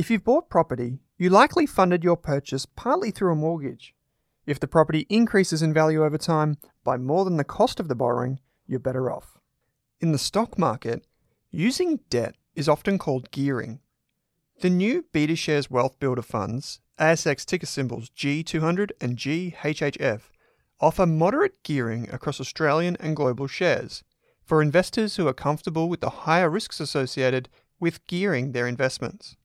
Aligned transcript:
If 0.00 0.08
you've 0.08 0.24
bought 0.24 0.48
property, 0.48 1.00
you 1.18 1.28
likely 1.28 1.66
funded 1.66 2.02
your 2.02 2.16
purchase 2.16 2.64
partly 2.64 3.10
through 3.10 3.32
a 3.32 3.36
mortgage. 3.36 3.94
If 4.46 4.58
the 4.58 4.66
property 4.66 5.04
increases 5.10 5.60
in 5.60 5.74
value 5.74 6.02
over 6.02 6.16
time 6.16 6.56
by 6.82 6.96
more 6.96 7.26
than 7.26 7.36
the 7.36 7.44
cost 7.44 7.78
of 7.78 7.88
the 7.88 7.94
borrowing, 7.94 8.40
you're 8.66 8.80
better 8.80 9.12
off. 9.12 9.36
In 10.00 10.12
the 10.12 10.18
stock 10.18 10.58
market, 10.58 11.06
using 11.50 12.00
debt 12.08 12.36
is 12.54 12.66
often 12.66 12.96
called 12.96 13.30
gearing. 13.30 13.80
The 14.62 14.70
new 14.70 15.04
BetaShares 15.12 15.68
Wealth 15.70 16.00
Builder 16.00 16.22
funds, 16.22 16.80
ASX 16.98 17.44
ticker 17.44 17.66
symbols 17.66 18.08
G200 18.08 18.92
and 19.02 19.18
GHHF, 19.18 20.22
offer 20.80 21.04
moderate 21.04 21.62
gearing 21.62 22.08
across 22.08 22.40
Australian 22.40 22.96
and 23.00 23.14
global 23.14 23.48
shares 23.48 24.02
for 24.46 24.62
investors 24.62 25.16
who 25.16 25.28
are 25.28 25.34
comfortable 25.34 25.90
with 25.90 26.00
the 26.00 26.24
higher 26.24 26.48
risks 26.48 26.80
associated 26.80 27.50
with 27.78 28.06
gearing 28.06 28.52
their 28.52 28.66
investments. 28.66 29.36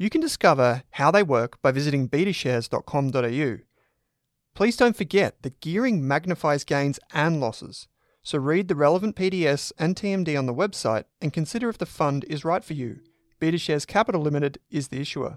You 0.00 0.08
can 0.08 0.22
discover 0.22 0.84
how 0.92 1.10
they 1.10 1.22
work 1.22 1.60
by 1.60 1.72
visiting 1.72 2.08
betashares.com.au. 2.08 3.58
Please 4.54 4.76
don't 4.78 4.96
forget 4.96 5.42
that 5.42 5.60
gearing 5.60 6.08
magnifies 6.08 6.64
gains 6.64 6.98
and 7.12 7.38
losses, 7.38 7.86
so 8.22 8.38
read 8.38 8.68
the 8.68 8.74
relevant 8.74 9.14
PDS 9.14 9.72
and 9.78 9.94
TMD 9.94 10.38
on 10.38 10.46
the 10.46 10.54
website 10.54 11.04
and 11.20 11.34
consider 11.34 11.68
if 11.68 11.76
the 11.76 11.84
fund 11.84 12.24
is 12.30 12.46
right 12.46 12.64
for 12.64 12.72
you. 12.72 13.00
BetaShares 13.42 13.86
Capital 13.86 14.22
Limited 14.22 14.58
is 14.70 14.88
the 14.88 15.02
issuer. 15.02 15.36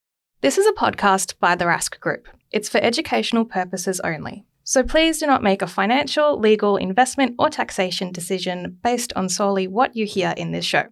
This 0.41 0.57
is 0.57 0.65
a 0.65 0.71
podcast 0.71 1.35
by 1.39 1.53
the 1.53 1.65
Rask 1.65 1.99
Group. 1.99 2.27
It's 2.49 2.67
for 2.67 2.79
educational 2.79 3.45
purposes 3.45 3.99
only. 3.99 4.43
So 4.63 4.81
please 4.81 5.19
do 5.19 5.27
not 5.27 5.43
make 5.43 5.61
a 5.61 5.67
financial, 5.67 6.39
legal, 6.39 6.77
investment, 6.77 7.35
or 7.37 7.51
taxation 7.51 8.11
decision 8.11 8.79
based 8.81 9.13
on 9.15 9.29
solely 9.29 9.67
what 9.67 9.95
you 9.95 10.07
hear 10.07 10.33
in 10.35 10.51
this 10.51 10.65
show. 10.65 10.85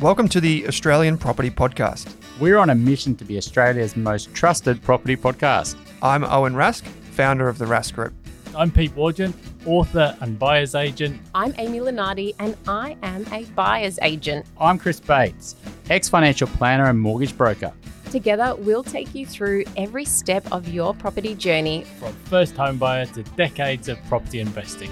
Welcome 0.00 0.28
to 0.30 0.40
the 0.40 0.66
Australian 0.66 1.16
Property 1.16 1.48
Podcast. 1.48 2.12
We're 2.40 2.58
on 2.58 2.70
a 2.70 2.74
mission 2.74 3.14
to 3.14 3.24
be 3.24 3.38
Australia's 3.38 3.96
most 3.96 4.34
trusted 4.34 4.82
property 4.82 5.16
podcast. 5.16 5.76
I'm 6.02 6.24
Owen 6.24 6.54
Rask, 6.54 6.82
founder 6.82 7.48
of 7.48 7.58
the 7.58 7.66
Rask 7.66 7.94
Group. 7.94 8.19
I'm 8.54 8.70
Pete 8.70 8.94
Wargent, 8.96 9.34
author 9.64 10.16
and 10.20 10.38
buyer's 10.38 10.74
agent. 10.74 11.20
I'm 11.34 11.54
Amy 11.58 11.78
Lenardi, 11.78 12.34
and 12.40 12.56
I 12.66 12.96
am 13.02 13.24
a 13.32 13.44
buyer's 13.44 13.98
agent. 14.02 14.46
I'm 14.58 14.78
Chris 14.78 14.98
Bates, 14.98 15.54
ex 15.88 16.08
financial 16.08 16.48
planner 16.48 16.86
and 16.86 17.00
mortgage 17.00 17.36
broker. 17.36 17.72
Together, 18.10 18.56
we'll 18.58 18.82
take 18.82 19.14
you 19.14 19.24
through 19.24 19.64
every 19.76 20.04
step 20.04 20.44
of 20.50 20.68
your 20.68 20.94
property 20.94 21.36
journey 21.36 21.84
From 22.00 22.12
first 22.24 22.56
home 22.56 22.76
buyer 22.76 23.06
to 23.06 23.22
decades 23.22 23.88
of 23.88 24.02
property 24.08 24.40
investing. 24.40 24.90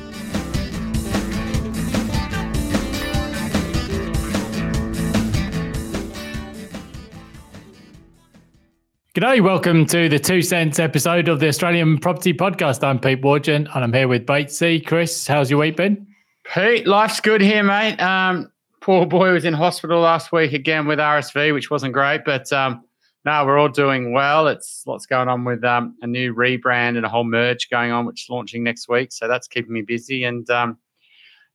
G'day, 9.19 9.41
welcome 9.41 9.85
to 9.87 10.09
the 10.09 10.21
Two 10.21 10.43
Cents 10.43 10.79
episode 10.79 11.27
of 11.27 11.41
the 11.41 11.49
Australian 11.49 11.99
Property 11.99 12.33
Podcast. 12.33 12.85
I'm 12.85 13.01
Pete 13.01 13.21
Wargent 13.21 13.69
and 13.75 13.83
I'm 13.83 13.93
here 13.93 14.07
with 14.07 14.25
Batesy. 14.25 14.87
Chris, 14.87 15.27
how's 15.27 15.51
your 15.51 15.59
week 15.59 15.77
been? 15.77 16.07
Pete, 16.45 16.87
life's 16.87 17.19
good 17.19 17.41
here, 17.41 17.65
mate. 17.65 17.99
Um, 18.01 18.53
poor 18.81 19.07
boy 19.07 19.33
was 19.33 19.45
in 19.45 19.55
hospital 19.55 19.99
last 19.99 20.31
week 20.31 20.53
again 20.53 20.87
with 20.87 21.01
RSV, 21.01 21.53
which 21.53 21.69
wasn't 21.69 21.95
great, 21.95 22.25
but 22.25 22.53
um, 22.53 22.85
no, 23.25 23.45
we're 23.45 23.59
all 23.59 23.69
doing 23.69 24.13
well. 24.13 24.47
It's 24.47 24.85
lots 24.87 25.05
going 25.05 25.27
on 25.27 25.45
with 25.45 25.65
um, 25.65 25.97
a 26.01 26.07
new 26.07 26.33
rebrand 26.33 26.97
and 26.97 27.05
a 27.05 27.09
whole 27.09 27.25
merge 27.25 27.69
going 27.71 27.91
on, 27.91 28.07
which 28.07 28.23
is 28.23 28.31
launching 28.31 28.63
next 28.63 28.89
week. 28.89 29.11
So 29.11 29.27
that's 29.27 29.49
keeping 29.49 29.73
me 29.73 29.83
busy. 29.83 30.23
And 30.23 30.49
um, 30.49 30.79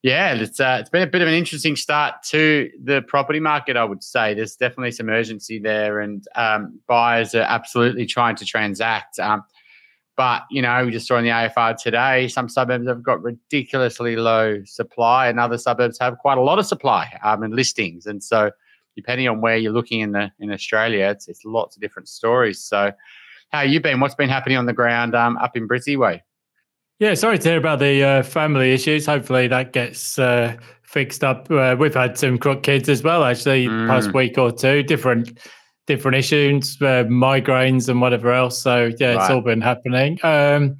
yeah, 0.04 0.34
it's 0.34 0.60
uh, 0.60 0.80
it's 0.82 0.90
been 0.90 1.02
a 1.02 1.08
bit 1.08 1.22
of 1.22 1.30
an 1.30 1.34
interesting 1.34 1.78
start 1.78 2.24
to 2.24 2.70
the 2.84 3.02
property 3.04 3.40
market. 3.40 3.78
I 3.78 3.86
would 3.86 4.04
say 4.04 4.34
there's 4.34 4.58
definitely 4.58 4.92
some 4.92 5.08
urgency 5.08 5.60
there, 5.60 6.02
and 6.02 6.28
um, 6.36 6.82
buyers 6.88 7.34
are 7.34 7.44
absolutely 7.44 8.06
trying 8.06 8.36
to 8.36 8.46
transact. 8.46 9.18
Um, 9.18 9.46
but 10.18 10.44
you 10.52 10.62
know, 10.62 10.86
we 10.86 10.92
just 10.92 11.08
saw 11.08 11.18
in 11.18 11.24
the 11.24 11.30
AFR 11.30 11.82
today, 11.82 12.28
some 12.28 12.50
suburbs 12.50 12.86
have 12.86 13.02
got 13.02 13.24
ridiculously 13.24 14.18
low 14.18 14.62
supply, 14.66 15.30
and 15.30 15.40
other 15.40 15.58
suburbs 15.58 15.98
have 16.02 16.18
quite 16.18 16.38
a 16.38 16.42
lot 16.42 16.60
of 16.60 16.66
supply 16.66 17.18
um, 17.24 17.42
and 17.42 17.56
listings. 17.56 18.06
And 18.06 18.22
so, 18.22 18.52
depending 18.98 19.30
on 19.30 19.40
where 19.40 19.56
you're 19.56 19.72
looking 19.72 20.02
in 20.02 20.12
the 20.12 20.30
in 20.38 20.52
Australia, 20.52 21.06
it's 21.12 21.30
it's 21.30 21.46
lots 21.46 21.78
of 21.78 21.82
different 21.82 22.10
stories. 22.10 22.62
So, 22.62 22.92
how 23.54 23.62
you 23.62 23.80
been? 23.80 24.02
What's 24.02 24.16
been 24.16 24.28
happening 24.28 24.58
on 24.58 24.66
the 24.66 24.74
ground 24.74 25.16
um, 25.16 25.38
up 25.38 25.56
in 25.56 25.66
Brizzy 25.66 25.96
way? 25.96 26.24
Yeah, 27.00 27.16
sorry 27.16 27.40
to 27.40 27.50
hear 27.50 27.58
about 27.58 27.80
the 27.80 28.04
uh, 28.04 28.24
family 28.24 28.72
issues. 28.72 29.06
Hopefully 29.06 29.48
that 29.48 29.74
gets 29.74 30.18
uh, 30.20 30.56
fixed 30.84 31.24
up. 31.24 31.50
Uh, 31.50 31.76
we've 31.78 31.94
had 31.94 32.18
some 32.18 32.38
crook 32.38 32.64
kids 32.64 32.88
as 32.88 33.04
well, 33.04 33.24
actually, 33.24 33.68
Mm. 33.68 33.88
past 33.88 34.14
week 34.14 34.38
or 34.38 34.52
two. 34.52 34.84
Different 34.84 35.40
different 35.86 36.16
issues, 36.16 36.78
uh, 36.82 37.04
migraines 37.10 37.90
and 37.90 38.00
whatever 38.00 38.32
else. 38.32 38.62
So 38.62 38.92
yeah, 39.00 39.16
it's 39.20 39.30
all 39.30 39.42
been 39.42 39.60
happening. 39.60 40.18
Um, 40.24 40.78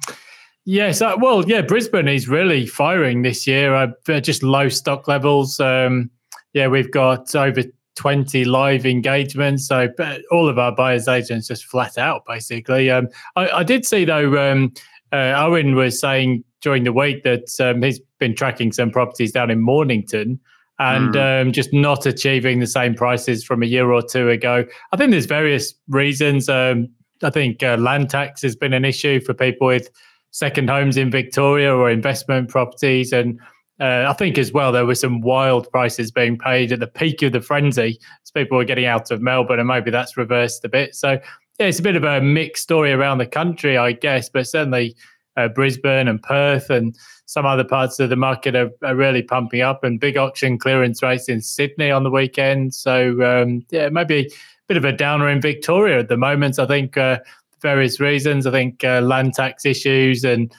yeah, 0.64 0.92
so 0.92 1.16
well, 1.18 1.46
yeah, 1.46 1.60
Brisbane 1.60 2.08
is 2.08 2.26
really 2.26 2.66
firing 2.66 3.20
this 3.20 3.46
year. 3.46 3.74
Uh, 3.74 4.20
just 4.20 4.42
low 4.42 4.70
stock 4.70 5.06
levels. 5.06 5.60
Um, 5.60 6.10
yeah, 6.54 6.68
we've 6.68 6.90
got 6.90 7.34
over 7.34 7.64
20 7.96 8.46
live 8.46 8.86
engagements. 8.86 9.66
So 9.68 9.88
all 10.30 10.48
of 10.48 10.58
our 10.58 10.74
buyers 10.74 11.06
agents 11.06 11.48
just 11.48 11.66
flat 11.66 11.98
out, 11.98 12.24
basically. 12.26 12.90
Um, 12.90 13.08
I, 13.36 13.48
I 13.50 13.62
did 13.62 13.84
see 13.84 14.06
though. 14.06 14.50
Um, 14.50 14.72
uh, 15.14 15.34
Owen 15.38 15.76
was 15.76 15.98
saying 15.98 16.42
during 16.60 16.82
the 16.82 16.92
week 16.92 17.22
that 17.22 17.48
um, 17.60 17.82
he's 17.82 18.00
been 18.18 18.34
tracking 18.34 18.72
some 18.72 18.90
properties 18.90 19.30
down 19.30 19.50
in 19.50 19.60
Mornington 19.60 20.40
and 20.80 21.16
um, 21.16 21.52
just 21.52 21.72
not 21.72 22.04
achieving 22.04 22.58
the 22.58 22.66
same 22.66 22.94
prices 22.94 23.44
from 23.44 23.62
a 23.62 23.66
year 23.66 23.92
or 23.92 24.02
two 24.02 24.28
ago. 24.28 24.64
I 24.92 24.96
think 24.96 25.12
there's 25.12 25.26
various 25.26 25.72
reasons. 25.88 26.48
Um, 26.48 26.88
I 27.22 27.30
think 27.30 27.62
uh, 27.62 27.76
land 27.76 28.10
tax 28.10 28.42
has 28.42 28.56
been 28.56 28.72
an 28.72 28.84
issue 28.84 29.20
for 29.20 29.34
people 29.34 29.68
with 29.68 29.88
second 30.32 30.68
homes 30.68 30.96
in 30.96 31.12
Victoria 31.12 31.72
or 31.72 31.88
investment 31.88 32.48
properties. 32.48 33.12
And 33.12 33.38
uh, 33.80 34.06
I 34.08 34.14
think 34.14 34.36
as 34.36 34.52
well, 34.52 34.72
there 34.72 34.84
were 34.84 34.96
some 34.96 35.20
wild 35.20 35.70
prices 35.70 36.10
being 36.10 36.36
paid 36.38 36.72
at 36.72 36.80
the 36.80 36.88
peak 36.88 37.22
of 37.22 37.32
the 37.32 37.40
frenzy 37.40 38.00
as 38.24 38.30
people 38.32 38.58
were 38.58 38.64
getting 38.64 38.86
out 38.86 39.12
of 39.12 39.22
Melbourne, 39.22 39.60
and 39.60 39.68
maybe 39.68 39.92
that's 39.92 40.16
reversed 40.16 40.64
a 40.64 40.68
bit. 40.68 40.94
So, 40.94 41.18
yeah, 41.58 41.66
it's 41.66 41.78
a 41.78 41.82
bit 41.82 41.96
of 41.96 42.04
a 42.04 42.20
mixed 42.20 42.62
story 42.62 42.92
around 42.92 43.18
the 43.18 43.26
country, 43.26 43.76
I 43.76 43.92
guess, 43.92 44.28
but 44.28 44.46
certainly 44.46 44.96
uh, 45.36 45.48
Brisbane 45.48 46.08
and 46.08 46.22
Perth 46.22 46.70
and 46.70 46.96
some 47.26 47.46
other 47.46 47.64
parts 47.64 47.98
of 48.00 48.10
the 48.10 48.16
market 48.16 48.54
are, 48.54 48.70
are 48.82 48.96
really 48.96 49.22
pumping 49.22 49.62
up, 49.62 49.84
and 49.84 50.00
big 50.00 50.16
auction 50.16 50.58
clearance 50.58 51.02
rates 51.02 51.28
in 51.28 51.40
Sydney 51.40 51.90
on 51.90 52.02
the 52.02 52.10
weekend. 52.10 52.74
So, 52.74 53.22
um, 53.22 53.64
yeah, 53.70 53.88
maybe 53.88 54.26
a 54.26 54.30
bit 54.68 54.76
of 54.76 54.84
a 54.84 54.92
downer 54.92 55.28
in 55.28 55.40
Victoria 55.40 55.98
at 55.98 56.08
the 56.08 56.16
moment. 56.16 56.58
I 56.58 56.66
think 56.66 56.96
uh, 56.96 57.20
various 57.60 57.98
reasons. 58.00 58.46
I 58.46 58.50
think 58.50 58.84
uh, 58.84 59.00
land 59.00 59.34
tax 59.34 59.64
issues 59.64 60.24
and 60.24 60.52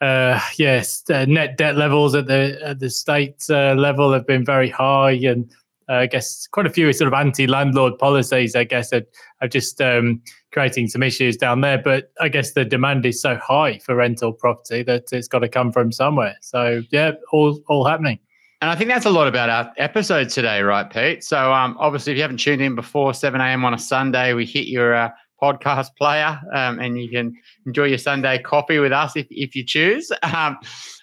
uh, 0.00 0.40
yes, 0.56 1.04
net 1.08 1.56
debt 1.56 1.76
levels 1.76 2.14
at 2.16 2.26
the 2.26 2.58
at 2.64 2.80
the 2.80 2.90
state 2.90 3.44
uh, 3.48 3.74
level 3.74 4.12
have 4.12 4.26
been 4.26 4.44
very 4.44 4.68
high, 4.68 5.12
and 5.12 5.48
uh, 5.88 5.94
I 5.94 6.06
guess 6.06 6.46
quite 6.48 6.66
a 6.66 6.70
few 6.70 6.92
sort 6.92 7.08
of 7.08 7.14
anti-landlord 7.14 7.98
policies. 7.98 8.54
I 8.54 8.64
guess 8.64 8.92
are, 8.92 9.02
are 9.40 9.48
just 9.48 9.80
um, 9.80 10.22
creating 10.52 10.88
some 10.88 11.02
issues 11.02 11.36
down 11.36 11.60
there. 11.60 11.78
But 11.78 12.12
I 12.20 12.28
guess 12.28 12.52
the 12.52 12.64
demand 12.64 13.06
is 13.06 13.20
so 13.20 13.36
high 13.36 13.78
for 13.78 13.94
rental 13.94 14.32
property 14.32 14.82
that 14.84 15.04
it's 15.12 15.28
got 15.28 15.40
to 15.40 15.48
come 15.48 15.72
from 15.72 15.92
somewhere. 15.92 16.36
So 16.40 16.82
yeah, 16.90 17.12
all 17.32 17.60
all 17.68 17.84
happening. 17.84 18.18
And 18.60 18.70
I 18.70 18.76
think 18.76 18.90
that's 18.90 19.06
a 19.06 19.10
lot 19.10 19.26
about 19.26 19.50
our 19.50 19.72
episode 19.76 20.28
today, 20.28 20.62
right, 20.62 20.88
Pete? 20.88 21.24
So, 21.24 21.52
um, 21.52 21.76
obviously, 21.80 22.12
if 22.12 22.16
you 22.16 22.22
haven't 22.22 22.36
tuned 22.36 22.62
in 22.62 22.76
before 22.76 23.12
7 23.12 23.40
a.m. 23.40 23.64
on 23.64 23.74
a 23.74 23.78
Sunday, 23.78 24.34
we 24.34 24.46
hit 24.46 24.68
your 24.68 24.94
uh, 24.94 25.10
podcast 25.42 25.88
player 25.98 26.40
um, 26.54 26.78
and 26.78 26.96
you 27.02 27.10
can 27.10 27.34
enjoy 27.66 27.86
your 27.86 27.98
Sunday 27.98 28.38
coffee 28.38 28.78
with 28.78 28.92
us 28.92 29.16
if, 29.16 29.26
if 29.30 29.56
you 29.56 29.64
choose. 29.64 30.12
Um, 30.22 30.58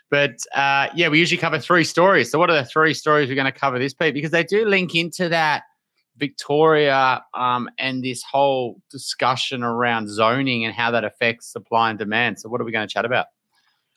but 0.10 0.38
uh, 0.56 0.88
yeah, 0.96 1.10
we 1.10 1.20
usually 1.20 1.40
cover 1.40 1.60
three 1.60 1.84
stories. 1.84 2.32
So, 2.32 2.40
what 2.40 2.50
are 2.50 2.56
the 2.56 2.66
three 2.66 2.94
stories 2.94 3.30
we're 3.30 3.36
going 3.36 3.52
to 3.52 3.58
cover 3.58 3.80
this, 3.80 3.94
week? 4.00 4.14
Because 4.14 4.32
they 4.32 4.44
do 4.44 4.66
link 4.66 4.96
into 4.96 5.30
that 5.30 5.64
Victoria 6.18 7.24
um, 7.34 7.70
and 7.78 8.04
this 8.04 8.24
whole 8.24 8.82
discussion 8.92 9.64
around 9.64 10.10
zoning 10.10 10.66
and 10.66 10.74
how 10.74 10.92
that 10.92 11.04
affects 11.04 11.52
supply 11.52 11.90
and 11.90 12.00
demand. 12.00 12.40
So, 12.40 12.50
what 12.50 12.60
are 12.62 12.64
we 12.64 12.72
going 12.72 12.88
to 12.88 12.94
chat 12.94 13.06
about? 13.06 13.28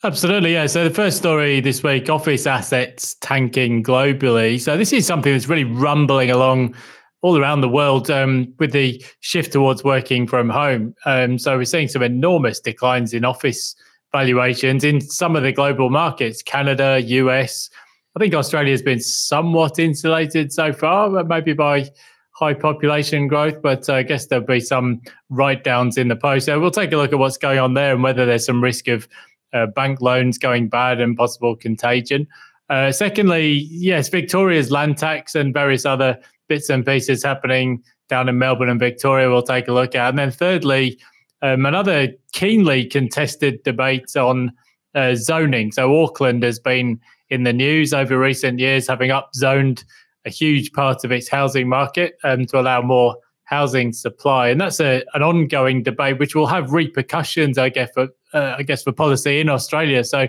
Absolutely, 0.03 0.53
yeah. 0.53 0.65
So 0.67 0.83
the 0.83 0.93
first 0.93 1.17
story 1.17 1.61
this 1.61 1.81
week: 1.81 2.09
office 2.09 2.45
assets 2.45 3.15
tanking 3.21 3.83
globally. 3.83 4.59
So 4.59 4.77
this 4.77 4.91
is 4.91 5.07
something 5.07 5.31
that's 5.31 5.47
really 5.47 5.63
rumbling 5.63 6.29
along 6.29 6.75
all 7.21 7.37
around 7.37 7.61
the 7.61 7.69
world 7.69 8.11
um, 8.11 8.53
with 8.59 8.73
the 8.73 9.01
shift 9.21 9.53
towards 9.53 9.81
working 9.83 10.27
from 10.27 10.49
home. 10.49 10.93
Um, 11.05 11.39
so 11.39 11.57
we're 11.57 11.63
seeing 11.63 11.87
some 11.87 12.03
enormous 12.03 12.59
declines 12.59 13.13
in 13.13 13.23
office 13.23 13.75
valuations 14.13 14.85
in 14.85 15.01
some 15.01 15.35
of 15.35 15.43
the 15.43 15.51
global 15.51 15.89
markets: 15.89 16.41
Canada, 16.41 17.01
US. 17.01 17.69
I 18.15 18.19
think 18.19 18.33
Australia 18.33 18.71
has 18.71 18.81
been 18.81 18.99
somewhat 18.99 19.79
insulated 19.79 20.53
so 20.53 20.71
far, 20.71 21.23
maybe 21.23 21.53
by 21.53 21.89
high 22.33 22.53
population 22.53 23.27
growth, 23.27 23.61
but 23.61 23.89
I 23.89 24.03
guess 24.03 24.27
there'll 24.27 24.45
be 24.45 24.59
some 24.59 25.01
write 25.29 25.63
downs 25.63 25.97
in 25.97 26.07
the 26.07 26.15
post. 26.15 26.47
So 26.47 26.59
we'll 26.59 26.71
take 26.71 26.91
a 26.91 26.97
look 26.97 27.13
at 27.13 27.19
what's 27.19 27.37
going 27.37 27.59
on 27.59 27.73
there 27.73 27.93
and 27.93 28.03
whether 28.03 28.25
there's 28.25 28.45
some 28.45 28.61
risk 28.61 28.87
of 28.87 29.07
uh, 29.53 29.67
bank 29.67 30.01
loans 30.01 30.37
going 30.37 30.67
bad 30.67 30.99
and 30.99 31.15
possible 31.15 31.55
contagion. 31.55 32.27
Uh, 32.69 32.91
secondly, 32.91 33.67
yes, 33.69 34.09
Victoria's 34.09 34.71
land 34.71 34.97
tax 34.97 35.35
and 35.35 35.53
various 35.53 35.85
other 35.85 36.19
bits 36.49 36.69
and 36.69 36.85
pieces 36.85 37.23
happening 37.23 37.83
down 38.09 38.27
in 38.27 38.37
Melbourne 38.37 38.69
and 38.69 38.79
Victoria 38.79 39.29
we'll 39.29 39.43
take 39.43 39.67
a 39.67 39.73
look 39.73 39.95
at. 39.95 40.09
And 40.09 40.17
then 40.17 40.31
thirdly, 40.31 40.99
um, 41.43 41.65
another 41.65 42.07
keenly 42.31 42.85
contested 42.85 43.61
debate 43.63 44.15
on 44.15 44.51
uh, 44.95 45.13
zoning. 45.13 45.71
So 45.71 46.03
Auckland 46.03 46.41
has 46.41 46.57
been 46.57 46.99
in 47.29 47.43
the 47.43 47.53
news 47.53 47.93
over 47.93 48.17
recent 48.17 48.59
years, 48.59 48.87
having 48.87 49.11
upzoned 49.11 49.83
a 50.25 50.29
huge 50.29 50.71
part 50.71 51.03
of 51.03 51.11
its 51.11 51.27
housing 51.27 51.67
market 51.67 52.15
um, 52.23 52.45
to 52.45 52.59
allow 52.59 52.81
more 52.81 53.17
housing 53.43 53.91
supply, 53.91 54.47
and 54.47 54.61
that's 54.61 54.79
a, 54.79 55.03
an 55.13 55.21
ongoing 55.21 55.83
debate 55.83 56.17
which 56.17 56.33
will 56.33 56.47
have 56.47 56.71
repercussions, 56.71 57.57
I 57.57 57.69
guess, 57.69 57.89
for 57.93 58.07
uh, 58.33 58.55
I 58.57 58.63
guess 58.63 58.83
for 58.83 58.93
policy 58.93 59.41
in 59.41 59.49
Australia. 59.49 60.03
So 60.05 60.27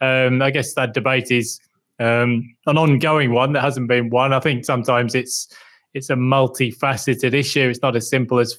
um, 0.00 0.42
I 0.42 0.50
guess 0.50 0.74
that 0.74 0.92
debate 0.92 1.30
is 1.30 1.60
um, 2.00 2.52
an 2.66 2.76
ongoing 2.76 3.32
one 3.32 3.52
that 3.52 3.62
hasn't 3.62 3.88
been 3.88 4.10
won. 4.10 4.32
I 4.32 4.40
think 4.40 4.64
sometimes 4.64 5.14
it's 5.14 5.48
it's 5.94 6.10
a 6.10 6.14
multifaceted 6.14 7.32
issue. 7.32 7.68
It's 7.68 7.80
not 7.80 7.94
as 7.94 8.08
simple 8.08 8.40
as 8.40 8.58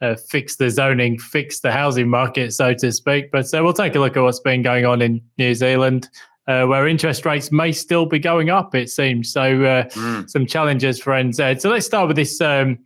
uh, 0.00 0.14
fix 0.14 0.56
the 0.56 0.70
zoning, 0.70 1.18
fix 1.18 1.60
the 1.60 1.72
housing 1.72 2.08
market, 2.08 2.52
so 2.52 2.74
to 2.74 2.92
speak. 2.92 3.30
But 3.30 3.52
uh, 3.54 3.62
we'll 3.62 3.72
take 3.72 3.94
a 3.94 4.00
look 4.00 4.16
at 4.16 4.22
what's 4.22 4.40
been 4.40 4.62
going 4.62 4.86
on 4.86 5.02
in 5.02 5.20
New 5.38 5.54
Zealand, 5.54 6.08
uh, 6.46 6.66
where 6.66 6.86
interest 6.88 7.26
rates 7.26 7.52
may 7.52 7.72
still 7.72 8.06
be 8.06 8.18
going 8.18 8.50
up. 8.50 8.74
It 8.74 8.90
seems 8.90 9.32
so. 9.32 9.56
Mm. 9.56 10.28
Some 10.30 10.46
challenges 10.46 11.00
for 11.00 11.12
NZ. 11.12 11.60
So 11.60 11.70
let's 11.70 11.86
start 11.86 12.08
with 12.08 12.16
this 12.16 12.40
um, 12.40 12.78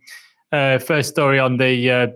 uh, 0.51 0.79
first 0.79 1.09
story 1.09 1.39
on 1.39 1.57
the 1.57 1.91
uh, 1.91 2.07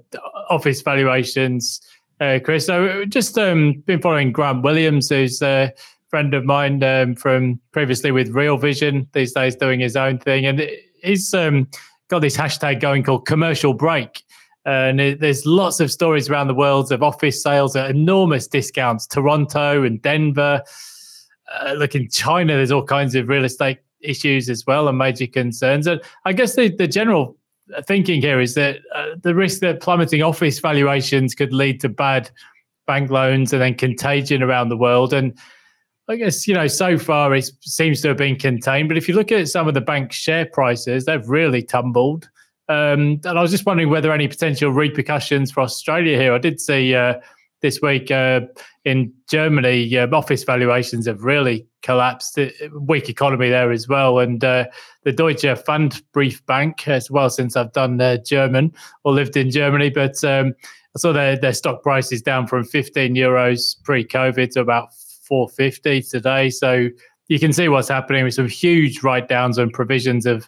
office 0.50 0.82
valuations 0.82 1.82
uh, 2.20 2.40
Chris. 2.44 2.66
So 2.66 3.06
just 3.06 3.38
um, 3.38 3.84
been 3.86 4.02
following 4.02 4.32
Grant 4.32 4.64
Williams, 4.64 5.10
who's 5.10 5.42
a 5.42 5.74
friend 6.10 6.34
of 6.34 6.46
mine 6.46 6.84
um, 6.84 7.16
from 7.16 7.60
previously 7.72 8.12
with 8.12 8.30
Real 8.30 8.58
Vision, 8.58 9.08
these 9.14 9.34
days 9.34 9.56
doing 9.56 9.80
his 9.80 9.96
own 9.96 10.18
thing, 10.18 10.46
and 10.46 10.68
he's 11.04 11.34
um, 11.34 11.68
got 12.08 12.20
this 12.20 12.36
hashtag 12.36 12.80
going 12.80 13.04
called 13.04 13.26
Commercial 13.26 13.74
Break. 13.74 14.24
And 14.70 15.00
there's 15.20 15.48
lots 15.48 15.80
of 15.80 15.92
stories 15.92 16.30
around 16.30 16.48
the 16.48 16.54
world 16.54 16.92
of 16.92 17.02
office 17.02 17.42
sales 17.42 17.76
at 17.76 17.90
enormous 17.90 18.46
discounts. 18.46 19.08
Toronto 19.08 19.84
and 19.84 20.00
Denver. 20.00 20.62
Uh, 21.52 21.74
look 21.74 21.96
in 21.96 22.08
China, 22.10 22.54
there's 22.54 22.72
all 22.72 22.84
kinds 22.84 23.16
of 23.16 23.28
real 23.28 23.46
estate 23.46 23.80
issues 24.02 24.48
as 24.48 24.68
well 24.68 24.88
and 24.88 24.98
major 24.98 25.26
concerns. 25.26 25.88
And 25.88 26.00
I 26.26 26.34
guess 26.34 26.56
the, 26.56 26.70
the 26.70 26.88
general 26.88 27.36
thinking 27.88 28.22
here 28.22 28.40
is 28.40 28.54
that 28.54 28.78
uh, 28.94 29.16
the 29.24 29.34
risk 29.34 29.62
that 29.62 29.82
plummeting 29.82 30.22
office 30.22 30.60
valuations 30.60 31.34
could 31.34 31.52
lead 31.52 31.82
to 31.82 31.90
bad 31.90 32.30
bank 32.86 33.10
loans 33.10 33.52
and 33.54 33.64
then 33.64 33.74
contagion 33.74 34.44
around 34.44 34.70
the 34.70 34.78
world. 34.78 35.14
And 35.14 35.36
I 36.08 36.16
guess, 36.16 36.48
you 36.48 36.54
know, 36.54 36.68
so 36.68 37.00
far 37.00 37.34
it 37.34 37.50
seems 37.62 38.02
to 38.02 38.10
have 38.10 38.18
been 38.18 38.36
contained. 38.36 38.88
But 38.88 38.98
if 38.98 39.08
you 39.08 39.16
look 39.16 39.32
at 39.32 39.48
some 39.48 39.68
of 39.68 39.74
the 39.74 39.82
bank 39.82 40.12
share 40.12 40.46
prices, 40.46 41.06
they've 41.06 41.28
really 41.28 41.64
tumbled. 41.64 42.30
Um, 42.70 43.20
and 43.26 43.38
I 43.38 43.42
was 43.42 43.52
just 43.52 43.66
wondering 43.66 43.90
whether 43.90 44.14
any 44.14 44.28
potential 44.28 44.72
repercussions 44.72 45.52
for 45.52 45.62
Australia 45.62 46.18
here. 46.18 46.34
I 46.34 46.38
did 46.38 46.62
see 46.62 46.94
uh, 46.94 47.16
this 47.62 47.82
week 47.82 48.12
uh, 48.12 48.42
in 48.86 49.12
Germany, 49.30 49.98
uh, 49.98 50.08
office 50.16 50.44
valuations 50.44 51.08
have 51.08 51.24
really 51.24 51.68
collapsed. 51.82 52.38
Uh, 52.38 52.50
weak 52.80 53.10
economy 53.10 53.50
there 53.50 53.72
as 53.72 53.88
well. 53.88 54.20
And 54.20 54.44
uh, 54.44 54.66
the 55.04 55.12
Deutsche 55.12 55.42
Pfandbriefbank 55.42 56.88
as 56.88 57.12
well, 57.12 57.30
since 57.30 57.58
I've 57.58 57.74
done 57.74 58.00
uh, 58.00 58.18
German 58.26 58.74
or 59.04 59.14
lived 59.14 59.36
in 59.36 59.52
Germany. 59.52 59.90
But 59.90 60.24
um, 60.24 60.54
I 60.96 61.00
saw 61.00 61.12
their, 61.12 61.38
their 61.38 61.54
stock 61.54 61.84
price 61.84 62.12
is 62.12 62.22
down 62.22 62.48
from 62.48 62.64
15 62.64 63.16
euros 63.16 63.82
pre 63.84 64.06
COVID 64.06 64.52
to 64.52 64.62
about 64.62 64.94
450 65.24 66.04
today. 66.04 66.50
So 66.50 66.88
you 67.28 67.40
can 67.40 67.52
see 67.52 67.68
what's 67.68 67.90
happening 67.90 68.24
with 68.24 68.36
some 68.36 68.48
huge 68.48 69.04
write 69.04 69.28
downs 69.28 69.58
and 69.58 69.72
provisions 69.72 70.26
of 70.26 70.48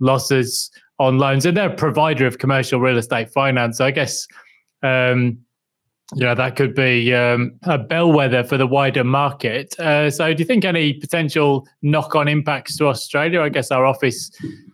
losses 0.00 0.70
on 1.02 1.18
loans. 1.18 1.44
And 1.46 1.56
they're 1.56 1.70
a 1.70 1.74
provider 1.74 2.26
of 2.26 2.38
commercial 2.38 2.80
real 2.80 2.98
estate 2.98 3.30
finance. 3.30 3.78
So 3.78 3.84
I 3.84 3.90
guess. 3.90 4.26
Um, 4.82 5.38
you 6.14 6.24
know 6.24 6.34
that 6.34 6.56
could 6.56 6.74
be 6.74 7.14
um, 7.14 7.54
a 7.62 7.78
bellwether 7.78 8.44
for 8.44 8.58
the 8.58 8.66
wider 8.66 9.04
market. 9.04 9.78
Uh, 9.80 10.10
so, 10.10 10.34
do 10.34 10.42
you 10.42 10.46
think 10.46 10.64
any 10.64 10.92
potential 10.92 11.66
knock-on 11.80 12.28
impacts 12.28 12.76
to 12.78 12.88
Australia? 12.88 13.40
I 13.40 13.48
guess 13.48 13.70
our 13.70 13.86
office 13.86 14.30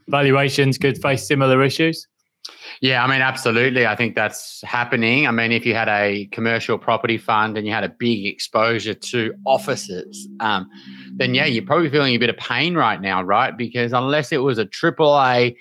valuations 0.09 0.79
could 0.79 1.01
face 1.01 1.27
similar 1.29 1.63
issues. 1.63 2.09
Yeah, 2.81 3.05
I 3.05 3.09
mean, 3.09 3.21
absolutely. 3.21 3.87
I 3.87 3.97
think 3.97 4.15
that's 4.15 4.63
happening. 4.63 5.27
I 5.27 5.31
mean, 5.33 5.51
if 5.51 5.67
you 5.67 5.75
had 5.75 5.89
a 5.89 6.27
commercial 6.27 6.79
property 6.79 7.19
fund 7.19 7.59
and 7.59 7.67
you 7.67 7.73
had 7.73 7.85
a 7.85 7.89
big 7.89 8.25
exposure 8.27 8.95
to 8.95 9.35
offices, 9.45 10.29
um, 10.41 10.69
then 11.17 11.35
yeah, 11.35 11.47
you're 11.47 11.65
probably 11.65 11.91
feeling 11.91 12.15
a 12.15 12.19
bit 12.19 12.31
of 12.31 12.37
pain 12.37 12.75
right 12.75 13.01
now, 13.01 13.23
right? 13.23 13.57
Because 13.57 13.93
unless 13.93 14.33
it 14.33 14.39
was 14.39 14.59
a 14.59 14.65
triple 14.65 15.21
A 15.21 15.57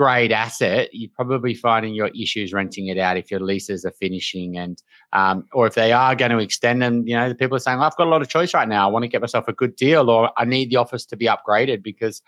grade 0.00 0.32
asset, 0.32 0.88
you're 0.94 1.10
probably 1.14 1.52
finding 1.52 1.92
your 1.92 2.08
issues 2.18 2.54
renting 2.54 2.86
it 2.86 2.96
out 2.96 3.18
if 3.18 3.30
your 3.30 3.38
leases 3.38 3.84
are 3.84 3.90
finishing 3.90 4.56
and 4.56 4.82
um, 5.12 5.44
or 5.52 5.66
if 5.66 5.74
they 5.74 5.92
are 5.92 6.16
going 6.16 6.30
to 6.30 6.38
extend 6.38 6.80
them, 6.80 7.06
you 7.06 7.14
know, 7.14 7.28
the 7.28 7.34
people 7.34 7.54
are 7.54 7.60
saying, 7.60 7.78
I've 7.78 7.94
got 7.96 8.06
a 8.06 8.10
lot 8.10 8.22
of 8.22 8.28
choice 8.30 8.54
right 8.54 8.66
now. 8.66 8.88
I 8.88 8.90
want 8.90 9.02
to 9.02 9.08
get 9.08 9.20
myself 9.20 9.46
a 9.46 9.52
good 9.52 9.76
deal 9.76 10.08
or 10.08 10.30
I 10.38 10.46
need 10.46 10.70
the 10.70 10.76
office 10.76 11.04
to 11.04 11.16
be 11.16 11.26
upgraded 11.26 11.82
because 11.82 12.22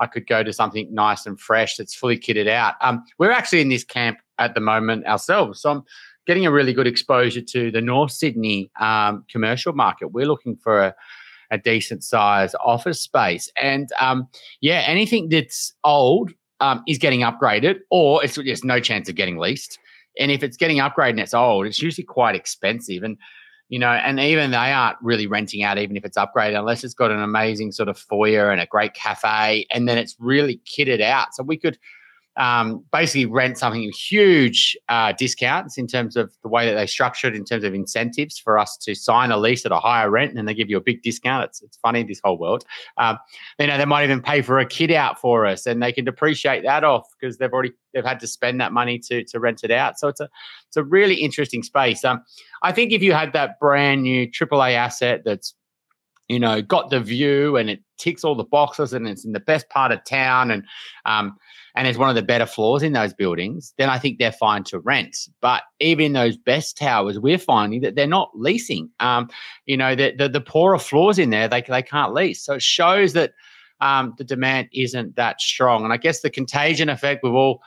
I 0.00 0.08
could 0.08 0.26
go 0.26 0.42
to 0.42 0.52
something 0.52 0.92
nice 0.92 1.24
and 1.24 1.38
fresh 1.38 1.76
that's 1.76 1.94
fully 1.94 2.18
kitted 2.18 2.48
out. 2.48 2.74
Um, 2.80 3.04
we're 3.18 3.30
actually 3.30 3.60
in 3.60 3.68
this 3.68 3.84
camp 3.84 4.18
at 4.40 4.56
the 4.56 4.60
moment 4.60 5.06
ourselves. 5.06 5.62
So 5.62 5.70
I'm 5.70 5.84
getting 6.26 6.46
a 6.46 6.50
really 6.50 6.72
good 6.72 6.88
exposure 6.88 7.42
to 7.42 7.70
the 7.70 7.80
North 7.80 8.10
Sydney 8.10 8.72
um, 8.80 9.24
commercial 9.30 9.72
market. 9.72 10.08
We're 10.08 10.26
looking 10.26 10.56
for 10.56 10.80
a, 10.80 10.94
a 11.52 11.58
decent 11.58 12.02
size 12.02 12.56
office 12.56 13.00
space. 13.00 13.48
And 13.62 13.88
um, 14.00 14.26
yeah, 14.60 14.82
anything 14.84 15.28
that's 15.28 15.74
old 15.84 16.32
um, 16.64 16.82
is 16.88 16.98
getting 16.98 17.20
upgraded, 17.20 17.80
or 17.90 18.24
it's 18.24 18.36
just 18.36 18.64
no 18.64 18.80
chance 18.80 19.08
of 19.08 19.14
getting 19.14 19.36
leased. 19.36 19.78
And 20.18 20.30
if 20.30 20.42
it's 20.42 20.56
getting 20.56 20.78
upgraded 20.78 21.10
and 21.10 21.20
it's 21.20 21.34
old, 21.34 21.66
it's 21.66 21.82
usually 21.82 22.04
quite 22.04 22.34
expensive. 22.34 23.02
And 23.02 23.18
you 23.68 23.78
know, 23.78 23.88
and 23.88 24.20
even 24.20 24.50
they 24.50 24.72
aren't 24.72 24.98
really 25.02 25.26
renting 25.26 25.62
out, 25.62 25.78
even 25.78 25.96
if 25.96 26.04
it's 26.04 26.18
upgraded, 26.18 26.58
unless 26.58 26.84
it's 26.84 26.94
got 26.94 27.10
an 27.10 27.22
amazing 27.22 27.72
sort 27.72 27.88
of 27.88 27.98
foyer 27.98 28.50
and 28.50 28.60
a 28.60 28.66
great 28.66 28.94
cafe, 28.94 29.66
and 29.70 29.88
then 29.88 29.98
it's 29.98 30.16
really 30.18 30.60
kitted 30.66 31.00
out. 31.00 31.34
So 31.34 31.42
we 31.42 31.56
could 31.56 31.78
um, 32.36 32.84
basically 32.90 33.26
rent 33.26 33.58
something 33.58 33.90
huge 33.92 34.76
uh, 34.88 35.12
discounts 35.12 35.78
in 35.78 35.86
terms 35.86 36.16
of 36.16 36.32
the 36.42 36.48
way 36.48 36.66
that 36.66 36.74
they 36.74 36.86
structure 36.86 37.28
it 37.28 37.36
in 37.36 37.44
terms 37.44 37.62
of 37.62 37.74
incentives 37.74 38.38
for 38.38 38.58
us 38.58 38.76
to 38.78 38.94
sign 38.94 39.30
a 39.30 39.36
lease 39.36 39.64
at 39.64 39.72
a 39.72 39.78
higher 39.78 40.10
rent 40.10 40.30
and 40.30 40.38
then 40.38 40.46
they 40.46 40.54
give 40.54 40.68
you 40.68 40.76
a 40.76 40.80
big 40.80 41.02
discount. 41.02 41.44
It's, 41.44 41.62
it's 41.62 41.76
funny, 41.76 42.02
this 42.02 42.20
whole 42.24 42.38
world. 42.38 42.64
Um, 42.98 43.18
you 43.58 43.68
know, 43.68 43.78
they 43.78 43.84
might 43.84 44.04
even 44.04 44.20
pay 44.20 44.42
for 44.42 44.58
a 44.58 44.66
kid 44.66 44.90
out 44.90 45.20
for 45.20 45.46
us 45.46 45.66
and 45.66 45.82
they 45.82 45.92
can 45.92 46.04
depreciate 46.04 46.64
that 46.64 46.82
off 46.82 47.06
because 47.18 47.38
they've 47.38 47.52
already 47.52 47.72
they've 47.92 48.04
had 48.04 48.20
to 48.20 48.26
spend 48.26 48.60
that 48.60 48.72
money 48.72 48.98
to 48.98 49.24
to 49.24 49.38
rent 49.38 49.62
it 49.62 49.70
out. 49.70 49.98
So 49.98 50.08
it's 50.08 50.20
a 50.20 50.28
it's 50.68 50.76
a 50.76 50.82
really 50.82 51.14
interesting 51.14 51.62
space. 51.62 52.04
Um, 52.04 52.22
I 52.62 52.72
think 52.72 52.92
if 52.92 53.02
you 53.02 53.12
had 53.12 53.32
that 53.34 53.60
brand 53.60 54.02
new 54.02 54.26
AAA 54.26 54.74
asset 54.74 55.22
that's 55.24 55.54
you 56.28 56.40
know 56.40 56.62
got 56.62 56.90
the 56.90 57.00
view 57.00 57.56
and 57.56 57.70
it 57.70 57.80
ticks 57.98 58.24
all 58.24 58.34
the 58.34 58.44
boxes 58.44 58.92
and 58.92 59.06
it's 59.06 59.24
in 59.24 59.32
the 59.32 59.40
best 59.40 59.68
part 59.68 59.92
of 59.92 60.02
town 60.04 60.50
and 60.50 60.64
um, 61.04 61.36
and 61.74 61.88
it's 61.88 61.98
one 61.98 62.08
of 62.08 62.14
the 62.14 62.22
better 62.22 62.46
floors 62.46 62.82
in 62.82 62.92
those 62.92 63.12
buildings, 63.12 63.74
then 63.78 63.90
I 63.90 63.98
think 63.98 64.18
they're 64.18 64.32
fine 64.32 64.62
to 64.64 64.78
rent. 64.78 65.16
But 65.40 65.62
even 65.80 66.12
those 66.12 66.36
best 66.36 66.76
towers, 66.76 67.18
we're 67.18 67.38
finding 67.38 67.80
that 67.80 67.96
they're 67.96 68.06
not 68.06 68.30
leasing. 68.34 68.90
Um, 69.00 69.28
you 69.66 69.76
know, 69.76 69.94
the, 69.94 70.14
the, 70.16 70.28
the 70.28 70.40
poorer 70.40 70.78
floors 70.78 71.18
in 71.18 71.30
there, 71.30 71.48
they 71.48 71.62
they 71.62 71.82
can't 71.82 72.14
lease. 72.14 72.44
So 72.44 72.54
it 72.54 72.62
shows 72.62 73.12
that 73.14 73.32
um, 73.80 74.14
the 74.18 74.24
demand 74.24 74.68
isn't 74.72 75.16
that 75.16 75.40
strong. 75.40 75.84
And 75.84 75.92
I 75.92 75.96
guess 75.96 76.20
the 76.20 76.30
contagion 76.30 76.88
effect, 76.88 77.24
we've 77.24 77.34
all 77.34 77.60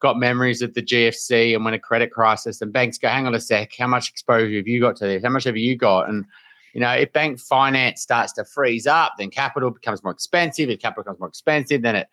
got 0.00 0.18
memories 0.18 0.60
of 0.60 0.74
the 0.74 0.82
GFC 0.82 1.54
and 1.54 1.64
when 1.64 1.72
a 1.72 1.78
credit 1.78 2.12
crisis 2.12 2.60
and 2.60 2.72
banks 2.72 2.98
go, 2.98 3.08
hang 3.08 3.26
on 3.26 3.34
a 3.34 3.40
sec, 3.40 3.72
how 3.78 3.86
much 3.86 4.10
exposure 4.10 4.56
have 4.56 4.68
you 4.68 4.80
got 4.80 4.96
to 4.96 5.06
this? 5.06 5.22
How 5.22 5.30
much 5.30 5.44
have 5.44 5.56
you 5.56 5.76
got? 5.76 6.08
And 6.10 6.26
you 6.74 6.80
know, 6.80 6.92
if 6.92 7.12
bank 7.12 7.40
finance 7.40 8.02
starts 8.02 8.32
to 8.34 8.44
freeze 8.44 8.86
up, 8.86 9.14
then 9.16 9.30
capital 9.30 9.70
becomes 9.70 10.02
more 10.02 10.12
expensive. 10.12 10.68
If 10.68 10.80
capital 10.80 11.04
becomes 11.04 11.20
more 11.20 11.28
expensive, 11.28 11.82
then 11.82 11.96
it 11.96 12.08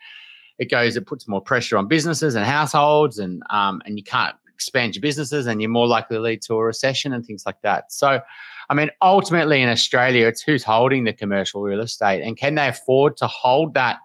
it 0.61 0.69
goes, 0.69 0.95
it 0.95 1.07
puts 1.07 1.27
more 1.27 1.41
pressure 1.41 1.75
on 1.75 1.87
businesses 1.87 2.35
and 2.35 2.45
households, 2.45 3.17
and 3.17 3.41
um, 3.49 3.81
and 3.85 3.97
you 3.97 4.03
can't 4.03 4.35
expand 4.53 4.95
your 4.95 5.01
businesses 5.01 5.47
and 5.47 5.59
you're 5.59 5.71
more 5.71 5.87
likely 5.87 6.17
to 6.17 6.21
lead 6.21 6.41
to 6.43 6.53
a 6.53 6.63
recession 6.63 7.13
and 7.13 7.25
things 7.25 7.47
like 7.47 7.59
that. 7.63 7.91
So, 7.91 8.21
I 8.69 8.73
mean, 8.75 8.91
ultimately 9.01 9.59
in 9.59 9.69
Australia, 9.69 10.27
it's 10.27 10.43
who's 10.43 10.63
holding 10.63 11.03
the 11.03 11.13
commercial 11.13 11.63
real 11.63 11.79
estate 11.79 12.21
and 12.21 12.37
can 12.37 12.53
they 12.53 12.67
afford 12.67 13.17
to 13.17 13.27
hold 13.27 13.73
that 13.73 13.97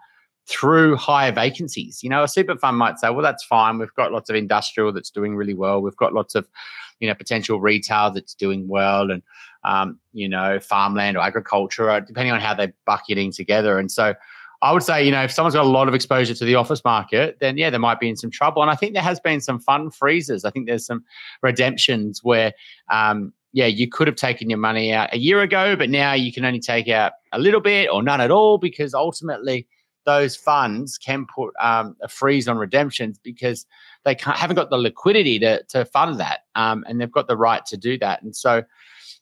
through 0.47 0.95
higher 0.95 1.31
vacancies? 1.31 2.01
You 2.01 2.09
know, 2.09 2.23
a 2.23 2.27
super 2.27 2.57
fund 2.57 2.75
might 2.75 2.97
say, 2.97 3.11
well, 3.11 3.21
that's 3.21 3.43
fine. 3.43 3.77
We've 3.77 3.93
got 3.93 4.11
lots 4.11 4.31
of 4.31 4.35
industrial 4.35 4.91
that's 4.93 5.11
doing 5.11 5.35
really 5.35 5.53
well. 5.53 5.79
We've 5.79 5.95
got 5.95 6.13
lots 6.13 6.33
of, 6.33 6.47
you 6.99 7.07
know, 7.07 7.13
potential 7.13 7.61
retail 7.61 8.09
that's 8.09 8.33
doing 8.33 8.67
well 8.67 9.11
and, 9.11 9.21
um, 9.63 9.99
you 10.11 10.27
know, 10.27 10.59
farmland 10.59 11.17
or 11.17 11.19
agriculture, 11.19 12.01
depending 12.01 12.33
on 12.33 12.39
how 12.39 12.55
they're 12.55 12.73
bucketing 12.87 13.31
together. 13.31 13.77
And 13.77 13.91
so, 13.91 14.15
I 14.61 14.71
would 14.71 14.83
say, 14.83 15.05
you 15.05 15.11
know, 15.11 15.23
if 15.23 15.31
someone's 15.31 15.55
got 15.55 15.65
a 15.65 15.69
lot 15.69 15.87
of 15.87 15.93
exposure 15.93 16.33
to 16.33 16.45
the 16.45 16.55
office 16.55 16.83
market, 16.83 17.37
then 17.39 17.57
yeah, 17.57 17.69
they 17.69 17.77
might 17.77 17.99
be 17.99 18.09
in 18.09 18.15
some 18.15 18.31
trouble. 18.31 18.61
And 18.61 18.71
I 18.71 18.75
think 18.75 18.93
there 18.93 19.03
has 19.03 19.19
been 19.19 19.39
some 19.39 19.59
fund 19.59 19.93
freezes. 19.93 20.45
I 20.45 20.49
think 20.49 20.65
there's 20.67 20.85
some 20.85 21.03
redemptions 21.43 22.23
where, 22.23 22.53
um, 22.89 23.33
yeah, 23.53 23.67
you 23.67 23.87
could 23.87 24.07
have 24.07 24.15
taken 24.15 24.49
your 24.49 24.59
money 24.59 24.91
out 24.91 25.13
a 25.13 25.17
year 25.17 25.41
ago, 25.41 25.75
but 25.75 25.89
now 25.89 26.13
you 26.13 26.33
can 26.33 26.43
only 26.43 26.59
take 26.59 26.89
out 26.89 27.13
a 27.31 27.39
little 27.39 27.61
bit 27.61 27.89
or 27.91 28.01
none 28.01 28.19
at 28.19 28.31
all 28.31 28.57
because 28.57 28.93
ultimately 28.93 29.67
those 30.05 30.35
funds 30.35 30.97
can 30.97 31.25
put 31.25 31.53
um, 31.59 31.95
a 32.01 32.07
freeze 32.07 32.47
on 32.47 32.57
redemptions 32.57 33.19
because 33.19 33.65
they 34.05 34.15
haven't 34.19 34.55
got 34.55 34.69
the 34.69 34.77
liquidity 34.77 35.37
to, 35.39 35.61
to 35.63 35.85
fund 35.85 36.19
that. 36.19 36.41
Um, 36.55 36.85
and 36.87 36.99
they've 36.99 37.11
got 37.11 37.27
the 37.27 37.37
right 37.37 37.65
to 37.65 37.77
do 37.77 37.97
that. 37.99 38.21
And 38.23 38.35
so 38.35 38.63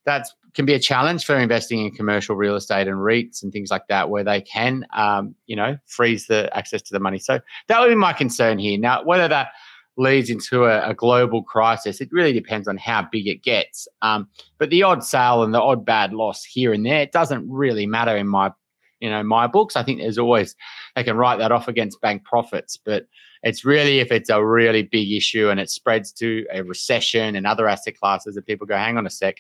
that 0.06 0.28
can 0.56 0.66
be 0.66 0.74
a 0.74 0.80
challenge 0.80 1.26
for 1.26 1.36
investing 1.36 1.86
in 1.86 1.92
commercial 1.92 2.36
real 2.36 2.56
estate 2.56 2.88
and 2.88 2.98
REITs 2.98 3.44
and 3.44 3.52
things 3.52 3.70
like 3.70 3.88
that, 3.90 4.10
where 4.10 4.24
they 4.24 4.42
can, 4.42 4.86
um, 4.94 5.36
you 5.48 5.56
know, 5.56 5.78
freeze 5.86 6.28
the 6.28 6.50
access 6.58 6.82
to 6.84 6.94
the 6.94 7.00
money. 7.00 7.20
So 7.20 7.40
that 7.68 7.80
would 7.80 7.90
be 7.90 7.96
my 7.96 8.14
concern 8.14 8.58
here. 8.58 8.80
Now, 8.80 9.04
whether 9.04 9.28
that 9.28 9.50
leads 9.98 10.30
into 10.30 10.66
a, 10.66 10.90
a 10.90 10.94
global 10.94 11.44
crisis, 11.44 12.00
it 12.00 12.10
really 12.12 12.34
depends 12.34 12.68
on 12.68 12.78
how 12.78 13.06
big 13.12 13.28
it 13.28 13.44
gets. 13.44 13.88
Um, 14.02 14.30
but 14.58 14.70
the 14.70 14.84
odd 14.84 15.04
sale 15.04 15.44
and 15.44 15.54
the 15.54 15.62
odd 15.62 15.86
bad 15.86 16.14
loss 16.14 16.44
here 16.44 16.74
and 16.74 16.86
there, 16.86 17.02
it 17.02 17.12
doesn't 17.12 17.50
really 17.50 17.86
matter 17.86 18.16
in 18.16 18.28
my, 18.28 18.52
you 19.02 19.10
know, 19.10 19.24
my 19.24 19.48
books. 19.48 19.76
I 19.76 19.84
think 19.84 20.00
there's 20.00 20.18
always 20.18 20.56
they 20.96 21.04
can 21.04 21.18
write 21.18 21.40
that 21.40 21.52
off 21.52 21.68
against 21.68 22.00
bank 22.00 22.24
profits, 22.24 22.78
but 22.78 23.08
it's 23.44 23.66
really 23.66 24.00
if 24.00 24.12
it's 24.12 24.30
a 24.30 24.44
really 24.44 24.84
big 24.84 25.12
issue 25.12 25.50
and 25.50 25.60
it 25.60 25.70
spreads 25.70 26.14
to 26.14 26.46
a 26.52 26.64
recession 26.64 27.36
and 27.36 27.46
other 27.46 27.68
asset 27.68 28.00
classes 28.00 28.36
that 28.36 28.46
people 28.46 28.66
go, 28.66 28.78
hang 28.78 28.98
on 28.98 29.06
a 29.06 29.10
sec 29.10 29.36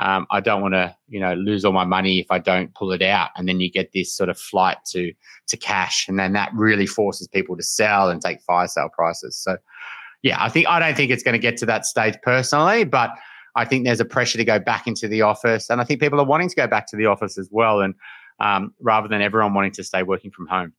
um, 0.00 0.26
I 0.30 0.40
don't 0.40 0.62
want 0.62 0.72
to, 0.72 0.96
you 1.08 1.20
know, 1.20 1.34
lose 1.34 1.62
all 1.62 1.72
my 1.72 1.84
money 1.84 2.20
if 2.20 2.26
I 2.30 2.38
don't 2.38 2.74
pull 2.74 2.90
it 2.90 3.02
out. 3.02 3.30
And 3.36 3.46
then 3.46 3.60
you 3.60 3.70
get 3.70 3.92
this 3.92 4.12
sort 4.12 4.30
of 4.30 4.38
flight 4.38 4.78
to 4.86 5.12
to 5.48 5.56
cash, 5.58 6.08
and 6.08 6.18
then 6.18 6.32
that 6.32 6.50
really 6.54 6.86
forces 6.86 7.28
people 7.28 7.56
to 7.56 7.62
sell 7.62 8.08
and 8.08 8.20
take 8.20 8.40
fire 8.40 8.66
sale 8.66 8.88
prices. 8.88 9.36
So, 9.36 9.58
yeah, 10.22 10.42
I 10.42 10.48
think 10.48 10.66
I 10.68 10.80
don't 10.80 10.96
think 10.96 11.10
it's 11.10 11.22
going 11.22 11.34
to 11.34 11.38
get 11.38 11.58
to 11.58 11.66
that 11.66 11.84
stage 11.84 12.14
personally, 12.22 12.84
but 12.84 13.10
I 13.56 13.66
think 13.66 13.84
there's 13.84 14.00
a 14.00 14.06
pressure 14.06 14.38
to 14.38 14.44
go 14.44 14.58
back 14.58 14.86
into 14.86 15.06
the 15.06 15.20
office, 15.20 15.68
and 15.68 15.82
I 15.82 15.84
think 15.84 16.00
people 16.00 16.18
are 16.18 16.26
wanting 16.26 16.48
to 16.48 16.56
go 16.56 16.66
back 16.66 16.86
to 16.88 16.96
the 16.96 17.04
office 17.04 17.36
as 17.36 17.50
well, 17.52 17.82
and 17.82 17.94
um, 18.38 18.72
rather 18.80 19.06
than 19.06 19.20
everyone 19.20 19.52
wanting 19.52 19.72
to 19.72 19.84
stay 19.84 20.02
working 20.02 20.30
from 20.30 20.46
home. 20.46 20.72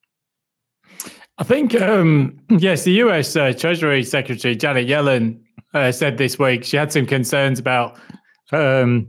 I 1.38 1.44
think 1.44 1.80
um, 1.80 2.40
yes, 2.50 2.86
the 2.86 2.94
U.S. 2.94 3.36
Uh, 3.36 3.54
Treasury 3.54 4.04
Secretary 4.04 4.56
Janet 4.56 4.88
Yellen 4.88 5.40
uh, 5.75 5.92
said 5.92 6.18
this 6.18 6.40
week 6.40 6.63
she 6.63 6.75
had 6.75 6.92
some 6.92 7.06
concerns 7.06 7.60
about 7.60 8.00
um, 8.51 9.08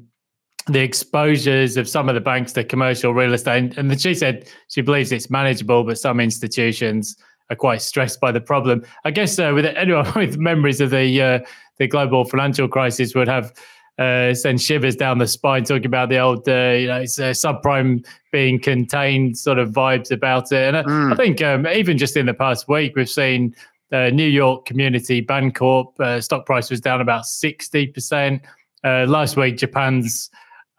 the 0.66 0.80
exposures 0.80 1.76
of 1.76 1.88
some 1.88 2.08
of 2.08 2.14
the 2.14 2.20
banks 2.20 2.52
to 2.52 2.64
commercial 2.64 3.12
real 3.14 3.34
estate. 3.34 3.76
And 3.76 4.00
she 4.00 4.14
said 4.14 4.48
she 4.68 4.80
believes 4.80 5.12
it's 5.12 5.30
manageable, 5.30 5.84
but 5.84 5.98
some 5.98 6.20
institutions 6.20 7.16
are 7.50 7.56
quite 7.56 7.82
stressed 7.82 8.20
by 8.20 8.32
the 8.32 8.40
problem. 8.40 8.84
I 9.04 9.10
guess 9.10 9.38
uh, 9.38 9.52
with 9.54 9.66
anyone 9.66 10.10
with 10.16 10.38
memories 10.38 10.80
of 10.80 10.90
the 10.90 11.22
uh, 11.22 11.38
the 11.78 11.86
global 11.86 12.24
financial 12.24 12.68
crisis 12.68 13.14
would 13.14 13.28
have 13.28 13.52
uh, 13.98 14.34
send 14.34 14.60
shivers 14.60 14.96
down 14.96 15.18
the 15.18 15.26
spine 15.26 15.64
talking 15.64 15.86
about 15.86 16.08
the 16.08 16.18
old, 16.18 16.48
uh, 16.48 16.72
you 16.72 16.86
know, 16.86 17.00
it's, 17.00 17.18
uh, 17.18 17.30
subprime 17.30 18.04
being 18.30 18.58
contained 18.58 19.36
sort 19.36 19.58
of 19.58 19.70
vibes 19.70 20.10
about 20.10 20.50
it. 20.50 20.74
And 20.74 20.86
mm. 20.86 21.12
I 21.12 21.16
think 21.16 21.42
um, 21.42 21.66
even 21.66 21.98
just 21.98 22.16
in 22.16 22.26
the 22.26 22.34
past 22.34 22.68
week, 22.68 22.96
we've 22.96 23.08
seen 23.08 23.54
uh, 23.92 24.08
New 24.08 24.26
York 24.26 24.64
Community 24.64 25.22
Bancorp 25.22 25.98
uh, 26.00 26.20
stock 26.20 26.46
price 26.46 26.70
was 26.70 26.80
down 26.80 27.00
about 27.00 27.26
sixty 27.26 27.86
percent. 27.86 28.42
Uh, 28.84 29.06
last 29.06 29.36
week, 29.36 29.56
Japan's 29.56 30.30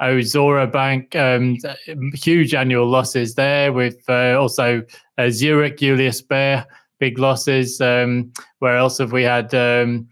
Ozora 0.01 0.69
Bank, 0.69 1.15
um, 1.15 1.57
huge 2.13 2.53
annual 2.53 2.88
losses 2.88 3.36
there, 3.36 3.72
with 3.72 4.03
uh, 4.10 4.38
also 4.39 4.83
uh, 5.17 5.29
Zurich, 5.29 5.77
Julius 5.77 6.22
Baer, 6.22 6.65
big 7.00 7.17
losses. 7.17 7.79
Um, 7.79 8.31
where 8.60 8.77
else 8.77 8.98
have 8.98 9.12
we 9.12 9.24
had? 9.24 9.53
Um, 9.53 10.10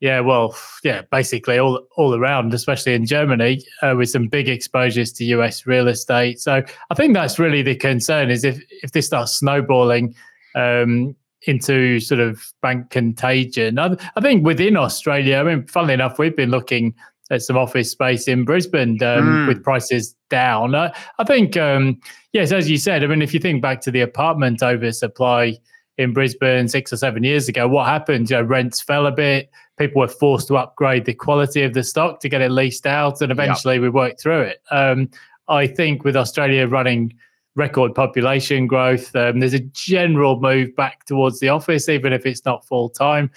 yeah, 0.00 0.20
well, 0.20 0.56
yeah, 0.82 1.02
basically 1.10 1.58
all 1.58 1.86
all 1.96 2.14
around, 2.14 2.52
especially 2.52 2.94
in 2.94 3.06
Germany, 3.06 3.62
uh, 3.82 3.94
with 3.96 4.10
some 4.10 4.26
big 4.28 4.48
exposures 4.48 5.12
to 5.12 5.24
US 5.36 5.66
real 5.66 5.88
estate. 5.88 6.40
So 6.40 6.62
I 6.90 6.94
think 6.94 7.14
that's 7.14 7.38
really 7.38 7.62
the 7.62 7.76
concern: 7.76 8.30
is 8.30 8.44
if 8.44 8.60
if 8.82 8.92
this 8.92 9.06
starts 9.06 9.32
snowballing. 9.32 10.14
Um, 10.54 11.16
into 11.46 11.98
sort 11.98 12.20
of 12.20 12.40
bank 12.62 12.90
contagion. 12.90 13.76
I, 13.76 13.96
I, 14.14 14.20
think 14.20 14.44
within 14.44 14.76
Australia, 14.76 15.38
I 15.38 15.42
mean, 15.42 15.66
funnily 15.66 15.94
enough, 15.94 16.16
we've 16.16 16.36
been 16.36 16.52
looking 16.52 16.94
at 17.32 17.42
some 17.42 17.56
office 17.56 17.90
space 17.90 18.28
in 18.28 18.44
Brisbane 18.44 19.02
um, 19.02 19.24
mm. 19.24 19.48
with 19.48 19.64
prices 19.64 20.14
down. 20.28 20.74
I, 20.74 20.94
I 21.18 21.24
think, 21.24 21.56
um, 21.56 21.98
yes, 22.32 22.52
as 22.52 22.70
you 22.70 22.76
said, 22.76 23.02
I 23.02 23.06
mean, 23.06 23.22
if 23.22 23.32
you 23.32 23.40
think 23.40 23.62
back 23.62 23.80
to 23.82 23.90
the 23.90 24.02
apartment 24.02 24.62
oversupply 24.62 25.58
in 25.96 26.12
Brisbane 26.12 26.68
six 26.68 26.92
or 26.92 26.98
seven 26.98 27.24
years 27.24 27.48
ago, 27.48 27.66
what 27.66 27.86
happened? 27.86 28.30
You 28.30 28.36
know, 28.36 28.42
rents 28.42 28.82
fell 28.82 29.06
a 29.06 29.10
bit. 29.10 29.50
People 29.78 30.00
were 30.00 30.08
forced 30.08 30.48
to 30.48 30.58
upgrade 30.58 31.06
the 31.06 31.14
quality 31.14 31.62
of 31.62 31.72
the 31.72 31.82
stock 31.82 32.20
to 32.20 32.28
get 32.28 32.42
it 32.42 32.50
leased 32.50 32.86
out, 32.86 33.22
and 33.22 33.32
eventually 33.32 33.76
yep. 33.76 33.82
we 33.82 33.88
worked 33.88 34.20
through 34.20 34.42
it. 34.42 34.62
Um, 34.70 35.08
I 35.48 35.66
think 35.66 36.04
with 36.04 36.16
Australia 36.16 36.68
running 36.68 37.14
record 37.54 37.94
population 37.94 38.66
growth, 38.66 39.14
um, 39.16 39.40
there's 39.40 39.54
a 39.54 39.60
general 39.60 40.38
move 40.38 40.76
back 40.76 41.06
towards 41.06 41.40
the 41.40 41.48
office, 41.48 41.88
even 41.88 42.12
if 42.12 42.26
it's 42.26 42.44
not 42.44 42.66
full 42.66 42.90
time. 42.90 43.30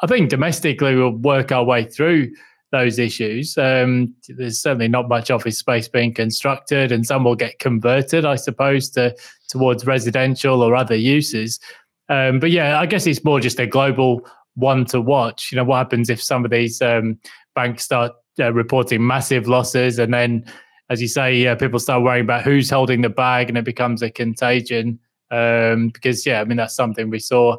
I 0.00 0.06
think 0.06 0.30
domestically 0.30 0.96
we'll 0.96 1.10
work 1.10 1.52
our 1.52 1.64
way 1.64 1.84
through 1.84 2.32
those 2.72 2.98
issues. 2.98 3.56
Um, 3.56 4.14
there's 4.28 4.60
certainly 4.60 4.88
not 4.88 5.08
much 5.08 5.30
office 5.30 5.58
space 5.58 5.86
being 5.86 6.12
constructed, 6.12 6.90
and 6.90 7.06
some 7.06 7.22
will 7.22 7.36
get 7.36 7.60
converted, 7.60 8.24
I 8.24 8.34
suppose, 8.34 8.90
to 8.90 9.14
towards 9.48 9.86
residential 9.86 10.62
or 10.62 10.74
other 10.74 10.96
uses. 10.96 11.60
Um, 12.08 12.40
but 12.40 12.50
yeah, 12.50 12.80
I 12.80 12.86
guess 12.86 13.06
it's 13.06 13.24
more 13.24 13.38
just 13.38 13.60
a 13.60 13.66
global 13.66 14.26
one 14.54 14.84
to 14.86 15.00
watch. 15.00 15.52
You 15.52 15.56
know, 15.56 15.64
what 15.64 15.76
happens 15.76 16.10
if 16.10 16.22
some 16.22 16.44
of 16.44 16.50
these 16.50 16.82
um, 16.82 17.18
banks 17.54 17.84
start 17.84 18.12
uh, 18.40 18.52
reporting 18.52 19.06
massive 19.06 19.46
losses, 19.46 19.98
and 19.98 20.12
then, 20.12 20.44
as 20.90 21.00
you 21.00 21.08
say, 21.08 21.46
uh, 21.46 21.54
people 21.54 21.78
start 21.78 22.02
worrying 22.02 22.24
about 22.24 22.42
who's 22.42 22.70
holding 22.70 23.02
the 23.02 23.10
bag, 23.10 23.48
and 23.48 23.58
it 23.58 23.64
becomes 23.64 24.02
a 24.02 24.10
contagion. 24.10 24.98
Um, 25.30 25.88
because 25.88 26.26
yeah, 26.26 26.40
I 26.40 26.44
mean 26.44 26.58
that's 26.58 26.74
something 26.74 27.08
we 27.08 27.18
saw 27.18 27.56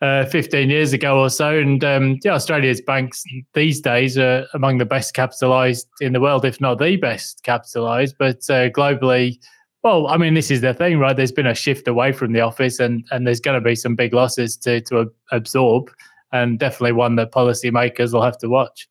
uh, 0.00 0.24
15 0.26 0.70
years 0.70 0.92
ago 0.92 1.20
or 1.20 1.30
so. 1.30 1.58
And 1.58 1.82
um, 1.84 2.18
yeah, 2.24 2.34
Australia's 2.34 2.80
banks 2.80 3.24
these 3.54 3.80
days 3.80 4.16
are 4.16 4.46
among 4.54 4.78
the 4.78 4.84
best 4.84 5.14
capitalized 5.14 5.88
in 6.00 6.12
the 6.12 6.20
world, 6.20 6.44
if 6.44 6.60
not 6.60 6.78
the 6.78 6.96
best 6.96 7.42
capitalized. 7.42 8.16
But 8.18 8.38
uh, 8.48 8.70
globally, 8.70 9.38
well, 9.82 10.06
I 10.08 10.16
mean, 10.16 10.34
this 10.34 10.50
is 10.50 10.60
the 10.60 10.74
thing, 10.74 10.98
right? 10.98 11.16
There's 11.16 11.32
been 11.32 11.46
a 11.46 11.54
shift 11.54 11.88
away 11.88 12.12
from 12.12 12.32
the 12.32 12.40
office, 12.40 12.78
and 12.78 13.04
and 13.10 13.26
there's 13.26 13.40
going 13.40 13.60
to 13.60 13.64
be 13.64 13.74
some 13.74 13.94
big 13.94 14.12
losses 14.12 14.56
to 14.58 14.80
to 14.82 15.10
absorb, 15.30 15.90
and 16.32 16.58
definitely 16.58 16.92
one 16.92 17.16
that 17.16 17.32
policymakers 17.32 18.12
will 18.12 18.22
have 18.22 18.38
to 18.38 18.48
watch. 18.48 18.88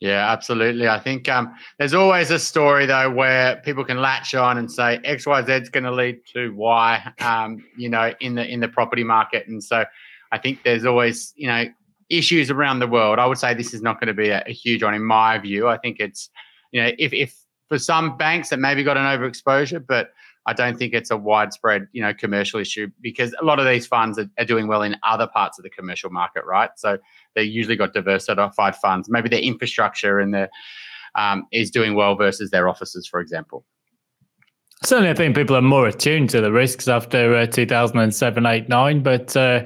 Yeah, 0.00 0.30
absolutely. 0.30 0.86
I 0.86 1.00
think 1.00 1.28
um, 1.28 1.52
there's 1.78 1.94
always 1.94 2.30
a 2.30 2.38
story 2.38 2.86
though 2.86 3.10
where 3.10 3.56
people 3.56 3.84
can 3.84 4.00
latch 4.00 4.32
on 4.32 4.58
and 4.58 4.70
say 4.70 5.00
X, 5.02 5.26
Y, 5.26 5.44
Z 5.44 5.52
is 5.52 5.68
going 5.68 5.84
to 5.84 5.92
lead 5.92 6.20
to 6.34 6.50
Y. 6.54 7.12
Um, 7.18 7.64
you 7.76 7.88
know, 7.88 8.14
in 8.20 8.36
the 8.36 8.46
in 8.46 8.60
the 8.60 8.68
property 8.68 9.02
market, 9.02 9.48
and 9.48 9.62
so 9.62 9.84
I 10.32 10.38
think 10.38 10.62
there's 10.64 10.84
always, 10.84 11.32
you 11.36 11.46
know, 11.46 11.64
issues 12.10 12.50
around 12.50 12.78
the 12.78 12.86
world. 12.86 13.18
I 13.18 13.26
would 13.26 13.38
say 13.38 13.54
this 13.54 13.74
is 13.74 13.82
not 13.82 14.00
going 14.00 14.08
to 14.08 14.14
be 14.14 14.30
a, 14.30 14.42
a 14.46 14.52
huge 14.52 14.82
one 14.82 14.94
in 14.94 15.04
my 15.04 15.38
view. 15.38 15.68
I 15.68 15.78
think 15.78 16.00
it's, 16.00 16.30
you 16.72 16.82
know, 16.82 16.90
if, 16.98 17.12
if 17.12 17.34
for 17.68 17.78
some 17.78 18.16
banks 18.16 18.48
that 18.50 18.58
maybe 18.58 18.82
got 18.82 18.96
an 18.96 19.04
overexposure, 19.04 19.84
but 19.86 20.10
I 20.46 20.54
don't 20.54 20.78
think 20.78 20.94
it's 20.94 21.10
a 21.10 21.16
widespread, 21.16 21.88
you 21.92 22.00
know, 22.00 22.14
commercial 22.14 22.58
issue 22.58 22.90
because 23.02 23.34
a 23.40 23.44
lot 23.44 23.58
of 23.58 23.66
these 23.66 23.86
funds 23.86 24.18
are, 24.18 24.30
are, 24.38 24.46
doing 24.46 24.66
well 24.66 24.80
in 24.80 24.96
other 25.02 25.26
parts 25.26 25.58
of 25.58 25.62
the 25.62 25.68
commercial 25.68 26.08
market, 26.08 26.44
right? 26.46 26.70
So 26.76 26.96
they 27.34 27.42
usually 27.42 27.76
got 27.76 27.92
diversified 27.92 28.74
funds. 28.76 29.10
Maybe 29.10 29.28
their 29.28 29.40
infrastructure 29.40 30.18
and 30.18 30.32
their 30.32 30.48
um, 31.16 31.46
is 31.52 31.70
doing 31.70 31.94
well 31.94 32.14
versus 32.14 32.50
their 32.50 32.66
offices, 32.66 33.06
for 33.06 33.20
example. 33.20 33.66
Certainly, 34.84 35.10
I 35.10 35.14
think 35.14 35.34
people 35.34 35.56
are 35.56 35.62
more 35.62 35.88
attuned 35.88 36.30
to 36.30 36.40
the 36.40 36.52
risks 36.52 36.86
after 36.86 37.34
uh, 37.34 37.46
2007, 37.46 38.46
8, 38.46 38.68
9. 38.68 39.02
But 39.02 39.36
uh, 39.36 39.64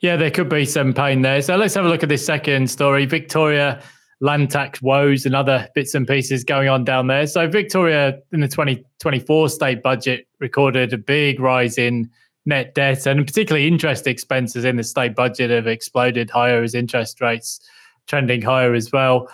yeah, 0.00 0.16
there 0.16 0.30
could 0.30 0.48
be 0.48 0.64
some 0.64 0.92
pain 0.92 1.22
there. 1.22 1.42
So 1.42 1.56
let's 1.56 1.74
have 1.74 1.84
a 1.84 1.88
look 1.88 2.02
at 2.02 2.08
this 2.08 2.24
second 2.24 2.70
story 2.70 3.04
Victoria 3.06 3.82
land 4.22 4.50
tax 4.50 4.80
woes 4.80 5.26
and 5.26 5.34
other 5.34 5.68
bits 5.74 5.94
and 5.94 6.06
pieces 6.06 6.44
going 6.44 6.68
on 6.68 6.84
down 6.84 7.08
there. 7.08 7.26
So, 7.26 7.48
Victoria 7.48 8.18
in 8.32 8.40
the 8.40 8.48
2024 8.48 9.48
state 9.48 9.82
budget 9.82 10.28
recorded 10.38 10.92
a 10.92 10.98
big 10.98 11.40
rise 11.40 11.76
in 11.76 12.08
net 12.46 12.74
debt 12.74 13.06
and 13.06 13.26
particularly 13.26 13.66
interest 13.66 14.06
expenses 14.06 14.64
in 14.64 14.76
the 14.76 14.84
state 14.84 15.14
budget 15.14 15.50
have 15.50 15.66
exploded 15.66 16.30
higher 16.30 16.62
as 16.62 16.74
interest 16.74 17.20
rates 17.20 17.60
trending 18.06 18.42
higher 18.42 18.74
as 18.74 18.90
well. 18.92 19.28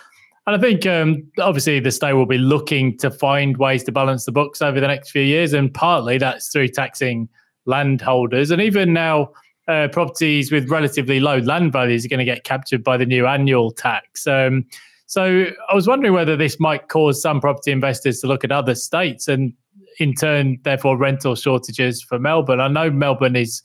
And 0.48 0.56
I 0.56 0.58
think 0.58 0.86
um, 0.86 1.30
obviously 1.40 1.78
the 1.78 1.90
state 1.90 2.14
will 2.14 2.24
be 2.24 2.38
looking 2.38 2.96
to 3.00 3.10
find 3.10 3.58
ways 3.58 3.84
to 3.84 3.92
balance 3.92 4.24
the 4.24 4.32
books 4.32 4.62
over 4.62 4.80
the 4.80 4.86
next 4.86 5.10
few 5.10 5.20
years, 5.20 5.52
and 5.52 5.72
partly 5.74 6.16
that's 6.16 6.48
through 6.48 6.68
taxing 6.68 7.28
landholders. 7.66 8.50
And 8.50 8.62
even 8.62 8.94
now, 8.94 9.32
uh, 9.68 9.88
properties 9.88 10.50
with 10.50 10.70
relatively 10.70 11.20
low 11.20 11.36
land 11.40 11.70
values 11.70 12.06
are 12.06 12.08
going 12.08 12.20
to 12.20 12.24
get 12.24 12.44
captured 12.44 12.82
by 12.82 12.96
the 12.96 13.04
new 13.04 13.26
annual 13.26 13.72
tax. 13.72 14.26
Um, 14.26 14.64
so 15.04 15.44
I 15.68 15.74
was 15.74 15.86
wondering 15.86 16.14
whether 16.14 16.34
this 16.34 16.58
might 16.58 16.88
cause 16.88 17.20
some 17.20 17.42
property 17.42 17.70
investors 17.70 18.20
to 18.20 18.26
look 18.26 18.42
at 18.42 18.50
other 18.50 18.74
states 18.74 19.28
and 19.28 19.52
in 19.98 20.14
turn, 20.14 20.60
therefore, 20.62 20.96
rental 20.96 21.34
shortages 21.34 22.02
for 22.02 22.18
Melbourne. 22.18 22.60
I 22.60 22.68
know 22.68 22.90
Melbourne 22.90 23.36
is 23.36 23.60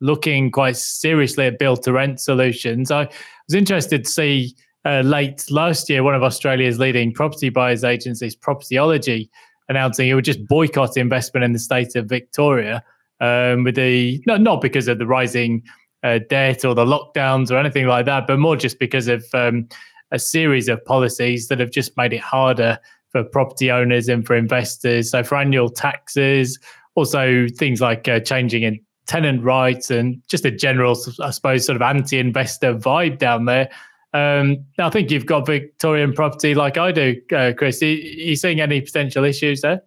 looking 0.00 0.50
quite 0.50 0.78
seriously 0.78 1.44
at 1.44 1.58
build 1.58 1.82
to 1.82 1.92
rent 1.92 2.20
solutions. 2.20 2.90
I 2.90 3.04
was 3.48 3.54
interested 3.54 4.06
to 4.06 4.10
see 4.10 4.56
uh, 4.84 5.00
late 5.00 5.44
last 5.50 5.88
year 5.88 6.02
one 6.02 6.14
of 6.14 6.22
Australia's 6.22 6.78
leading 6.78 7.12
property 7.12 7.48
buyers 7.48 7.84
agencies, 7.84 8.36
Propertyology, 8.36 9.28
announcing 9.68 10.08
it 10.08 10.14
would 10.14 10.24
just 10.24 10.46
boycott 10.46 10.96
investment 10.96 11.44
in 11.44 11.52
the 11.52 11.58
state 11.58 11.94
of 11.96 12.06
Victoria 12.06 12.82
um, 13.20 13.64
with 13.64 13.76
the 13.76 14.22
not 14.26 14.40
not 14.40 14.60
because 14.60 14.88
of 14.88 14.98
the 14.98 15.06
rising 15.06 15.62
uh, 16.02 16.18
debt 16.28 16.64
or 16.64 16.74
the 16.74 16.84
lockdowns 16.84 17.50
or 17.50 17.56
anything 17.56 17.86
like 17.86 18.06
that, 18.06 18.26
but 18.26 18.38
more 18.38 18.56
just 18.56 18.78
because 18.78 19.08
of 19.08 19.24
um, 19.34 19.68
a 20.10 20.18
series 20.18 20.68
of 20.68 20.84
policies 20.84 21.48
that 21.48 21.60
have 21.60 21.70
just 21.70 21.96
made 21.96 22.12
it 22.12 22.20
harder 22.20 22.78
for 23.10 23.22
property 23.22 23.70
owners 23.70 24.08
and 24.08 24.26
for 24.26 24.34
investors. 24.34 25.10
So 25.10 25.22
for 25.22 25.36
annual 25.36 25.68
taxes, 25.68 26.58
also 26.94 27.46
things 27.56 27.80
like 27.80 28.08
uh, 28.08 28.20
changing 28.20 28.62
in 28.62 28.80
tenant 29.06 29.42
rights 29.42 29.90
and 29.90 30.22
just 30.28 30.44
a 30.44 30.50
general, 30.50 30.96
I 31.20 31.30
suppose, 31.30 31.66
sort 31.66 31.76
of 31.76 31.82
anti-investor 31.82 32.74
vibe 32.74 33.18
down 33.18 33.44
there. 33.44 33.70
Um, 34.14 34.64
I 34.78 34.90
think 34.90 35.10
you've 35.10 35.26
got 35.26 35.46
Victorian 35.46 36.12
property 36.12 36.54
like 36.54 36.76
I 36.76 36.92
do, 36.92 37.20
uh, 37.34 37.52
Chris. 37.56 37.82
Are 37.82 37.86
you 37.86 38.36
seeing 38.36 38.60
any 38.60 38.80
potential 38.80 39.24
issues 39.24 39.62
there? 39.62 39.82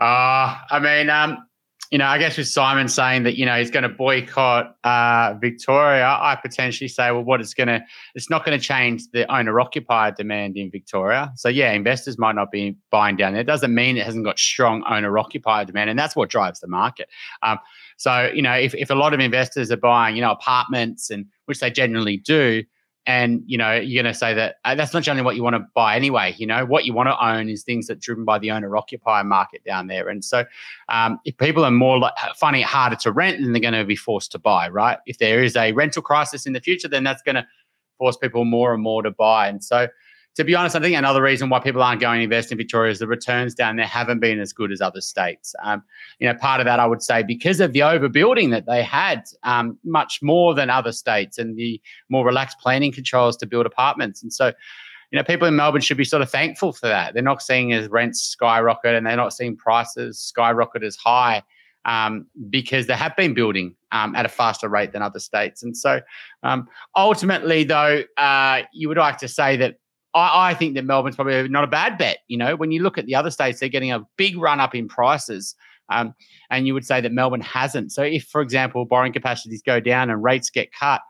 Uh, 0.00 0.56
I 0.70 0.80
mean, 0.80 1.10
um, 1.10 1.46
you 1.90 1.98
know, 1.98 2.06
I 2.06 2.18
guess 2.18 2.36
with 2.36 2.48
Simon 2.48 2.88
saying 2.88 3.22
that, 3.22 3.36
you 3.36 3.46
know, 3.46 3.56
he's 3.56 3.70
going 3.70 3.84
to 3.84 3.88
boycott 3.88 4.76
uh, 4.82 5.34
Victoria, 5.40 6.06
I 6.06 6.36
potentially 6.40 6.88
say, 6.88 7.12
well, 7.12 7.22
what 7.22 7.40
it's 7.40 7.54
going 7.54 7.68
to, 7.68 7.80
it's 8.14 8.28
not 8.28 8.44
going 8.44 8.58
to 8.58 8.64
change 8.64 9.10
the 9.12 9.32
owner 9.32 9.60
occupier 9.60 10.10
demand 10.10 10.56
in 10.56 10.70
Victoria. 10.70 11.30
So, 11.36 11.48
yeah, 11.48 11.72
investors 11.72 12.18
might 12.18 12.34
not 12.34 12.50
be 12.50 12.76
buying 12.90 13.16
down 13.16 13.34
there. 13.34 13.42
It 13.42 13.46
doesn't 13.46 13.72
mean 13.72 13.96
it 13.96 14.04
hasn't 14.04 14.24
got 14.24 14.38
strong 14.38 14.82
owner 14.88 15.16
occupier 15.16 15.64
demand. 15.64 15.88
And 15.90 15.98
that's 15.98 16.16
what 16.16 16.30
drives 16.30 16.58
the 16.58 16.68
market. 16.68 17.08
Um, 17.42 17.58
so, 17.96 18.30
you 18.34 18.42
know, 18.42 18.54
if, 18.54 18.74
if 18.74 18.90
a 18.90 18.94
lot 18.94 19.14
of 19.14 19.20
investors 19.20 19.70
are 19.70 19.76
buying, 19.76 20.16
you 20.16 20.22
know, 20.22 20.32
apartments 20.32 21.10
and 21.10 21.26
which 21.44 21.60
they 21.60 21.70
generally 21.70 22.16
do, 22.16 22.64
and 23.06 23.42
you 23.46 23.58
know 23.58 23.74
you're 23.74 24.02
going 24.02 24.12
to 24.12 24.18
say 24.18 24.32
that 24.34 24.56
uh, 24.64 24.74
that's 24.74 24.94
not 24.94 25.02
generally 25.02 25.24
what 25.24 25.36
you 25.36 25.42
want 25.42 25.54
to 25.54 25.66
buy 25.74 25.94
anyway 25.96 26.34
you 26.38 26.46
know? 26.46 26.64
What 26.64 26.84
you 26.84 26.92
want 26.92 27.08
to 27.08 27.24
own 27.24 27.48
is 27.48 27.62
things 27.62 27.86
that 27.86 27.98
are 27.98 28.00
driven 28.00 28.24
by 28.24 28.38
the 28.38 28.50
owner 28.50 28.76
occupier 28.76 29.24
market 29.24 29.62
down 29.64 29.86
there. 29.86 30.08
And 30.08 30.24
so 30.24 30.44
um, 30.88 31.20
if 31.24 31.36
people 31.36 31.64
are 31.64 31.70
more 31.70 31.98
like 31.98 32.14
finding 32.36 32.62
it 32.62 32.66
harder 32.66 32.96
to 32.96 33.12
rent 33.12 33.40
then 33.40 33.52
they're 33.52 33.60
going 33.60 33.74
to 33.74 33.84
be 33.84 33.96
forced 33.96 34.32
to 34.32 34.38
buy 34.38 34.68
right? 34.68 34.98
If 35.06 35.18
there 35.18 35.42
is 35.42 35.56
a 35.56 35.72
rental 35.72 36.02
crisis 36.02 36.46
in 36.46 36.52
the 36.52 36.60
future 36.60 36.88
then 36.88 37.04
that's 37.04 37.22
going 37.22 37.36
to 37.36 37.46
force 37.98 38.16
people 38.16 38.44
more 38.44 38.74
and 38.74 38.82
more 38.82 39.02
to 39.02 39.10
buy. 39.10 39.48
And 39.48 39.62
so 39.62 39.88
to 40.36 40.44
be 40.44 40.54
honest, 40.54 40.74
I 40.74 40.80
think 40.80 40.96
another 40.96 41.22
reason 41.22 41.48
why 41.48 41.60
people 41.60 41.82
aren't 41.82 42.00
going 42.00 42.18
to 42.18 42.24
invest 42.24 42.50
in 42.50 42.58
Victoria 42.58 42.90
is 42.90 42.98
the 42.98 43.06
returns 43.06 43.54
down 43.54 43.76
there 43.76 43.86
haven't 43.86 44.18
been 44.18 44.40
as 44.40 44.52
good 44.52 44.72
as 44.72 44.80
other 44.80 45.00
states. 45.00 45.54
Um, 45.62 45.82
you 46.18 46.26
know, 46.26 46.34
part 46.34 46.60
of 46.60 46.64
that 46.64 46.80
I 46.80 46.86
would 46.86 47.02
say 47.02 47.22
because 47.22 47.60
of 47.60 47.72
the 47.72 47.80
overbuilding 47.80 48.50
that 48.50 48.66
they 48.66 48.82
had, 48.82 49.24
um, 49.44 49.78
much 49.84 50.20
more 50.22 50.52
than 50.54 50.70
other 50.70 50.90
states, 50.90 51.38
and 51.38 51.56
the 51.56 51.80
more 52.08 52.26
relaxed 52.26 52.58
planning 52.58 52.90
controls 52.90 53.36
to 53.38 53.46
build 53.46 53.64
apartments. 53.64 54.22
And 54.22 54.32
so, 54.32 54.46
you 55.12 55.18
know, 55.18 55.22
people 55.22 55.46
in 55.46 55.54
Melbourne 55.54 55.82
should 55.82 55.96
be 55.96 56.04
sort 56.04 56.22
of 56.22 56.30
thankful 56.30 56.72
for 56.72 56.88
that. 56.88 57.14
They're 57.14 57.22
not 57.22 57.40
seeing 57.40 57.72
as 57.72 57.88
rents 57.88 58.20
skyrocket, 58.20 58.96
and 58.96 59.06
they're 59.06 59.16
not 59.16 59.32
seeing 59.32 59.56
prices 59.56 60.18
skyrocket 60.18 60.82
as 60.82 60.96
high. 60.96 61.42
Um, 61.86 62.26
because 62.48 62.86
they 62.86 62.94
have 62.94 63.14
been 63.14 63.34
building 63.34 63.74
um, 63.92 64.16
at 64.16 64.24
a 64.24 64.28
faster 64.30 64.70
rate 64.70 64.92
than 64.92 65.02
other 65.02 65.18
states. 65.18 65.62
And 65.62 65.76
so 65.76 66.00
um, 66.42 66.66
ultimately, 66.96 67.62
though, 67.62 68.04
uh, 68.16 68.62
you 68.72 68.88
would 68.88 68.96
like 68.96 69.18
to 69.18 69.28
say 69.28 69.58
that 69.58 69.76
I, 70.14 70.50
I, 70.50 70.54
think 70.54 70.74
that 70.74 70.84
Melbourne's 70.84 71.16
probably 71.16 71.48
not 71.48 71.64
a 71.64 71.68
bad 71.68 71.98
bet. 71.98 72.18
You 72.28 72.38
know, 72.38 72.56
when 72.56 72.70
you 72.70 72.82
look 72.82 72.98
at 72.98 73.06
the 73.06 73.14
other 73.14 73.30
states, 73.30 73.60
they're 73.60 73.68
getting 73.68 73.92
a 73.92 74.06
big 74.16 74.36
run 74.36 74.60
up 74.60 74.74
in 74.74 74.88
prices. 74.88 75.54
Um, 75.90 76.14
and 76.50 76.66
you 76.66 76.74
would 76.74 76.86
say 76.86 77.00
that 77.00 77.12
Melbourne 77.12 77.40
hasn't. 77.40 77.92
So 77.92 78.02
if, 78.02 78.24
for 78.24 78.40
example, 78.40 78.84
borrowing 78.84 79.12
capacities 79.12 79.62
go 79.62 79.80
down 79.80 80.10
and 80.10 80.22
rates 80.22 80.50
get 80.50 80.72
cut, 80.72 81.02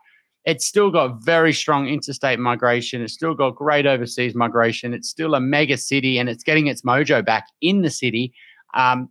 it's 0.43 0.65
still 0.65 0.91
got 0.91 1.23
very 1.23 1.53
strong 1.53 1.87
interstate 1.87 2.39
migration. 2.39 3.01
It's 3.01 3.13
still 3.13 3.33
got 3.33 3.55
great 3.55 3.85
overseas 3.85 4.35
migration. 4.35 4.93
It's 4.93 5.09
still 5.09 5.33
a 5.33 5.39
mega 5.39 5.77
city 5.77 6.19
and 6.19 6.29
it's 6.29 6.43
getting 6.43 6.67
its 6.67 6.83
mojo 6.83 7.25
back 7.25 7.47
in 7.61 7.81
the 7.81 7.89
city. 7.89 8.33
Um, 8.75 9.09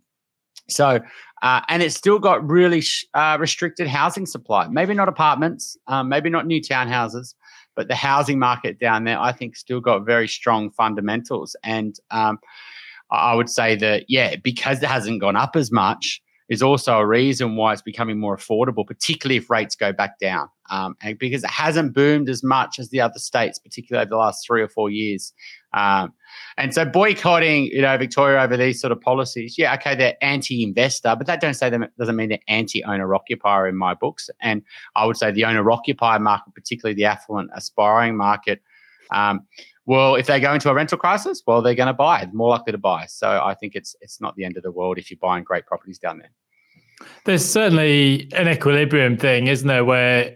so, 0.69 0.99
uh, 1.41 1.61
and 1.67 1.83
it's 1.83 1.95
still 1.95 2.19
got 2.19 2.47
really 2.47 2.81
sh- 2.81 3.05
uh, 3.13 3.37
restricted 3.39 3.87
housing 3.87 4.25
supply. 4.25 4.67
Maybe 4.67 4.93
not 4.93 5.09
apartments, 5.09 5.77
um, 5.87 6.09
maybe 6.09 6.29
not 6.29 6.47
new 6.47 6.61
townhouses, 6.61 7.33
but 7.75 7.87
the 7.87 7.95
housing 7.95 8.39
market 8.39 8.79
down 8.79 9.03
there, 9.03 9.19
I 9.19 9.31
think, 9.31 9.55
still 9.55 9.81
got 9.81 10.05
very 10.05 10.27
strong 10.27 10.71
fundamentals. 10.71 11.55
And 11.63 11.95
um, 12.11 12.39
I 13.11 13.35
would 13.35 13.49
say 13.49 13.75
that, 13.75 14.05
yeah, 14.07 14.35
because 14.37 14.81
it 14.81 14.89
hasn't 14.89 15.21
gone 15.21 15.35
up 15.35 15.55
as 15.55 15.71
much, 15.71 16.21
is 16.47 16.61
also 16.61 16.99
a 16.99 17.05
reason 17.05 17.55
why 17.55 17.73
it's 17.73 17.81
becoming 17.81 18.19
more 18.19 18.37
affordable, 18.37 18.85
particularly 18.85 19.37
if 19.37 19.49
rates 19.49 19.75
go 19.75 19.91
back 19.91 20.19
down. 20.19 20.47
Um, 20.69 20.95
and 21.01 21.17
because 21.17 21.43
it 21.43 21.49
hasn't 21.49 21.93
boomed 21.93 22.29
as 22.29 22.43
much 22.43 22.79
as 22.79 22.89
the 22.89 23.01
other 23.01 23.19
states, 23.19 23.59
particularly 23.59 24.03
over 24.03 24.09
the 24.09 24.17
last 24.17 24.45
three 24.45 24.61
or 24.61 24.67
four 24.67 24.89
years. 24.89 25.33
Um, 25.75 26.13
and 26.57 26.73
so 26.73 26.85
boycotting, 26.85 27.65
you 27.65 27.81
know, 27.81 27.97
Victoria 27.97 28.41
over 28.41 28.55
these 28.55 28.79
sort 28.79 28.91
of 28.91 29.01
policies, 29.01 29.57
yeah, 29.57 29.73
okay, 29.75 29.93
they're 29.93 30.15
anti-investor, 30.21 31.15
but 31.17 31.27
that 31.27 31.41
don't 31.41 31.53
say 31.53 31.69
them 31.69 31.85
doesn't 31.99 32.15
mean 32.15 32.29
they're 32.29 32.39
anti-owner 32.47 33.13
occupier 33.13 33.67
in 33.67 33.75
my 33.75 33.93
books. 33.93 34.29
And 34.39 34.63
I 34.95 35.05
would 35.05 35.17
say 35.17 35.31
the 35.31 35.45
owner 35.45 35.69
occupier 35.69 36.17
market, 36.17 36.55
particularly 36.55 36.95
the 36.95 37.05
affluent 37.05 37.51
aspiring 37.53 38.15
market, 38.15 38.61
um, 39.11 39.45
well, 39.85 40.15
if 40.15 40.25
they 40.27 40.39
go 40.39 40.53
into 40.53 40.69
a 40.69 40.73
rental 40.73 40.97
crisis, 40.97 41.43
well, 41.45 41.61
they're 41.61 41.75
going 41.75 41.87
to 41.87 41.93
buy, 41.93 42.27
more 42.33 42.49
likely 42.49 42.71
to 42.71 42.77
buy. 42.77 43.05
So 43.05 43.41
I 43.43 43.53
think 43.53 43.75
it's 43.75 43.95
it's 44.01 44.19
not 44.19 44.35
the 44.35 44.43
end 44.43 44.57
of 44.57 44.63
the 44.63 44.71
world 44.71 44.97
if 44.97 45.11
you're 45.11 45.19
buying 45.21 45.43
great 45.43 45.67
properties 45.67 45.99
down 45.99 46.17
there. 46.17 46.31
There's 47.25 47.43
certainly 47.43 48.29
an 48.33 48.47
equilibrium 48.47 49.17
thing, 49.17 49.47
isn't 49.47 49.67
there, 49.67 49.83
where 49.83 50.35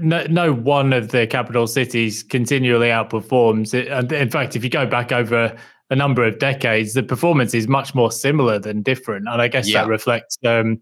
no, 0.00 0.24
no 0.28 0.52
one 0.52 0.92
of 0.92 1.10
the 1.10 1.26
capital 1.26 1.66
cities 1.66 2.22
continually 2.22 2.88
outperforms. 2.88 3.72
And 3.74 4.10
in 4.12 4.30
fact, 4.30 4.56
if 4.56 4.64
you 4.64 4.70
go 4.70 4.86
back 4.86 5.12
over 5.12 5.56
a 5.90 5.96
number 5.96 6.24
of 6.24 6.38
decades, 6.38 6.94
the 6.94 7.02
performance 7.02 7.54
is 7.54 7.68
much 7.68 7.94
more 7.94 8.10
similar 8.10 8.58
than 8.58 8.82
different. 8.82 9.28
And 9.28 9.40
I 9.42 9.48
guess 9.48 9.68
yeah. 9.68 9.82
that 9.82 9.88
reflects, 9.88 10.38
um, 10.44 10.80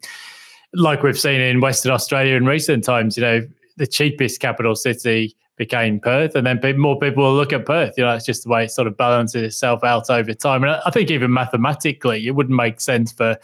like 0.74 1.02
we've 1.02 1.18
seen 1.18 1.40
in 1.40 1.60
Western 1.60 1.92
Australia 1.92 2.36
in 2.36 2.46
recent 2.46 2.84
times, 2.84 3.16
you 3.16 3.22
know, 3.22 3.46
the 3.76 3.86
cheapest 3.86 4.40
capital 4.40 4.74
city 4.74 5.36
became 5.56 5.98
Perth, 5.98 6.34
and 6.34 6.46
then 6.46 6.60
more 6.78 6.98
people 6.98 7.24
will 7.24 7.34
look 7.34 7.52
at 7.52 7.66
Perth. 7.66 7.94
You 7.96 8.04
know, 8.04 8.14
it's 8.14 8.24
just 8.24 8.44
the 8.44 8.48
way 8.48 8.64
it 8.64 8.70
sort 8.70 8.86
of 8.86 8.96
balances 8.96 9.42
itself 9.42 9.82
out 9.82 10.08
over 10.08 10.32
time. 10.32 10.62
And 10.62 10.72
I 10.86 10.90
think 10.90 11.10
even 11.10 11.32
mathematically, 11.32 12.26
it 12.26 12.30
wouldn't 12.32 12.56
make 12.56 12.80
sense 12.80 13.12
for 13.12 13.36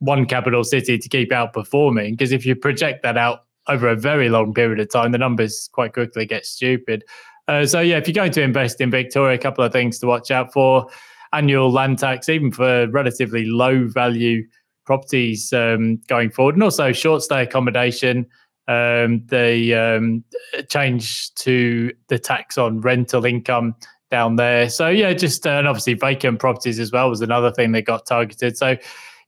one 0.00 0.26
capital 0.26 0.64
city 0.64 0.98
to 0.98 1.08
keep 1.08 1.30
outperforming 1.30 2.12
because 2.12 2.32
if 2.32 2.44
you 2.44 2.54
project 2.54 3.02
that 3.02 3.16
out 3.16 3.44
over 3.68 3.88
a 3.88 3.96
very 3.96 4.28
long 4.28 4.54
period 4.54 4.78
of 4.80 4.90
time, 4.90 5.12
the 5.12 5.18
numbers 5.18 5.68
quite 5.72 5.92
quickly 5.92 6.26
get 6.26 6.46
stupid. 6.46 7.04
Uh, 7.48 7.64
so 7.64 7.80
yeah, 7.80 7.96
if 7.96 8.06
you're 8.06 8.14
going 8.14 8.32
to 8.32 8.42
invest 8.42 8.80
in 8.80 8.90
Victoria, 8.90 9.36
a 9.36 9.38
couple 9.38 9.64
of 9.64 9.72
things 9.72 9.98
to 9.98 10.06
watch 10.06 10.30
out 10.30 10.52
for: 10.52 10.86
annual 11.32 11.70
land 11.70 11.98
tax, 11.98 12.28
even 12.28 12.50
for 12.52 12.88
relatively 12.88 13.44
low 13.44 13.86
value 13.86 14.44
properties 14.84 15.52
um, 15.52 15.96
going 16.08 16.30
forward, 16.30 16.54
and 16.54 16.62
also 16.62 16.92
short 16.92 17.22
stay 17.22 17.42
accommodation. 17.42 18.26
Um, 18.68 19.24
the 19.26 19.74
um, 19.74 20.24
change 20.68 21.32
to 21.36 21.92
the 22.08 22.18
tax 22.18 22.58
on 22.58 22.80
rental 22.80 23.24
income 23.24 23.76
down 24.10 24.36
there. 24.36 24.68
So 24.68 24.88
yeah, 24.88 25.12
just 25.12 25.46
uh, 25.46 25.50
and 25.50 25.68
obviously 25.68 25.94
vacant 25.94 26.40
properties 26.40 26.80
as 26.80 26.90
well 26.90 27.08
was 27.08 27.20
another 27.20 27.52
thing 27.52 27.72
that 27.72 27.82
got 27.82 28.06
targeted. 28.06 28.56
So 28.56 28.76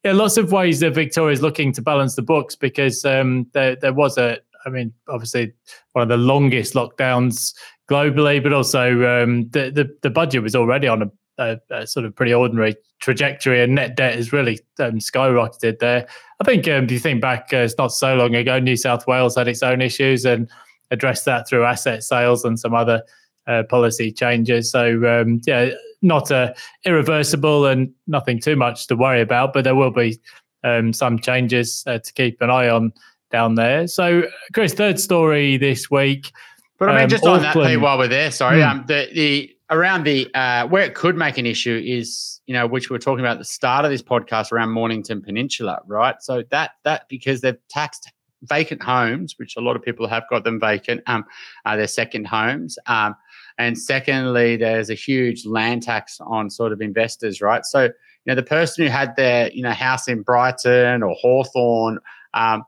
yeah, 0.09 0.15
lots 0.15 0.39
of 0.39 0.53
ways 0.53 0.81
that 0.81 0.95
Victoria 0.95 1.35
is 1.35 1.43
looking 1.43 1.71
to 1.71 1.83
balance 1.83 2.15
the 2.15 2.23
books 2.23 2.57
because 2.57 3.05
um, 3.05 3.47
there 3.53 3.77
there 3.77 3.93
was 3.93 4.17
a, 4.17 4.39
I 4.65 4.71
mean, 4.71 4.95
obviously 5.07 5.53
one 5.93 6.03
of 6.03 6.09
the 6.09 6.17
longest 6.17 6.73
lockdowns 6.73 7.55
globally, 7.91 8.43
but 8.43 8.55
also 8.55 8.91
um, 9.23 9.51
the, 9.51 9.71
the, 9.71 9.95
the 10.01 10.09
budget 10.09 10.43
was 10.43 10.57
already 10.57 10.89
on 10.89 11.03
a, 11.03 11.11
a, 11.37 11.59
a, 11.71 11.87
sort 11.87 12.07
of 12.07 12.17
pretty 12.17 12.33
ordinary 12.33 12.75
trajectory, 13.01 13.63
and 13.63 13.75
net 13.75 13.97
debt 13.97 14.15
has 14.15 14.33
really 14.33 14.61
um, 14.79 14.99
skyrocketed 14.99 15.79
there. 15.79 16.09
I 16.41 16.45
think 16.45 16.67
um, 16.69 16.85
if 16.85 16.91
you 16.91 16.99
think 16.99 17.21
back, 17.21 17.51
uh, 17.53 17.59
it's 17.59 17.77
not 17.77 17.89
so 17.89 18.15
long 18.15 18.35
ago, 18.35 18.59
New 18.59 18.77
South 18.77 19.07
Wales 19.07 19.37
had 19.37 19.47
its 19.47 19.63
own 19.63 19.83
issues 19.83 20.25
and 20.25 20.51
addressed 20.91 21.27
that 21.27 21.47
through 21.47 21.65
asset 21.65 22.03
sales 22.03 22.47
and 22.47 22.59
some 22.59 22.73
other 22.73 23.03
uh, 23.47 23.63
policy 23.69 24.11
changes. 24.11 24.71
So 24.71 25.21
um, 25.21 25.43
yeah, 25.47 25.69
not 26.03 26.31
uh, 26.31 26.53
irreversible 26.85 27.67
and 27.67 27.93
nothing 28.07 28.41
too 28.41 28.57
much 28.57 28.87
to 28.87 28.97
worry 28.97 29.21
about, 29.21 29.53
but 29.53 29.65
there 29.65 29.75
will 29.75 29.91
be 29.91 30.21
um, 30.65 30.93
some 30.93 31.19
changes 31.19 31.85
uh, 31.87 31.99
to 31.99 32.13
keep 32.13 32.41
an 32.41 32.51
eye 32.51 32.69
on 32.69 32.93
down 33.31 33.55
there. 33.55 33.87
So, 33.87 34.25
Chris, 34.55 34.75
third 34.75 34.99
story 34.99 35.57
this 35.57 35.91
week. 35.91 36.33
But 36.79 36.91
I 36.91 36.95
mean, 36.95 37.05
um, 37.05 37.09
just 37.09 37.27
on 37.27 37.43
that, 37.43 37.55
Pete, 37.55 37.81
while 37.81 37.99
we're 37.99 38.09
there, 38.09 38.31
sorry, 38.31 38.61
mm. 38.61 38.71
um, 38.71 38.85
the 38.87 39.09
the 39.13 39.57
around 39.71 40.05
the 40.05 40.33
uh, 40.35 40.67
where 40.67 40.85
it 40.85 40.95
could 40.95 41.17
make 41.17 41.37
an 41.37 41.45
issue 41.45 41.83
is 41.85 42.41
you 42.47 42.55
know 42.55 42.67
which 42.67 42.89
we 42.89 42.97
are 42.97 43.01
talking 43.01 43.25
about 43.25 43.33
at 43.33 43.39
the 43.39 43.45
start 43.45 43.85
of 43.85 43.91
this 43.91 44.03
podcast 44.03 44.53
around 44.53 44.71
Mornington 44.71 45.21
Peninsula, 45.21 45.81
right? 45.87 46.23
So 46.23 46.45
that 46.51 46.73
that 46.85 47.09
because 47.09 47.41
they've 47.41 47.59
taxed 47.69 48.13
vacant 48.43 48.83
homes, 48.83 49.35
which 49.39 49.57
a 49.57 49.61
lot 49.61 49.75
of 49.75 49.83
people 49.83 50.07
have 50.07 50.25
got 50.31 50.45
them 50.45 50.61
vacant, 50.61 51.03
um, 51.07 51.25
uh, 51.65 51.77
their 51.77 51.89
second 51.89 52.27
homes. 52.27 52.79
Um, 52.87 53.17
and 53.59 53.77
secondly, 53.77 54.57
there's 54.57 54.89
a 54.89 54.95
huge 54.95 55.45
land 55.45 55.83
tax 55.83 56.21
on 56.21 56.49
sort 56.49 56.73
of 56.73 56.81
investors, 56.81 57.41
right? 57.41 57.65
So, 57.65 57.85
you 57.85 57.91
know, 58.27 58.37
the 58.37 58.43
person 58.43 58.85
who 58.85 58.91
had 58.91 59.17
their, 59.17 59.51
you 59.53 59.63
know, 59.63 59.73
house 59.73 60.07
in 60.07 60.23
Brighton 60.23 61.03
or 61.03 61.15
Hawthorn, 61.21 61.99
um, 62.35 62.65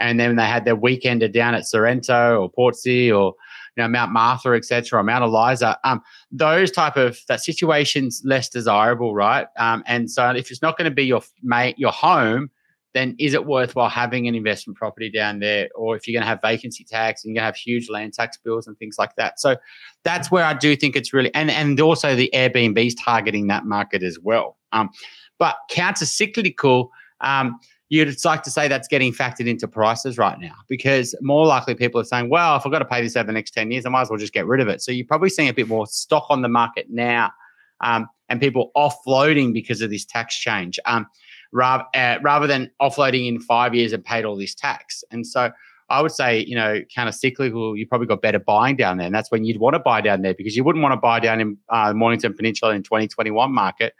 and 0.00 0.18
then 0.18 0.34
they 0.34 0.46
had 0.46 0.64
their 0.64 0.76
weekender 0.76 1.32
down 1.32 1.54
at 1.54 1.66
Sorrento 1.66 2.40
or 2.40 2.50
Portsea 2.50 3.16
or, 3.16 3.34
you 3.76 3.82
know, 3.82 3.88
Mount 3.88 4.10
Martha, 4.10 4.50
etc., 4.50 4.98
or 4.98 5.02
Mount 5.04 5.22
Eliza, 5.22 5.78
um, 5.84 6.02
those 6.32 6.72
type 6.72 6.96
of 6.96 7.18
that 7.28 7.40
situation's 7.40 8.20
less 8.24 8.48
desirable, 8.48 9.14
right? 9.14 9.46
Um, 9.58 9.84
and 9.86 10.10
so 10.10 10.30
if 10.30 10.50
it's 10.50 10.60
not 10.60 10.76
going 10.76 10.90
to 10.90 10.94
be 10.94 11.04
your 11.04 11.22
mate, 11.42 11.78
your 11.78 11.92
home, 11.92 12.50
then 12.94 13.16
is 13.18 13.34
it 13.34 13.46
worthwhile 13.46 13.88
having 13.88 14.28
an 14.28 14.34
investment 14.34 14.76
property 14.76 15.10
down 15.10 15.38
there? 15.38 15.68
Or 15.74 15.96
if 15.96 16.06
you're 16.06 16.12
going 16.12 16.22
to 16.22 16.28
have 16.28 16.40
vacancy 16.42 16.84
tax 16.84 17.24
and 17.24 17.30
you're 17.30 17.40
going 17.40 17.42
to 17.42 17.46
have 17.46 17.56
huge 17.56 17.88
land 17.88 18.12
tax 18.12 18.36
bills 18.36 18.66
and 18.66 18.76
things 18.78 18.96
like 18.98 19.14
that. 19.16 19.40
So 19.40 19.56
that's 20.04 20.30
where 20.30 20.44
I 20.44 20.54
do 20.54 20.76
think 20.76 20.96
it's 20.96 21.12
really, 21.12 21.34
and, 21.34 21.50
and 21.50 21.80
also 21.80 22.14
the 22.14 22.30
Airbnb's 22.34 22.94
targeting 22.94 23.46
that 23.48 23.64
market 23.64 24.02
as 24.02 24.18
well. 24.18 24.56
Um, 24.72 24.90
but 25.38 25.56
counter 25.70 26.06
cyclical, 26.06 26.90
um, 27.20 27.58
you'd 27.88 28.24
like 28.24 28.42
to 28.42 28.50
say 28.50 28.68
that's 28.68 28.88
getting 28.88 29.12
factored 29.12 29.46
into 29.46 29.68
prices 29.68 30.16
right 30.16 30.38
now 30.40 30.54
because 30.68 31.14
more 31.20 31.46
likely 31.46 31.74
people 31.74 32.00
are 32.00 32.04
saying, 32.04 32.30
well, 32.30 32.56
if 32.56 32.64
I've 32.64 32.72
got 32.72 32.78
to 32.78 32.84
pay 32.84 33.02
this 33.02 33.16
over 33.16 33.26
the 33.26 33.32
next 33.32 33.50
10 33.52 33.70
years, 33.70 33.84
I 33.84 33.90
might 33.90 34.02
as 34.02 34.10
well 34.10 34.18
just 34.18 34.32
get 34.32 34.46
rid 34.46 34.60
of 34.60 34.68
it. 34.68 34.80
So 34.80 34.92
you're 34.92 35.06
probably 35.06 35.28
seeing 35.28 35.48
a 35.48 35.54
bit 35.54 35.68
more 35.68 35.86
stock 35.86 36.26
on 36.30 36.42
the 36.42 36.48
market 36.48 36.86
now 36.88 37.30
um, 37.82 38.08
and 38.28 38.40
people 38.40 38.70
offloading 38.76 39.52
because 39.52 39.82
of 39.82 39.90
this 39.90 40.04
tax 40.04 40.36
change. 40.38 40.78
Um, 40.86 41.06
rather, 41.52 41.84
uh, 41.94 42.18
rather 42.22 42.46
than 42.46 42.70
offloading 42.80 43.28
in 43.28 43.40
five 43.40 43.74
years 43.74 43.92
and 43.92 44.04
paid 44.04 44.24
all 44.24 44.36
this 44.36 44.54
tax. 44.54 45.04
And 45.10 45.26
so 45.26 45.50
I 45.88 46.00
would 46.00 46.12
say, 46.12 46.44
you 46.46 46.56
know, 46.56 46.80
kind 46.94 47.08
of 47.08 47.14
cyclical, 47.14 47.76
you 47.76 47.86
probably 47.86 48.06
got 48.06 48.22
better 48.22 48.38
buying 48.38 48.76
down 48.76 48.96
there. 48.96 49.06
And 49.06 49.14
that's 49.14 49.30
when 49.30 49.44
you'd 49.44 49.60
want 49.60 49.74
to 49.74 49.78
buy 49.78 50.00
down 50.00 50.22
there 50.22 50.34
because 50.34 50.56
you 50.56 50.64
wouldn't 50.64 50.82
want 50.82 50.92
to 50.92 51.00
buy 51.00 51.20
down 51.20 51.40
in 51.40 51.58
uh, 51.68 51.92
Mornington 51.92 52.34
Peninsula 52.34 52.74
in 52.74 52.82
2021 52.82 53.52
market 53.52 53.94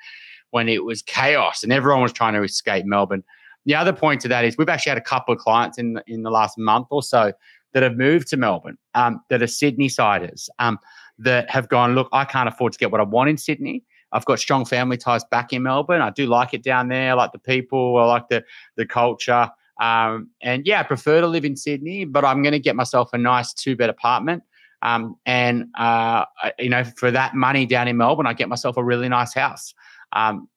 when 0.51 0.69
it 0.69 0.85
was 0.85 1.03
chaos 1.03 1.63
and 1.63 1.73
everyone 1.73 2.03
was 2.03 2.13
trying 2.13 2.35
to 2.35 2.43
escape 2.43 2.87
Melbourne. 2.87 3.23
The 3.65 3.75
other 3.75 3.93
point 3.93 4.21
to 4.23 4.29
that 4.29 4.45
is 4.45 4.57
we've 4.57 4.69
actually 4.69 4.91
had 4.91 4.99
a 4.99 5.03
couple 5.03 5.33
of 5.33 5.39
clients 5.39 5.79
in 5.79 6.01
in 6.07 6.23
the 6.23 6.31
last 6.31 6.59
month 6.59 6.89
or 6.91 7.03
so 7.03 7.33
that 7.73 7.83
have 7.83 7.97
moved 7.97 8.29
to 8.29 8.37
Melbourne, 8.37 8.77
um, 8.95 9.23
that 9.29 9.43
are 9.43 9.47
Sydney 9.47 9.89
siders, 9.89 10.51
um, 10.59 10.79
that 11.19 11.49
have 11.51 11.69
gone, 11.69 11.95
look, 11.95 12.09
I 12.13 12.25
can't 12.25 12.49
afford 12.49 12.73
to 12.73 12.79
get 12.79 12.91
what 12.91 13.01
I 13.01 13.05
want 13.05 13.31
in 13.31 13.39
Sydney. 13.39 13.85
I've 14.13 14.25
got 14.25 14.39
strong 14.39 14.65
family 14.65 14.97
ties 14.97 15.25
back 15.25 15.53
in 15.53 15.63
Melbourne. 15.63 16.01
I 16.01 16.11
do 16.11 16.27
like 16.27 16.55
it 16.55 16.63
down 16.63 16.89
there. 16.89 17.11
I 17.11 17.15
like 17.15 17.33
the 17.33 17.39
people. 17.39 17.97
I 17.97 18.05
like 18.05 18.29
the 18.29 18.45
the 18.77 18.87
culture. 18.87 19.51
Um, 19.81 20.31
and 20.43 20.67
yeah, 20.67 20.81
I 20.81 20.83
prefer 20.85 21.21
to 21.21 21.27
live 21.27 21.45
in 21.45 21.57
Sydney, 21.57 22.05
but 22.05 22.25
I'm 22.25 22.43
going 22.43 22.53
to 22.53 22.61
get 22.61 22.77
myself 22.77 23.11
a 23.13 23.19
nice 23.19 23.53
two 23.53 23.75
bed 23.75 23.91
apartment. 23.91 24.43
Um, 24.83 25.17
and 25.27 25.67
uh, 25.79 26.25
you 26.59 26.69
know, 26.69 26.85
for 26.85 27.11
that 27.11 27.35
money 27.35 27.67
down 27.67 27.89
in 27.89 27.97
Melbourne, 27.97 28.27
I 28.27 28.33
get 28.33 28.49
myself 28.49 28.77
a 28.77 28.85
really 28.85 29.09
nice 29.09 29.35
house. 29.35 29.75
Um, 30.13 30.49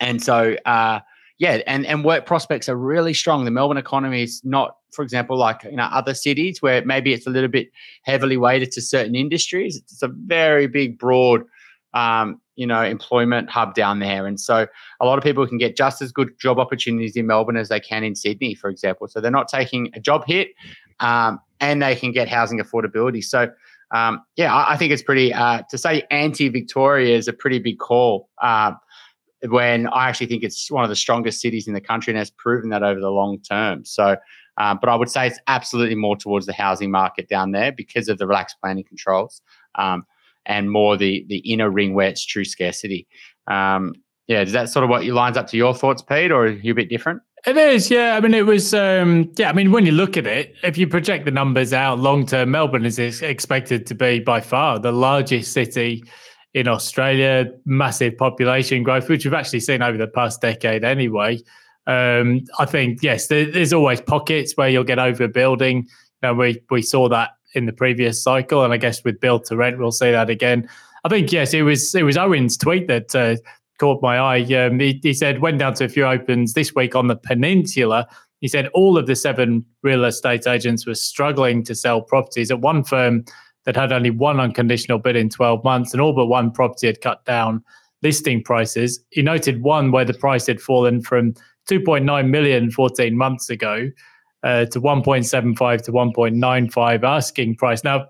and 0.00 0.22
so, 0.22 0.56
uh, 0.64 1.00
yeah, 1.38 1.60
and 1.66 1.86
and 1.86 2.04
work 2.04 2.24
prospects 2.24 2.68
are 2.68 2.76
really 2.76 3.12
strong. 3.12 3.44
The 3.44 3.50
Melbourne 3.50 3.76
economy 3.76 4.22
is 4.22 4.42
not, 4.44 4.76
for 4.92 5.02
example, 5.02 5.36
like 5.36 5.62
you 5.64 5.76
know 5.76 5.84
other 5.84 6.14
cities 6.14 6.62
where 6.62 6.84
maybe 6.84 7.12
it's 7.12 7.26
a 7.26 7.30
little 7.30 7.50
bit 7.50 7.68
heavily 8.02 8.38
weighted 8.38 8.72
to 8.72 8.80
certain 8.80 9.14
industries. 9.14 9.76
It's 9.76 10.02
a 10.02 10.08
very 10.08 10.66
big, 10.66 10.98
broad 10.98 11.42
um, 11.96 12.38
you 12.56 12.66
know, 12.66 12.82
employment 12.82 13.48
hub 13.48 13.74
down 13.74 14.00
there. 14.00 14.26
And 14.26 14.38
so 14.38 14.66
a 15.00 15.06
lot 15.06 15.16
of 15.16 15.24
people 15.24 15.46
can 15.46 15.56
get 15.56 15.76
just 15.76 16.02
as 16.02 16.12
good 16.12 16.38
job 16.38 16.58
opportunities 16.58 17.16
in 17.16 17.26
Melbourne 17.26 17.56
as 17.56 17.70
they 17.70 17.80
can 17.80 18.04
in 18.04 18.14
Sydney, 18.14 18.54
for 18.54 18.68
example. 18.68 19.08
So 19.08 19.20
they're 19.20 19.30
not 19.30 19.48
taking 19.48 19.90
a 19.94 20.00
job 20.00 20.24
hit 20.26 20.48
um, 21.00 21.40
and 21.58 21.82
they 21.82 21.96
can 21.96 22.12
get 22.12 22.28
housing 22.28 22.60
affordability. 22.60 23.24
So, 23.24 23.50
um, 23.94 24.22
yeah, 24.36 24.54
I, 24.54 24.74
I, 24.74 24.76
think 24.76 24.92
it's 24.92 25.02
pretty, 25.02 25.32
uh, 25.32 25.62
to 25.70 25.78
say 25.78 26.02
anti 26.10 26.50
Victoria 26.50 27.16
is 27.16 27.28
a 27.28 27.32
pretty 27.32 27.60
big 27.60 27.78
call. 27.78 28.28
Uh, 28.42 28.72
when 29.48 29.86
I 29.88 30.08
actually 30.08 30.26
think 30.26 30.42
it's 30.42 30.70
one 30.70 30.84
of 30.84 30.90
the 30.90 30.96
strongest 30.96 31.40
cities 31.40 31.68
in 31.68 31.74
the 31.74 31.80
country 31.80 32.10
and 32.10 32.18
has 32.18 32.30
proven 32.30 32.70
that 32.70 32.82
over 32.82 33.00
the 33.00 33.10
long 33.10 33.38
term. 33.40 33.84
So, 33.84 34.16
um, 34.58 34.78
but 34.80 34.90
I 34.90 34.96
would 34.96 35.10
say 35.10 35.28
it's 35.28 35.38
absolutely 35.46 35.94
more 35.94 36.16
towards 36.16 36.46
the 36.46 36.52
housing 36.52 36.90
market 36.90 37.28
down 37.28 37.52
there 37.52 37.72
because 37.72 38.08
of 38.08 38.18
the 38.18 38.26
relaxed 38.26 38.56
planning 38.60 38.84
controls. 38.84 39.40
Um, 39.76 40.04
and 40.46 40.70
more 40.70 40.96
the 40.96 41.24
the 41.28 41.38
inner 41.38 41.70
ring 41.70 41.94
where 41.94 42.08
it's 42.08 42.24
true 42.24 42.44
scarcity. 42.44 43.06
Um, 43.46 43.94
yeah, 44.26 44.42
is 44.42 44.52
that 44.52 44.68
sort 44.68 44.82
of 44.82 44.90
what 44.90 45.04
you 45.04 45.14
lines 45.14 45.36
up 45.36 45.46
to 45.48 45.56
your 45.56 45.74
thoughts, 45.74 46.02
Pete, 46.02 46.32
or 46.32 46.46
are 46.46 46.50
you 46.50 46.72
a 46.72 46.74
bit 46.74 46.88
different? 46.88 47.22
It 47.46 47.56
is, 47.56 47.92
yeah. 47.92 48.16
I 48.16 48.20
mean, 48.20 48.34
it 48.34 48.44
was, 48.44 48.74
um, 48.74 49.30
yeah. 49.36 49.48
I 49.48 49.52
mean, 49.52 49.70
when 49.70 49.86
you 49.86 49.92
look 49.92 50.16
at 50.16 50.26
it, 50.26 50.56
if 50.64 50.76
you 50.76 50.88
project 50.88 51.26
the 51.26 51.30
numbers 51.30 51.72
out 51.72 52.00
long 52.00 52.26
term, 52.26 52.50
Melbourne 52.50 52.84
is 52.84 52.98
expected 52.98 53.86
to 53.86 53.94
be 53.94 54.18
by 54.18 54.40
far 54.40 54.80
the 54.80 54.90
largest 54.90 55.52
city 55.52 56.02
in 56.54 56.66
Australia. 56.66 57.46
Massive 57.64 58.18
population 58.18 58.82
growth, 58.82 59.08
which 59.08 59.24
we've 59.24 59.34
actually 59.34 59.60
seen 59.60 59.80
over 59.80 59.96
the 59.96 60.08
past 60.08 60.40
decade, 60.40 60.82
anyway. 60.82 61.38
Um, 61.86 62.40
I 62.58 62.66
think 62.66 63.00
yes, 63.00 63.28
there, 63.28 63.48
there's 63.48 63.72
always 63.72 64.00
pockets 64.00 64.54
where 64.56 64.68
you'll 64.68 64.82
get 64.82 64.98
overbuilding. 64.98 65.86
And 66.22 66.38
we 66.38 66.60
we 66.68 66.82
saw 66.82 67.08
that 67.10 67.35
in 67.56 67.66
the 67.66 67.72
previous 67.72 68.22
cycle, 68.22 68.62
and 68.62 68.72
I 68.72 68.76
guess 68.76 69.02
with 69.02 69.20
build 69.20 69.44
to 69.46 69.56
rent, 69.56 69.78
we'll 69.78 69.92
see 69.92 70.10
that 70.10 70.30
again. 70.30 70.68
I 71.04 71.08
think 71.08 71.32
yes, 71.32 71.54
it 71.54 71.62
was 71.62 71.94
it 71.94 72.02
was 72.02 72.16
Owen's 72.16 72.56
tweet 72.56 72.86
that 72.88 73.14
uh, 73.14 73.36
caught 73.78 74.02
my 74.02 74.18
eye. 74.18 74.42
Um, 74.54 74.78
he, 74.78 75.00
he, 75.02 75.14
said 75.14 75.40
went 75.40 75.58
down 75.58 75.74
to 75.74 75.84
a 75.84 75.88
few 75.88 76.04
opens 76.04 76.52
this 76.52 76.74
week 76.74 76.94
on 76.94 77.08
the 77.08 77.16
peninsula. 77.16 78.08
He 78.40 78.48
said 78.48 78.68
all 78.74 78.98
of 78.98 79.06
the 79.06 79.16
seven 79.16 79.64
real 79.82 80.04
estate 80.04 80.46
agents 80.46 80.86
were 80.86 80.94
struggling 80.94 81.62
to 81.64 81.74
sell 81.74 82.02
properties 82.02 82.50
at 82.50 82.60
one 82.60 82.84
firm 82.84 83.24
that 83.64 83.76
had 83.76 83.92
only 83.92 84.10
one 84.10 84.38
unconditional 84.38 84.98
bid 84.98 85.16
in 85.16 85.28
12 85.28 85.64
months, 85.64 85.92
and 85.92 86.00
all 86.00 86.12
but 86.12 86.26
one 86.26 86.50
property 86.50 86.86
had 86.86 87.00
cut 87.00 87.24
down 87.24 87.64
listing 88.02 88.42
prices. 88.42 89.00
He 89.10 89.22
noted 89.22 89.62
one 89.62 89.90
where 89.90 90.04
the 90.04 90.14
price 90.14 90.46
had 90.46 90.60
fallen 90.60 91.02
from 91.02 91.34
2.9 91.68 92.28
million 92.28 92.70
14 92.70 93.16
months 93.16 93.50
ago 93.50 93.90
uh, 94.42 94.66
to 94.66 94.80
1.75 94.80 95.82
to 95.82 95.92
1.95 95.92 97.02
asking 97.02 97.56
price. 97.56 97.82
Now, 97.84 98.06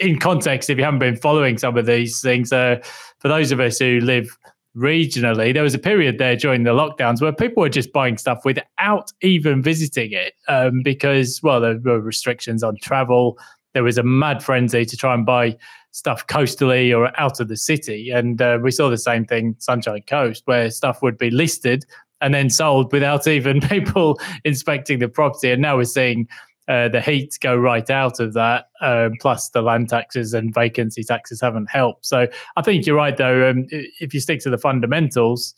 in 0.00 0.18
context, 0.18 0.68
if 0.68 0.78
you 0.78 0.84
haven't 0.84 1.00
been 1.00 1.16
following 1.16 1.58
some 1.58 1.76
of 1.76 1.86
these 1.86 2.20
things, 2.20 2.52
uh, 2.52 2.76
for 3.18 3.28
those 3.28 3.52
of 3.52 3.60
us 3.60 3.78
who 3.78 4.00
live 4.00 4.28
regionally, 4.76 5.54
there 5.54 5.62
was 5.62 5.74
a 5.74 5.78
period 5.78 6.18
there 6.18 6.36
during 6.36 6.64
the 6.64 6.70
lockdowns 6.70 7.20
where 7.20 7.32
people 7.32 7.62
were 7.62 7.68
just 7.68 7.92
buying 7.92 8.18
stuff 8.18 8.44
without 8.44 9.10
even 9.22 9.62
visiting 9.62 10.12
it 10.12 10.34
um, 10.48 10.82
because, 10.82 11.40
well, 11.42 11.60
there 11.60 11.78
were 11.82 12.00
restrictions 12.00 12.62
on 12.62 12.76
travel. 12.82 13.38
There 13.72 13.84
was 13.84 13.98
a 13.98 14.02
mad 14.02 14.42
frenzy 14.42 14.84
to 14.84 14.96
try 14.96 15.14
and 15.14 15.24
buy 15.24 15.56
stuff 15.92 16.26
coastally 16.26 16.92
or 16.92 17.18
out 17.18 17.38
of 17.40 17.48
the 17.48 17.56
city. 17.56 18.10
And 18.10 18.42
uh, 18.42 18.58
we 18.60 18.72
saw 18.72 18.90
the 18.90 18.98
same 18.98 19.24
thing, 19.24 19.54
Sunshine 19.60 20.02
Coast, 20.08 20.42
where 20.46 20.70
stuff 20.70 21.02
would 21.02 21.16
be 21.16 21.30
listed 21.30 21.86
and 22.24 22.34
then 22.34 22.50
sold 22.50 22.90
without 22.90 23.26
even 23.28 23.60
people 23.60 24.18
inspecting 24.44 24.98
the 24.98 25.08
property. 25.08 25.52
And 25.52 25.62
now 25.62 25.76
we're 25.76 25.84
seeing 25.84 26.26
uh, 26.66 26.88
the 26.88 27.00
heat 27.00 27.38
go 27.40 27.54
right 27.54 27.88
out 27.90 28.18
of 28.18 28.32
that. 28.32 28.66
Uh, 28.80 29.10
plus, 29.20 29.50
the 29.50 29.62
land 29.62 29.90
taxes 29.90 30.32
and 30.32 30.52
vacancy 30.52 31.04
taxes 31.04 31.40
haven't 31.40 31.70
helped. 31.70 32.06
So 32.06 32.26
I 32.56 32.62
think 32.62 32.86
you're 32.86 32.96
right, 32.96 33.16
though. 33.16 33.50
Um, 33.50 33.66
if 33.70 34.14
you 34.14 34.20
stick 34.20 34.40
to 34.40 34.50
the 34.50 34.58
fundamentals, 34.58 35.54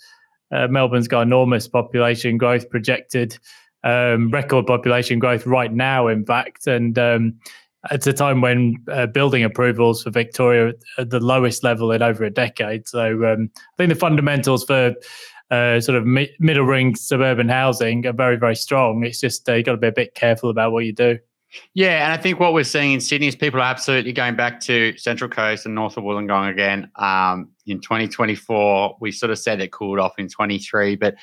uh, 0.51 0.67
Melbourne's 0.67 1.09
got 1.09 1.23
enormous 1.23 1.69
population 1.69 2.37
growth 2.37 2.69
projected, 2.69 3.39
um, 3.85 4.31
record 4.31 4.67
population 4.67 5.21
growth 5.21 5.47
right 5.47 5.73
now, 5.73 6.09
in 6.09 6.25
fact, 6.25 6.67
and 6.67 6.99
um, 6.99 7.39
it's 7.91 8.07
a 8.07 8.13
time 8.13 8.41
when 8.41 8.77
uh, 8.91 9.07
building 9.07 9.45
approvals 9.45 10.03
for 10.03 10.11
Victoria 10.11 10.69
are 10.69 10.73
at 10.99 11.11
the 11.11 11.21
lowest 11.21 11.63
level 11.63 11.93
in 11.93 12.03
over 12.03 12.25
a 12.25 12.31
decade. 12.31 12.89
So 12.89 13.25
um, 13.25 13.51
I 13.55 13.77
think 13.77 13.91
the 13.91 13.99
fundamentals 13.99 14.65
for 14.65 14.95
uh, 15.51 15.81
sort 15.81 15.97
of 15.97 16.07
mi- 16.07 16.35
middle 16.39 16.65
ring 16.65 16.95
suburban 16.95 17.49
housing 17.49 18.07
are 18.07 18.13
very, 18.13 18.37
very 18.37 18.57
strong. 18.57 19.05
It's 19.05 19.21
just 19.21 19.49
uh, 19.49 19.55
you've 19.55 19.67
got 19.67 19.73
to 19.73 19.79
be 19.79 19.87
a 19.87 19.93
bit 19.93 20.15
careful 20.15 20.51
about 20.51 20.73
what 20.73 20.85
you 20.85 20.93
do. 20.93 21.19
Yeah, 21.75 22.05
and 22.05 22.13
I 22.13 22.17
think 22.17 22.41
what 22.41 22.53
we're 22.53 22.65
seeing 22.65 22.93
in 22.93 23.01
Sydney 23.01 23.29
is 23.29 23.37
people 23.37 23.61
are 23.61 23.65
absolutely 23.65 24.13
going 24.13 24.37
back 24.37 24.61
to 24.63 24.97
Central 24.99 25.31
Coast 25.31 25.65
and 25.65 25.75
north 25.75 25.97
of 25.97 26.05
Wollongong 26.05 26.51
again. 26.51 26.91
Um, 26.97 27.51
in 27.67 27.81
2024, 27.81 28.97
we 29.01 29.13
sort 29.13 29.31
of 29.31 29.39
said 29.39 29.61
it 29.61 29.73
cooled 29.73 29.99
off 29.99 30.19
in 30.19 30.29
23, 30.29 30.97
but 30.97 31.15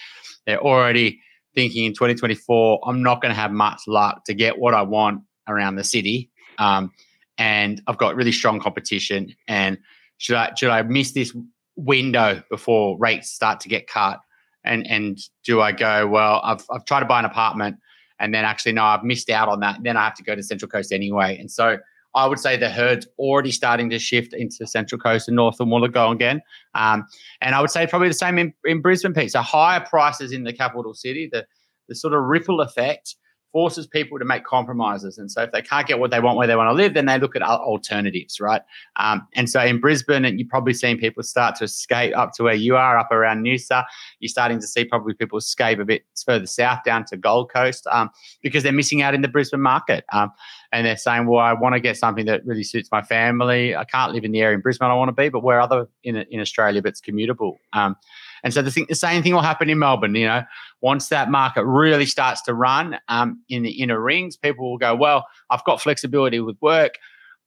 they're 0.46 0.62
already 0.62 1.20
thinking 1.54 1.86
in 1.86 1.94
2024, 1.94 2.82
I'm 2.86 3.04
not 3.04 3.22
going 3.22 3.34
to 3.34 3.40
have 3.40 3.52
much 3.52 3.82
luck 3.88 4.26
to 4.26 4.34
get 4.34 4.58
what 4.58 4.74
I 4.74 4.82
want 4.82 5.22
around 5.48 5.76
the 5.76 5.84
city. 5.84 6.32
Um, 6.58 6.92
and 7.38 7.82
I've 7.88 7.98
got 7.98 8.16
really 8.16 8.32
strong 8.32 8.60
competition. 8.60 9.36
And 9.48 9.78
should 10.18 10.36
I 10.36 10.54
should 10.56 10.70
I 10.70 10.82
miss 10.84 11.12
this 11.12 11.36
window 11.76 12.44
before 12.50 12.98
rates 12.98 13.32
start 13.32 13.60
to 13.62 13.70
get 13.70 13.88
cut 13.88 14.20
and 14.64 14.88
and 14.88 15.20
do 15.44 15.62
I 15.62 15.72
go 15.72 16.08
well? 16.08 16.42
I've 16.44 16.66
I've 16.72 16.86
tried 16.86 17.02
to 17.02 17.06
buy 17.06 17.20
an 17.20 17.26
apartment, 17.26 17.78
and 18.20 18.34
then 18.34 18.46
actually 18.46 18.74
no, 18.74 18.84
I've 18.84 19.04
missed 19.04 19.30
out 19.30 19.50
on 19.50 19.60
that. 19.62 19.80
Then 19.84 19.98
I 19.98 20.04
have 20.06 20.16
to 20.16 20.24
go 20.24 20.36
to 20.36 20.44
Central 20.44 20.70
Coast 20.70 20.92
anyway, 20.92 21.38
and 21.38 21.50
so 21.52 21.78
I 22.16 22.28
would 22.28 22.40
say 22.40 22.58
the 22.58 22.70
herd's 22.70 23.08
already 23.18 23.52
starting 23.52 23.90
to 23.90 24.00
shift 24.00 24.34
into 24.34 24.68
Central 24.68 25.00
Coast 25.00 25.28
and 25.28 25.36
North 25.36 25.60
and 25.60 25.72
Wollongong 25.72 26.14
again. 26.14 26.42
Um, 26.76 27.08
and 27.42 27.56
I 27.56 27.62
would 27.62 27.72
say 27.72 27.88
probably 27.88 28.08
the 28.08 28.14
same 28.14 28.38
in, 28.38 28.54
in 28.66 28.82
Brisbane, 28.82 29.14
Pete. 29.14 29.32
So 29.32 29.42
higher 29.42 29.80
prices 29.80 30.32
in 30.32 30.44
the 30.44 30.54
capital 30.54 30.94
city, 30.94 31.30
the 31.32 31.46
the 31.90 31.96
sort 31.96 32.14
of 32.14 32.24
ripple 32.24 32.62
effect 32.62 33.16
forces 33.54 33.88
people 33.88 34.20
to 34.20 34.26
make 34.26 34.44
compromises. 34.44 35.18
And 35.18 35.32
so 35.32 35.44
if 35.44 35.52
they 35.52 35.62
can't 35.62 35.88
get 35.88 36.00
what 36.00 36.12
they 36.12 36.20
want 36.20 36.38
where 36.38 36.48
they 36.48 36.56
want 36.56 36.70
to 36.70 36.74
live, 36.74 36.96
then 36.96 37.06
they 37.06 37.20
look 37.20 37.36
at 37.36 37.44
alternatives, 37.44 38.42
right? 38.42 38.64
Um, 38.98 39.28
and 39.36 39.50
so 39.50 39.62
in 39.62 39.80
Brisbane, 39.80 40.26
and 40.26 40.40
you've 40.40 40.50
probably 40.50 40.74
seen 40.74 40.98
people 40.98 41.24
start 41.24 41.56
to 41.58 41.66
escape 41.66 42.18
up 42.18 42.34
to 42.34 42.44
where 42.44 42.56
you 42.56 42.76
are, 42.76 42.98
up 42.98 43.12
around 43.12 43.46
Noosa. 43.46 43.86
You're 44.20 44.30
starting 44.30 44.60
to 44.60 44.68
see 44.68 44.84
probably 44.84 45.14
people 45.14 45.38
escape 45.38 45.80
a 45.80 45.86
bit 45.86 46.04
further 46.26 46.48
south 46.48 46.80
down 46.84 47.06
to 47.06 47.16
Gold 47.16 47.52
Coast 47.54 47.88
um, 47.92 48.10
because 48.42 48.64
they're 48.64 48.74
missing 48.74 49.04
out 49.04 49.14
in 49.14 49.22
the 49.22 49.28
Brisbane 49.28 49.62
market. 49.62 50.04
Um, 50.12 50.32
and 50.74 50.88
they're 50.88 50.98
saying, 50.98 51.28
well, 51.28 51.40
I 51.40 51.54
want 51.54 51.74
to 51.76 51.80
get 51.80 51.98
something 51.98 52.26
that 52.26 52.44
really 52.46 52.64
suits 52.64 52.90
my 52.92 53.04
family. 53.04 53.76
I 53.76 53.84
can't 53.84 54.12
live 54.12 54.26
in 54.26 54.32
the 54.32 54.42
area 54.42 54.56
in 54.56 54.62
Brisbane 54.62 54.90
I 54.90 54.96
want 54.96 55.10
to 55.10 55.14
be, 55.14 55.30
but 55.30 55.44
where 55.44 55.62
other 55.62 55.88
in, 56.04 56.16
in 56.16 56.40
Australia, 56.40 56.82
but 56.82 56.90
it's 56.90 57.00
commutable. 57.00 57.58
Um, 57.74 57.96
and 58.44 58.52
so 58.52 58.64
the, 58.64 58.72
thing, 58.72 58.88
the 58.90 58.96
same 58.96 59.22
thing 59.22 59.34
will 59.34 59.42
happen 59.42 59.70
in 59.70 59.78
Melbourne. 59.78 60.16
You 60.16 60.26
know, 60.26 60.44
once 60.82 61.10
that 61.10 61.30
market 61.30 61.64
really 61.64 62.08
starts 62.08 62.42
to 62.44 62.56
run 62.56 63.00
um, 63.08 63.44
in 63.50 63.62
the 63.62 63.70
inner 63.70 64.02
rings, 64.02 64.36
people 64.36 64.72
will 64.72 64.80
go, 64.80 64.96
well, 64.96 65.28
I've 65.52 65.64
got 65.64 65.80
flexibility 65.80 66.40
with 66.40 66.58
work. 66.60 66.98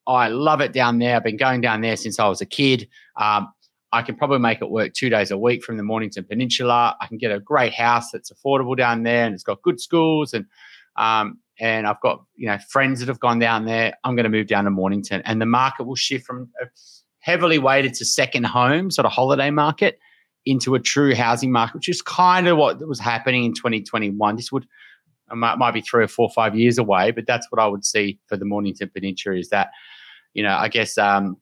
I 0.06 0.28
love 0.28 0.60
it 0.60 0.72
down 0.72 1.00
there. 1.00 1.16
I've 1.16 1.24
been 1.24 1.36
going 1.36 1.60
down 1.60 1.80
there 1.80 1.96
since 1.96 2.20
I 2.20 2.28
was 2.28 2.40
a 2.40 2.46
kid. 2.46 2.88
Um, 3.16 3.52
I 3.90 4.02
can 4.02 4.14
probably 4.14 4.38
make 4.38 4.62
it 4.62 4.70
work 4.70 4.94
two 4.94 5.10
days 5.10 5.32
a 5.32 5.38
week 5.38 5.64
from 5.64 5.78
the 5.78 5.82
Mornington 5.82 6.22
Peninsula. 6.22 6.96
I 7.00 7.08
can 7.08 7.18
get 7.18 7.32
a 7.32 7.40
great 7.40 7.74
house 7.74 8.12
that's 8.12 8.30
affordable 8.30 8.76
down 8.76 9.02
there, 9.02 9.24
and 9.24 9.34
it's 9.34 9.42
got 9.42 9.62
good 9.62 9.80
schools, 9.80 10.32
and 10.32 10.46
um, 10.96 11.40
and 11.60 11.86
I've 11.86 12.00
got 12.00 12.24
you 12.36 12.46
know 12.46 12.58
friends 12.70 13.00
that 13.00 13.08
have 13.08 13.20
gone 13.20 13.38
down 13.38 13.64
there. 13.64 13.94
I'm 14.04 14.16
going 14.16 14.24
to 14.24 14.30
move 14.30 14.46
down 14.46 14.64
to 14.64 14.70
Mornington, 14.70 15.22
and 15.24 15.40
the 15.40 15.46
market 15.46 15.84
will 15.84 15.96
shift 15.96 16.26
from 16.26 16.50
heavily 17.20 17.58
weighted 17.58 17.94
to 17.94 18.04
second 18.04 18.44
home, 18.44 18.90
sort 18.90 19.04
of 19.06 19.12
holiday 19.12 19.50
market, 19.50 19.98
into 20.44 20.74
a 20.74 20.80
true 20.80 21.14
housing 21.14 21.50
market, 21.50 21.74
which 21.76 21.88
is 21.88 22.02
kind 22.02 22.46
of 22.46 22.56
what 22.56 22.86
was 22.86 23.00
happening 23.00 23.44
in 23.44 23.52
2021. 23.52 24.36
This 24.36 24.52
would 24.52 24.66
might, 25.34 25.58
might 25.58 25.72
be 25.72 25.80
three 25.80 26.04
or 26.04 26.08
four, 26.08 26.30
five 26.30 26.54
years 26.54 26.78
away, 26.78 27.10
but 27.10 27.26
that's 27.26 27.46
what 27.50 27.60
I 27.60 27.66
would 27.66 27.84
see 27.84 28.18
for 28.28 28.36
the 28.36 28.44
Mornington 28.44 28.90
Peninsula 28.94 29.36
is 29.36 29.48
that, 29.50 29.70
you 30.34 30.42
know, 30.42 30.54
I 30.54 30.68
guess, 30.68 30.96
um, 30.98 31.36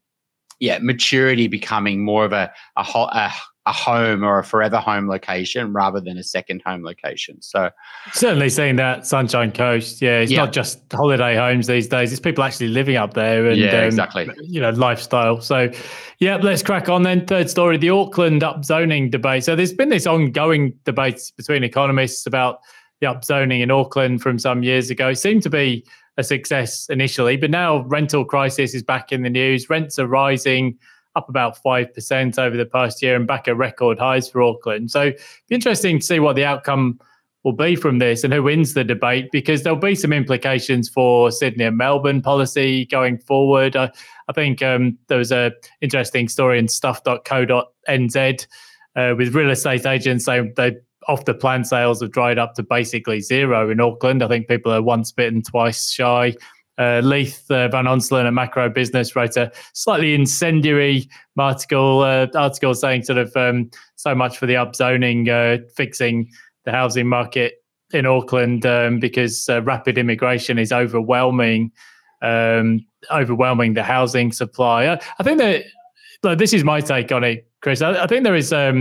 yeah, 0.60 0.78
maturity 0.80 1.48
becoming 1.48 2.02
more 2.04 2.24
of 2.24 2.32
a, 2.32 2.52
a, 2.76 2.82
a 2.82 3.32
a 3.66 3.72
home 3.72 4.22
or 4.22 4.38
a 4.38 4.44
forever 4.44 4.78
home 4.78 5.08
location 5.08 5.72
rather 5.72 5.98
than 5.98 6.18
a 6.18 6.22
second 6.22 6.60
home 6.66 6.84
location. 6.84 7.40
So 7.40 7.70
certainly 8.12 8.50
seeing 8.50 8.76
that 8.76 9.06
Sunshine 9.06 9.52
Coast, 9.52 10.02
yeah, 10.02 10.20
it's 10.20 10.30
yeah. 10.30 10.38
not 10.38 10.52
just 10.52 10.80
holiday 10.92 11.36
homes 11.36 11.66
these 11.66 11.88
days; 11.88 12.12
it's 12.12 12.20
people 12.20 12.44
actually 12.44 12.68
living 12.68 12.96
up 12.96 13.14
there 13.14 13.46
and 13.46 13.58
yeah, 13.58 13.78
um, 13.78 13.84
exactly, 13.84 14.28
you 14.42 14.60
know, 14.60 14.70
lifestyle. 14.70 15.40
So 15.40 15.70
yeah, 16.18 16.36
let's 16.36 16.62
crack 16.62 16.88
on 16.88 17.04
then. 17.04 17.26
Third 17.26 17.48
story: 17.48 17.78
the 17.78 17.90
Auckland 17.90 18.42
upzoning 18.42 19.10
debate. 19.10 19.44
So 19.44 19.56
there's 19.56 19.72
been 19.72 19.88
this 19.88 20.06
ongoing 20.06 20.74
debate 20.84 21.32
between 21.36 21.64
economists 21.64 22.26
about 22.26 22.60
the 23.00 23.06
upzoning 23.06 23.60
in 23.60 23.70
Auckland 23.70 24.20
from 24.20 24.38
some 24.38 24.62
years 24.62 24.90
ago. 24.90 25.08
It 25.08 25.16
seemed 25.16 25.42
to 25.42 25.50
be 25.50 25.86
a 26.16 26.22
success 26.22 26.86
initially, 26.90 27.36
but 27.36 27.50
now 27.50 27.82
rental 27.84 28.24
crisis 28.24 28.74
is 28.74 28.82
back 28.82 29.10
in 29.10 29.22
the 29.22 29.30
news. 29.30 29.68
Rents 29.68 29.98
are 29.98 30.06
rising 30.06 30.78
up 31.16 31.28
about 31.28 31.62
5% 31.62 32.38
over 32.38 32.56
the 32.56 32.66
past 32.66 33.02
year 33.02 33.16
and 33.16 33.26
back 33.26 33.48
at 33.48 33.56
record 33.56 33.98
highs 33.98 34.28
for 34.28 34.42
Auckland. 34.42 34.90
So 34.90 35.02
it'd 35.02 35.20
be 35.48 35.54
interesting 35.54 35.98
to 36.00 36.04
see 36.04 36.20
what 36.20 36.36
the 36.36 36.44
outcome 36.44 36.98
will 37.44 37.52
be 37.52 37.76
from 37.76 37.98
this 37.98 38.24
and 38.24 38.32
who 38.32 38.42
wins 38.42 38.74
the 38.74 38.82
debate 38.84 39.28
because 39.30 39.62
there'll 39.62 39.78
be 39.78 39.94
some 39.94 40.12
implications 40.12 40.88
for 40.88 41.30
Sydney 41.30 41.64
and 41.64 41.76
Melbourne 41.76 42.22
policy 42.22 42.86
going 42.86 43.18
forward. 43.18 43.76
I, 43.76 43.90
I 44.28 44.32
think 44.32 44.62
um, 44.62 44.98
there 45.08 45.18
was 45.18 45.30
a 45.30 45.52
interesting 45.82 46.28
story 46.28 46.58
in 46.58 46.68
stuff.co.nz 46.68 48.46
uh, 48.96 49.14
with 49.16 49.34
real 49.34 49.50
estate 49.50 49.86
agents 49.86 50.24
saying 50.24 50.54
they 50.56 50.76
off 51.06 51.26
the 51.26 51.34
plan 51.34 51.64
sales 51.64 52.00
have 52.00 52.12
dried 52.12 52.38
up 52.38 52.54
to 52.54 52.62
basically 52.62 53.20
zero 53.20 53.70
in 53.70 53.78
Auckland. 53.78 54.22
I 54.22 54.28
think 54.28 54.48
people 54.48 54.72
are 54.72 54.82
once 54.82 55.12
bitten, 55.12 55.42
twice 55.42 55.90
shy. 55.90 56.34
Uh, 56.76 57.00
Leith 57.04 57.48
uh, 57.50 57.68
Van 57.68 57.84
Onselen 57.84 58.26
a 58.26 58.32
Macro 58.32 58.68
Business 58.68 59.14
wrote 59.14 59.36
a 59.36 59.52
slightly 59.74 60.14
incendiary 60.14 61.08
article, 61.38 62.00
uh, 62.00 62.26
article 62.34 62.74
saying 62.74 63.04
sort 63.04 63.18
of 63.18 63.36
um, 63.36 63.70
so 63.96 64.14
much 64.14 64.38
for 64.38 64.46
the 64.46 64.54
upzoning, 64.54 65.28
uh, 65.28 65.62
fixing 65.76 66.28
the 66.64 66.72
housing 66.72 67.06
market 67.06 67.54
in 67.92 68.06
Auckland 68.06 68.66
um, 68.66 68.98
because 68.98 69.48
uh, 69.48 69.62
rapid 69.62 69.98
immigration 69.98 70.58
is 70.58 70.72
overwhelming, 70.72 71.70
um, 72.22 72.84
overwhelming 73.10 73.74
the 73.74 73.82
housing 73.82 74.32
supply. 74.32 74.86
I, 74.86 75.00
I 75.18 75.22
think 75.22 75.38
that 75.38 75.64
like, 76.24 76.38
this 76.38 76.52
is 76.52 76.64
my 76.64 76.80
take 76.80 77.12
on 77.12 77.22
it, 77.22 77.46
Chris. 77.62 77.82
I, 77.82 78.02
I 78.02 78.06
think 78.06 78.24
there 78.24 78.34
is 78.34 78.52
um, 78.52 78.78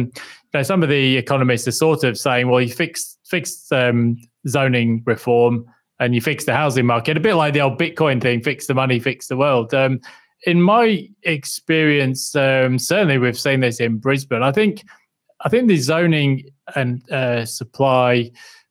you 0.54 0.60
know, 0.60 0.64
some 0.64 0.82
of 0.82 0.90
the 0.90 1.18
economists 1.18 1.68
are 1.68 1.72
sort 1.72 2.04
of 2.04 2.18
saying, 2.18 2.48
well, 2.48 2.62
you 2.62 2.72
fix 2.72 3.18
fix 3.26 3.72
um, 3.72 4.18
zoning 4.48 5.04
reform 5.06 5.66
and 6.04 6.14
you 6.14 6.22
fix 6.22 6.46
the 6.46 6.54
housing 6.54 6.86
market. 6.86 7.18
A 7.18 7.20
bit 7.20 7.36
like 7.36 7.54
the 7.54 7.62
old 7.62 7.80
Bitcoin 7.80 8.22
thing: 8.22 8.42
fix 8.42 8.68
the 8.68 8.74
money, 8.74 9.00
fix 9.00 9.28
the 9.28 9.38
world. 9.38 9.74
Um, 9.74 10.02
in 10.46 10.62
my 10.62 11.08
experience, 11.24 12.36
um, 12.36 12.78
certainly 12.78 13.18
we've 13.18 13.40
seen 13.40 13.62
this 13.62 13.80
in 13.80 13.98
Brisbane. 13.98 14.44
I 14.44 14.52
think, 14.52 14.84
I 15.42 15.50
think 15.50 15.68
the 15.68 15.78
zoning 15.78 16.50
and 16.76 17.10
uh, 17.10 17.46
supply 17.46 18.30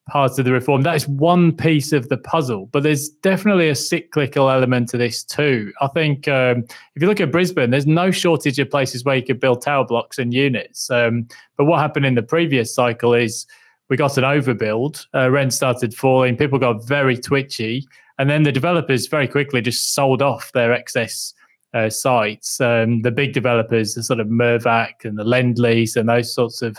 parts 0.08 0.36
of 0.36 0.44
the 0.44 0.52
reform 0.52 0.82
that 0.82 0.96
is 0.96 1.06
one 1.06 1.52
piece 1.52 1.92
of 1.92 2.08
the 2.08 2.18
puzzle, 2.18 2.66
but 2.72 2.82
there's 2.82 3.08
definitely 3.08 3.68
a 3.68 3.74
cyclical 3.74 4.50
element 4.50 4.88
to 4.90 4.98
this 4.98 5.22
too. 5.24 5.72
I 5.80 5.86
think 5.88 6.28
um, 6.28 6.64
if 6.94 7.00
you 7.00 7.06
look 7.06 7.20
at 7.20 7.32
Brisbane, 7.32 7.70
there's 7.70 7.86
no 7.86 8.10
shortage 8.10 8.58
of 8.58 8.68
places 8.68 9.04
where 9.04 9.16
you 9.16 9.22
could 9.22 9.40
build 9.40 9.62
tower 9.62 9.86
blocks 9.86 10.18
and 10.18 10.34
units. 10.34 10.90
Um, 10.90 11.28
but 11.56 11.64
what 11.64 11.80
happened 11.80 12.04
in 12.04 12.16
the 12.16 12.22
previous 12.22 12.74
cycle 12.74 13.14
is 13.14 13.46
we 13.88 13.96
got 13.96 14.16
an 14.16 14.24
overbuild. 14.24 15.06
Uh, 15.14 15.30
rent 15.30 15.52
started 15.52 15.94
falling. 15.94 16.36
People 16.36 16.58
got 16.58 16.86
very 16.86 17.16
twitchy, 17.16 17.86
and 18.18 18.30
then 18.30 18.42
the 18.42 18.52
developers 18.52 19.06
very 19.06 19.28
quickly 19.28 19.60
just 19.60 19.94
sold 19.94 20.22
off 20.22 20.52
their 20.52 20.72
excess 20.72 21.34
uh, 21.74 21.90
sites. 21.90 22.60
Um, 22.60 23.02
the 23.02 23.10
big 23.10 23.32
developers, 23.32 23.94
the 23.94 24.02
sort 24.02 24.20
of 24.20 24.28
Mirvac 24.28 25.04
and 25.04 25.18
the 25.18 25.24
Lendlease 25.24 25.96
and 25.96 26.08
those 26.08 26.34
sorts 26.34 26.62
of 26.62 26.78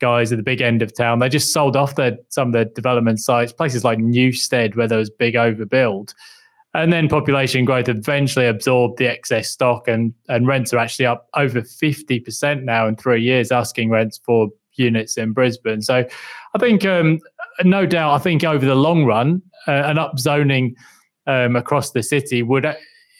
guys 0.00 0.30
at 0.30 0.36
the 0.36 0.44
big 0.44 0.60
end 0.60 0.80
of 0.80 0.94
town, 0.94 1.18
they 1.18 1.28
just 1.28 1.52
sold 1.52 1.76
off 1.76 1.96
their 1.96 2.16
some 2.28 2.48
of 2.48 2.52
their 2.52 2.64
development 2.64 3.20
sites. 3.20 3.52
Places 3.52 3.84
like 3.84 3.98
Newstead, 3.98 4.76
where 4.76 4.88
there 4.88 4.98
was 4.98 5.10
big 5.10 5.34
overbuild. 5.34 6.14
And 6.74 6.92
then 6.92 7.08
population 7.08 7.64
growth 7.64 7.88
eventually 7.88 8.46
absorbed 8.46 8.98
the 8.98 9.08
excess 9.10 9.50
stock, 9.50 9.88
and, 9.88 10.12
and 10.28 10.46
rents 10.46 10.72
are 10.74 10.78
actually 10.78 11.06
up 11.06 11.26
over 11.34 11.62
50% 11.62 12.62
now 12.62 12.86
in 12.86 12.94
three 12.94 13.22
years, 13.22 13.50
asking 13.50 13.90
rents 13.90 14.20
for 14.24 14.48
units 14.78 15.16
in 15.16 15.32
Brisbane. 15.32 15.82
So 15.82 16.04
I 16.54 16.58
think, 16.58 16.84
um, 16.84 17.18
no 17.64 17.86
doubt, 17.86 18.14
I 18.14 18.18
think 18.18 18.44
over 18.44 18.64
the 18.64 18.74
long 18.74 19.04
run, 19.04 19.42
uh, 19.66 19.72
an 19.72 19.96
upzoning 19.96 20.74
um, 21.26 21.56
across 21.56 21.90
the 21.90 22.02
city 22.02 22.42
would 22.42 22.66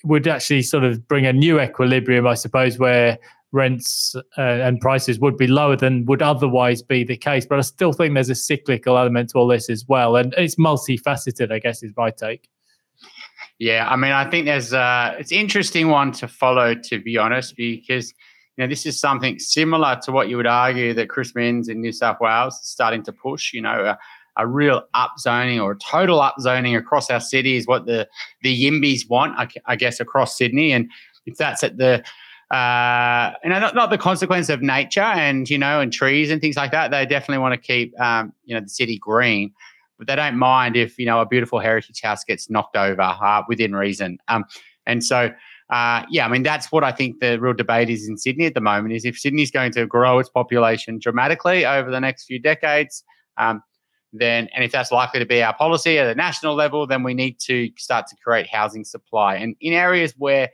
would 0.04 0.28
actually 0.28 0.62
sort 0.62 0.84
of 0.84 1.06
bring 1.08 1.26
a 1.26 1.32
new 1.32 1.60
equilibrium, 1.60 2.26
I 2.26 2.34
suppose, 2.34 2.78
where 2.78 3.18
rents 3.50 4.14
uh, 4.36 4.40
and 4.40 4.80
prices 4.80 5.18
would 5.18 5.36
be 5.36 5.46
lower 5.46 5.76
than 5.76 6.04
would 6.06 6.22
otherwise 6.22 6.82
be 6.82 7.04
the 7.04 7.16
case. 7.16 7.46
But 7.46 7.58
I 7.58 7.62
still 7.62 7.92
think 7.92 8.14
there's 8.14 8.30
a 8.30 8.34
cyclical 8.34 8.96
element 8.96 9.30
to 9.30 9.38
all 9.38 9.48
this 9.48 9.68
as 9.68 9.84
well, 9.88 10.16
and 10.16 10.34
it's 10.36 10.56
multifaceted. 10.56 11.52
I 11.52 11.58
guess 11.58 11.82
is 11.82 11.92
my 11.96 12.10
take. 12.10 12.48
Yeah, 13.58 13.88
I 13.88 13.96
mean, 13.96 14.12
I 14.12 14.28
think 14.30 14.46
there's 14.46 14.72
uh, 14.72 15.16
it's 15.18 15.32
interesting 15.32 15.88
one 15.88 16.12
to 16.12 16.28
follow, 16.28 16.74
to 16.74 17.00
be 17.00 17.18
honest, 17.18 17.56
because 17.56 18.14
you 18.58 18.64
know, 18.64 18.68
this 18.68 18.86
is 18.86 18.98
something 18.98 19.38
similar 19.38 20.00
to 20.02 20.10
what 20.10 20.28
you 20.28 20.36
would 20.36 20.46
argue 20.46 20.92
that 20.92 21.08
Chris 21.08 21.32
Minns 21.32 21.68
in 21.68 21.80
New 21.80 21.92
South 21.92 22.18
Wales 22.20 22.54
is 22.54 22.68
starting 22.68 23.04
to 23.04 23.12
push. 23.12 23.52
You 23.52 23.62
know, 23.62 23.84
a, 23.84 23.98
a 24.36 24.48
real 24.48 24.82
upzoning 24.96 25.62
or 25.62 25.72
a 25.72 25.78
total 25.78 26.18
upzoning 26.18 26.76
across 26.76 27.08
our 27.08 27.20
city 27.20 27.54
is 27.54 27.68
what 27.68 27.86
the 27.86 28.08
the 28.42 28.64
Yimbys 28.64 29.08
want, 29.08 29.38
I, 29.38 29.46
I 29.66 29.76
guess, 29.76 30.00
across 30.00 30.36
Sydney. 30.36 30.72
And 30.72 30.90
if 31.24 31.36
that's 31.36 31.62
at 31.62 31.78
the 31.78 32.02
uh, 32.50 33.34
you 33.44 33.50
know, 33.50 33.60
not, 33.60 33.74
not 33.76 33.90
the 33.90 33.98
consequence 33.98 34.48
of 34.48 34.60
nature 34.60 35.02
and 35.02 35.48
you 35.48 35.58
know, 35.58 35.80
and 35.80 35.92
trees 35.92 36.28
and 36.28 36.40
things 36.40 36.56
like 36.56 36.72
that. 36.72 36.90
They 36.90 37.06
definitely 37.06 37.38
want 37.38 37.54
to 37.54 37.60
keep 37.60 37.98
um, 38.00 38.32
you 38.44 38.56
know 38.56 38.60
the 38.60 38.68
city 38.68 38.98
green, 38.98 39.52
but 39.98 40.08
they 40.08 40.16
don't 40.16 40.36
mind 40.36 40.76
if 40.76 40.98
you 40.98 41.06
know 41.06 41.20
a 41.20 41.26
beautiful 41.26 41.60
heritage 41.60 42.00
house 42.02 42.24
gets 42.24 42.50
knocked 42.50 42.76
over 42.76 43.02
uh, 43.02 43.42
within 43.46 43.76
reason. 43.76 44.18
Um, 44.26 44.46
and 44.84 45.04
so 45.04 45.30
uh, 45.70 46.02
yeah, 46.10 46.24
I 46.24 46.28
mean, 46.28 46.42
that's 46.42 46.72
what 46.72 46.82
I 46.82 46.92
think 46.92 47.20
the 47.20 47.38
real 47.38 47.52
debate 47.52 47.90
is 47.90 48.08
in 48.08 48.16
Sydney 48.16 48.46
at 48.46 48.54
the 48.54 48.60
moment 48.60 48.94
is 48.94 49.04
if 49.04 49.18
Sydney's 49.18 49.50
going 49.50 49.72
to 49.72 49.86
grow 49.86 50.18
its 50.18 50.28
population 50.28 50.98
dramatically 50.98 51.66
over 51.66 51.90
the 51.90 52.00
next 52.00 52.24
few 52.24 52.38
decades, 52.38 53.04
um, 53.36 53.62
then, 54.12 54.48
and 54.54 54.64
if 54.64 54.72
that's 54.72 54.90
likely 54.90 55.20
to 55.20 55.26
be 55.26 55.42
our 55.42 55.54
policy 55.54 55.98
at 55.98 56.06
a 56.06 56.14
national 56.14 56.54
level, 56.54 56.86
then 56.86 57.02
we 57.02 57.12
need 57.12 57.38
to 57.40 57.70
start 57.76 58.06
to 58.06 58.16
create 58.16 58.48
housing 58.48 58.84
supply. 58.84 59.36
And 59.36 59.54
in 59.60 59.74
areas 59.74 60.14
where 60.16 60.48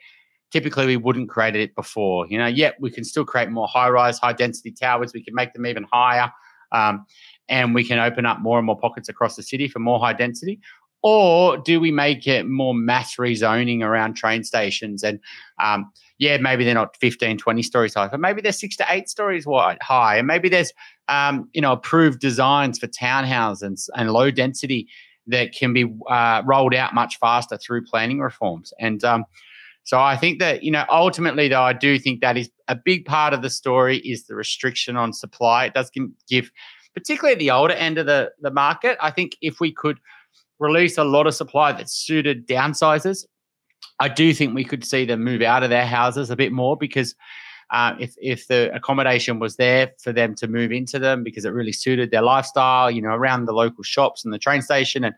typically 0.51 0.87
we 0.87 0.97
wouldn't 0.97 1.29
create 1.29 1.55
it 1.55 1.75
before, 1.77 2.27
you 2.27 2.37
know, 2.37 2.47
yet 2.47 2.75
we 2.81 2.91
can 2.91 3.05
still 3.05 3.25
create 3.25 3.51
more 3.51 3.69
high 3.69 3.89
rise, 3.89 4.19
high 4.19 4.33
density 4.33 4.73
towers. 4.73 5.13
We 5.15 5.23
can 5.23 5.35
make 5.35 5.53
them 5.53 5.67
even 5.67 5.87
higher. 5.93 6.33
Um, 6.73 7.07
and 7.49 7.75
we 7.75 7.85
can 7.85 7.99
open 7.99 8.27
up 8.27 8.41
more 8.41 8.59
and 8.59 8.67
more 8.67 8.79
pockets 8.79 9.09
across 9.09 9.37
the 9.37 9.43
city 9.43 9.69
for 9.69 9.79
more 9.79 10.01
high 10.01 10.15
density? 10.15 10.61
Or 11.05 11.59
do 11.59 11.81
we 11.81 11.91
make 11.91 12.27
it 12.27 12.47
more 12.47 12.75
mass 12.75 13.17
rezoning 13.17 13.83
around 13.83 14.15
train 14.15 14.43
stations? 14.43 15.05
And 15.05 15.21
um, 15.63 15.93
yeah, 16.19 16.39
maybe 16.39 16.65
they're 16.65 16.73
not 16.73 16.97
15, 16.97 17.37
20 17.37 17.63
stories 17.63 17.93
high, 17.93 18.09
but 18.09 18.21
maybe 18.21 18.41
they're 18.41 18.53
six 18.53 18.75
to 18.79 18.87
eight 18.89 19.11
stories 19.11 19.47
wide, 19.47 19.77
high. 19.83 20.17
And 20.17 20.27
maybe 20.27 20.49
there's, 20.49 20.73
um, 21.09 21.51
you 21.53 21.61
know, 21.61 21.73
approved 21.73 22.21
designs 22.21 22.79
for 22.79 22.87
townhouses 22.87 23.63
and, 23.63 23.79
and 23.95 24.13
low 24.13 24.31
density 24.31 24.89
that 25.27 25.55
can 25.55 25.75
be 25.75 25.95
uh, 26.09 26.43
rolled 26.47 26.75
out 26.75 26.95
much 26.95 27.19
faster 27.19 27.59
through 27.59 27.85
planning 27.85 28.21
reforms. 28.21 28.73
And 28.79 29.05
um, 29.05 29.27
so 29.83 30.01
I 30.01 30.17
think 30.17 30.39
that, 30.39 30.63
you 30.63 30.71
know, 30.71 30.87
ultimately, 30.89 31.49
though, 31.49 31.63
I 31.63 31.75
do 31.75 31.99
think 31.99 32.23
that 32.23 32.39
is 32.39 32.51
a 32.69 32.77
big 32.77 33.05
part 33.05 33.35
of 33.35 33.43
the 33.43 33.51
story 33.51 33.99
is 33.99 34.27
the 34.27 34.35
restriction 34.35 34.97
on 34.97 35.13
supply. 35.13 35.67
It 35.67 35.75
does 35.75 35.91
give, 36.31 36.51
particularly 36.95 37.35
at 37.35 37.39
the 37.39 37.51
older 37.51 37.75
end 37.75 37.99
of 37.99 38.07
the, 38.07 38.33
the 38.41 38.51
market, 38.51 38.97
I 39.03 39.11
think 39.11 39.37
if 39.43 39.61
we 39.61 39.71
could 39.71 39.99
release 40.59 40.99
a 40.99 41.05
lot 41.05 41.27
of 41.27 41.35
supply 41.35 41.73
that 41.73 41.91
suited 41.91 42.47
downsizers, 42.47 43.25
I 44.01 44.09
do 44.09 44.33
think 44.33 44.55
we 44.55 44.65
could 44.65 44.85
see 44.85 45.05
them 45.05 45.23
move 45.23 45.43
out 45.43 45.63
of 45.63 45.71
their 45.71 45.87
houses 45.87 46.31
a 46.31 46.37
bit 46.37 46.53
more 46.53 46.77
because 46.77 47.15
uh, 47.71 47.95
if 47.99 48.15
if 48.21 48.47
the 48.47 48.75
accommodation 48.75 49.39
was 49.39 49.57
there 49.57 49.93
for 50.01 50.13
them 50.13 50.35
to 50.37 50.47
move 50.47 50.73
into 50.73 50.99
them 50.99 51.23
because 51.23 51.45
it 51.45 51.51
really 51.51 51.73
suited 51.73 52.11
their 52.11 52.23
lifestyle, 52.23 52.91
you 52.91 53.03
know, 53.03 53.11
around 53.11 53.47
the 53.47 53.53
local 53.53 53.83
shops 53.83 54.25
and 54.25 54.33
the 54.33 54.39
train 54.39 54.63
station 54.63 55.05
and 55.05 55.15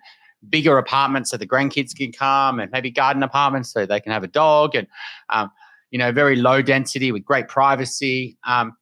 bigger 0.49 0.79
apartments 0.79 1.31
so 1.31 1.37
the 1.37 1.47
grandkids 1.47 1.97
can 1.97 2.13
come 2.13 2.61
and 2.61 2.71
maybe 2.71 2.91
garden 2.91 3.23
apartments 3.23 3.73
so 3.73 3.85
they 3.85 4.01
can 4.01 4.13
have 4.13 4.23
a 4.23 4.29
dog 4.29 4.75
and 4.75 4.87
um, 5.31 5.51
you 5.91 5.99
know 5.99 6.13
very 6.13 6.37
low 6.37 6.63
density 6.63 7.11
with 7.11 7.25
great 7.25 7.49
privacy 7.49 8.37
um, 8.45 8.77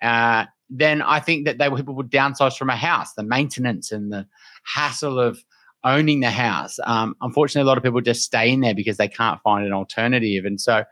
uh, 0.00 0.44
then 0.70 1.02
i 1.02 1.20
think 1.20 1.44
that 1.44 1.58
they 1.58 1.68
people 1.70 1.94
would 1.94 2.10
downsize 2.10 2.56
from 2.56 2.70
a 2.70 2.76
house. 2.76 3.12
The 3.12 3.22
maintenance 3.22 3.92
and 3.92 4.12
the 4.12 4.26
hassle 4.64 5.18
of 5.18 5.42
owning 5.84 6.20
the 6.20 6.30
house 6.30 6.78
um, 6.84 7.16
unfortunately 7.20 7.66
a 7.66 7.68
lot 7.68 7.76
of 7.76 7.84
people 7.84 8.00
just 8.00 8.22
stay 8.22 8.50
in 8.50 8.60
there 8.60 8.74
because 8.74 8.96
they 8.96 9.08
can't 9.08 9.40
find 9.42 9.66
an 9.66 9.72
alternative 9.72 10.44
and 10.44 10.60
so 10.60 10.84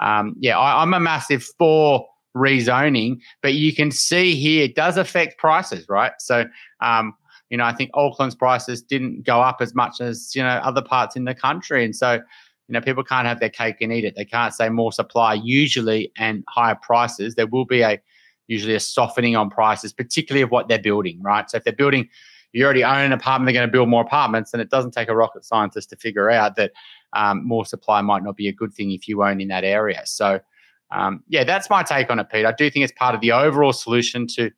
um, 0.00 0.34
yeah 0.38 0.58
I, 0.58 0.82
i'm 0.82 0.94
a 0.94 1.00
massive 1.00 1.44
for 1.58 2.06
rezoning 2.36 3.18
but 3.42 3.54
you 3.54 3.74
can 3.74 3.90
see 3.90 4.34
here 4.34 4.64
it 4.64 4.74
does 4.74 4.96
affect 4.96 5.38
prices 5.38 5.88
right 5.88 6.12
so 6.18 6.44
um, 6.80 7.14
you 7.50 7.56
know, 7.56 7.64
I 7.64 7.72
think 7.72 7.90
Auckland's 7.94 8.34
prices 8.34 8.82
didn't 8.82 9.24
go 9.24 9.40
up 9.40 9.58
as 9.60 9.74
much 9.74 10.00
as, 10.00 10.34
you 10.34 10.42
know, 10.42 10.48
other 10.48 10.82
parts 10.82 11.16
in 11.16 11.24
the 11.24 11.34
country. 11.34 11.84
And 11.84 11.96
so, 11.96 12.14
you 12.14 12.72
know, 12.72 12.80
people 12.80 13.02
can't 13.02 13.26
have 13.26 13.40
their 13.40 13.48
cake 13.48 13.76
and 13.80 13.92
eat 13.92 14.04
it. 14.04 14.14
They 14.16 14.24
can't 14.24 14.52
say 14.52 14.68
more 14.68 14.92
supply 14.92 15.34
usually 15.34 16.12
and 16.18 16.44
higher 16.48 16.74
prices. 16.74 17.34
There 17.34 17.46
will 17.46 17.64
be 17.64 17.80
a 17.80 18.00
usually 18.46 18.74
a 18.74 18.80
softening 18.80 19.36
on 19.36 19.50
prices, 19.50 19.92
particularly 19.92 20.42
of 20.42 20.50
what 20.50 20.68
they're 20.68 20.78
building, 20.78 21.20
right? 21.22 21.50
So 21.50 21.58
if 21.58 21.64
they're 21.64 21.72
building, 21.72 22.08
you 22.52 22.64
already 22.64 22.84
own 22.84 23.00
an 23.00 23.12
apartment, 23.12 23.46
they're 23.46 23.60
going 23.60 23.68
to 23.68 23.72
build 23.72 23.88
more 23.88 24.02
apartments, 24.02 24.52
and 24.52 24.62
it 24.62 24.70
doesn't 24.70 24.92
take 24.92 25.08
a 25.08 25.16
rocket 25.16 25.44
scientist 25.44 25.90
to 25.90 25.96
figure 25.96 26.30
out 26.30 26.56
that 26.56 26.72
um, 27.12 27.46
more 27.46 27.64
supply 27.64 28.00
might 28.00 28.22
not 28.22 28.36
be 28.36 28.48
a 28.48 28.52
good 28.52 28.72
thing 28.72 28.90
if 28.90 29.08
you 29.08 29.22
own 29.22 29.40
in 29.40 29.48
that 29.48 29.64
area. 29.64 30.02
So, 30.04 30.40
um, 30.90 31.22
yeah, 31.28 31.44
that's 31.44 31.68
my 31.68 31.82
take 31.82 32.10
on 32.10 32.18
it, 32.18 32.28
Pete. 32.30 32.46
I 32.46 32.52
do 32.52 32.70
think 32.70 32.84
it's 32.84 32.92
part 32.92 33.14
of 33.14 33.20
the 33.20 33.32
overall 33.32 33.72
solution 33.72 34.26
to 34.28 34.50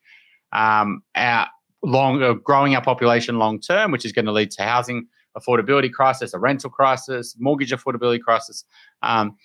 um, 0.53 1.03
our 1.14 1.48
long 1.83 2.22
uh, 2.22 2.35
growing 2.35 2.74
our 2.74 2.83
population 2.83 3.38
long 3.38 3.61
term, 3.61 3.90
which 3.90 4.05
is 4.05 4.12
going 4.12 4.26
to 4.26 4.33
lead 4.33 4.50
to 4.53 4.62
housing 4.62 5.07
affordability 5.37 5.92
crisis, 5.92 6.35
a 6.35 6.38
rental 6.38 6.70
crisis, 6.70 7.37
mortgage 7.38 7.70
affordability 7.70 8.20
crisis. 8.20 8.64
Um, 9.03 9.37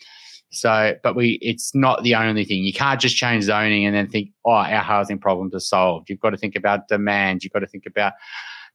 so, 0.52 0.96
but 1.04 1.16
we 1.16 1.40
it's 1.42 1.76
not 1.76 2.04
the 2.04 2.16
only 2.16 2.46
thing. 2.46 2.64
You 2.64 2.74
can't 2.74 3.00
just 3.00 3.18
change 3.18 3.44
zoning 3.44 3.86
and 3.86 3.96
then 3.96 4.08
think, 4.08 4.30
oh, 4.46 4.52
our 4.52 4.84
housing 4.84 5.20
problems 5.20 5.54
are 5.54 5.60
solved. 5.60 6.10
You've 6.10 6.20
got 6.20 6.30
to 6.32 6.38
think 6.38 6.56
about 6.56 6.88
demand. 6.88 7.44
You've 7.44 7.54
got 7.54 7.60
to 7.60 7.68
think 7.68 7.86
about, 7.86 8.14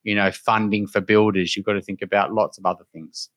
you 0.03 0.15
know, 0.15 0.31
funding 0.31 0.87
for 0.87 1.01
builders. 1.01 1.57
You've 1.57 1.67
got 1.67 1.75
to 1.75 1.81
think 1.81 2.03
about 2.03 2.33
lots 2.33 2.59
of 2.59 2.67
other 2.67 2.85
things. 2.93 3.31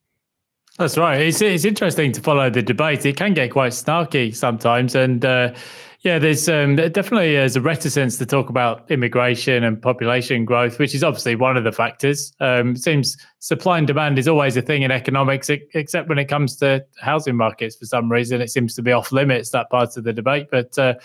That's 0.79 0.97
right. 0.97 1.21
It's 1.21 1.39
it's 1.39 1.65
interesting 1.65 2.11
to 2.13 2.21
follow 2.21 2.49
the 2.49 2.63
debate. 2.63 3.05
It 3.05 3.15
can 3.15 3.35
get 3.35 3.51
quite 3.51 3.73
snarky 3.73 4.35
sometimes, 4.35 4.95
and 4.95 5.23
uh, 5.23 5.53
yeah, 6.01 6.17
there's 6.17 6.49
um, 6.49 6.75
definitely 6.75 7.33
there's 7.33 7.55
a 7.55 7.61
reticence 7.61 8.17
to 8.17 8.25
talk 8.25 8.49
about 8.49 8.89
immigration 8.89 9.63
and 9.63 9.79
population 9.79 10.45
growth, 10.45 10.79
which 10.79 10.95
is 10.95 11.03
obviously 11.03 11.35
one 11.35 11.57
of 11.57 11.63
the 11.63 11.71
factors. 11.71 12.33
Um, 12.39 12.75
seems 12.75 13.15
supply 13.37 13.77
and 13.77 13.85
demand 13.85 14.17
is 14.17 14.27
always 14.27 14.57
a 14.57 14.63
thing 14.63 14.81
in 14.81 14.89
economics, 14.89 15.47
except 15.75 16.09
when 16.09 16.17
it 16.17 16.25
comes 16.25 16.55
to 16.57 16.83
housing 16.99 17.35
markets. 17.35 17.75
For 17.75 17.85
some 17.85 18.11
reason, 18.11 18.41
it 18.41 18.49
seems 18.49 18.73
to 18.75 18.81
be 18.81 18.91
off 18.91 19.11
limits 19.11 19.51
that 19.51 19.69
part 19.69 19.95
of 19.95 20.05
the 20.05 20.13
debate. 20.13 20.47
But 20.49 20.75
uh, 20.79 20.95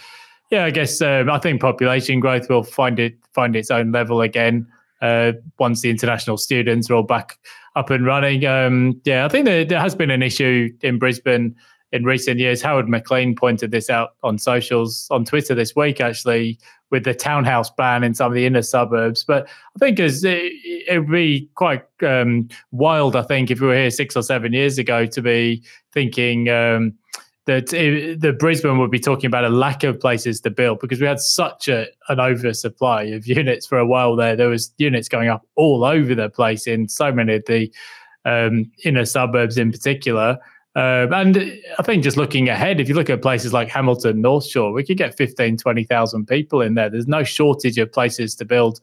yeah, 0.50 0.64
I 0.64 0.70
guess 0.70 1.02
um, 1.02 1.28
I 1.30 1.38
think 1.38 1.60
population 1.60 2.20
growth 2.20 2.48
will 2.48 2.62
find 2.64 2.98
it 2.98 3.18
find 3.34 3.54
its 3.54 3.70
own 3.70 3.92
level 3.92 4.22
again 4.22 4.66
uh, 5.02 5.32
once 5.58 5.82
the 5.82 5.90
international 5.90 6.38
students 6.38 6.88
are 6.88 6.94
all 6.94 7.02
back 7.02 7.38
up 7.78 7.90
and 7.90 8.04
running. 8.04 8.44
Um, 8.44 9.00
yeah, 9.04 9.24
I 9.24 9.28
think 9.28 9.44
there, 9.44 9.64
there, 9.64 9.80
has 9.80 9.94
been 9.94 10.10
an 10.10 10.20
issue 10.20 10.68
in 10.82 10.98
Brisbane 10.98 11.54
in 11.92 12.04
recent 12.04 12.40
years. 12.40 12.60
Howard 12.60 12.88
McLean 12.88 13.36
pointed 13.36 13.70
this 13.70 13.88
out 13.88 14.16
on 14.24 14.36
socials 14.36 15.06
on 15.12 15.24
Twitter 15.24 15.54
this 15.54 15.76
week, 15.76 16.00
actually, 16.00 16.58
with 16.90 17.04
the 17.04 17.14
townhouse 17.14 17.70
ban 17.70 18.02
in 18.02 18.14
some 18.14 18.32
of 18.32 18.34
the 18.34 18.46
inner 18.46 18.62
suburbs. 18.62 19.22
But 19.22 19.46
I 19.46 19.78
think 19.78 20.00
it, 20.00 20.24
it 20.24 20.98
would 20.98 21.10
be 21.10 21.48
quite 21.54 21.84
um, 22.04 22.48
wild, 22.72 23.14
I 23.14 23.22
think, 23.22 23.50
if 23.50 23.60
we 23.60 23.68
were 23.68 23.76
here 23.76 23.90
six 23.90 24.16
or 24.16 24.22
seven 24.22 24.52
years 24.52 24.76
ago 24.76 25.06
to 25.06 25.22
be 25.22 25.62
thinking. 25.92 26.48
Um, 26.48 26.94
that 27.48 27.72
it, 27.72 28.20
the 28.20 28.34
Brisbane 28.34 28.78
would 28.78 28.90
be 28.90 29.00
talking 29.00 29.26
about 29.26 29.42
a 29.42 29.48
lack 29.48 29.82
of 29.82 29.98
places 29.98 30.38
to 30.42 30.50
build 30.50 30.80
because 30.80 31.00
we 31.00 31.06
had 31.06 31.18
such 31.18 31.66
a, 31.66 31.86
an 32.10 32.20
oversupply 32.20 33.04
of 33.04 33.26
units 33.26 33.66
for 33.66 33.78
a 33.78 33.86
while 33.86 34.14
there. 34.16 34.36
There 34.36 34.50
was 34.50 34.70
units 34.76 35.08
going 35.08 35.30
up 35.30 35.46
all 35.56 35.82
over 35.82 36.14
the 36.14 36.28
place 36.28 36.66
in 36.66 36.88
so 36.88 37.10
many 37.10 37.36
of 37.36 37.44
the 37.46 37.72
um, 38.26 38.70
inner 38.84 39.06
suburbs 39.06 39.56
in 39.56 39.72
particular. 39.72 40.38
Uh, 40.76 41.06
and 41.10 41.38
I 41.78 41.82
think 41.82 42.04
just 42.04 42.18
looking 42.18 42.50
ahead, 42.50 42.80
if 42.80 42.88
you 42.88 42.94
look 42.94 43.08
at 43.08 43.22
places 43.22 43.54
like 43.54 43.68
Hamilton, 43.68 44.20
North 44.20 44.46
Shore, 44.46 44.70
we 44.70 44.84
could 44.84 44.98
get 44.98 45.16
15, 45.16 45.56
20,000 45.56 46.26
people 46.26 46.60
in 46.60 46.74
there. 46.74 46.90
There's 46.90 47.08
no 47.08 47.24
shortage 47.24 47.78
of 47.78 47.90
places 47.90 48.34
to 48.36 48.44
build 48.44 48.78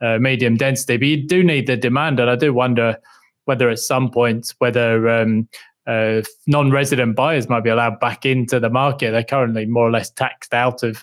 uh, 0.00 0.16
medium 0.18 0.56
density, 0.56 0.96
but 0.96 1.06
you 1.08 1.26
do 1.26 1.44
need 1.44 1.66
the 1.66 1.76
demand. 1.76 2.20
And 2.20 2.30
I 2.30 2.36
do 2.36 2.54
wonder 2.54 2.96
whether 3.44 3.68
at 3.68 3.80
some 3.80 4.10
point, 4.10 4.54
whether 4.60 5.10
um, 5.10 5.46
uh, 5.88 6.22
non-resident 6.46 7.16
buyers 7.16 7.48
might 7.48 7.64
be 7.64 7.70
allowed 7.70 7.98
back 7.98 8.26
into 8.26 8.60
the 8.60 8.68
market. 8.68 9.10
They're 9.10 9.24
currently 9.24 9.64
more 9.64 9.88
or 9.88 9.90
less 9.90 10.10
taxed 10.10 10.52
out 10.52 10.82
of 10.82 11.02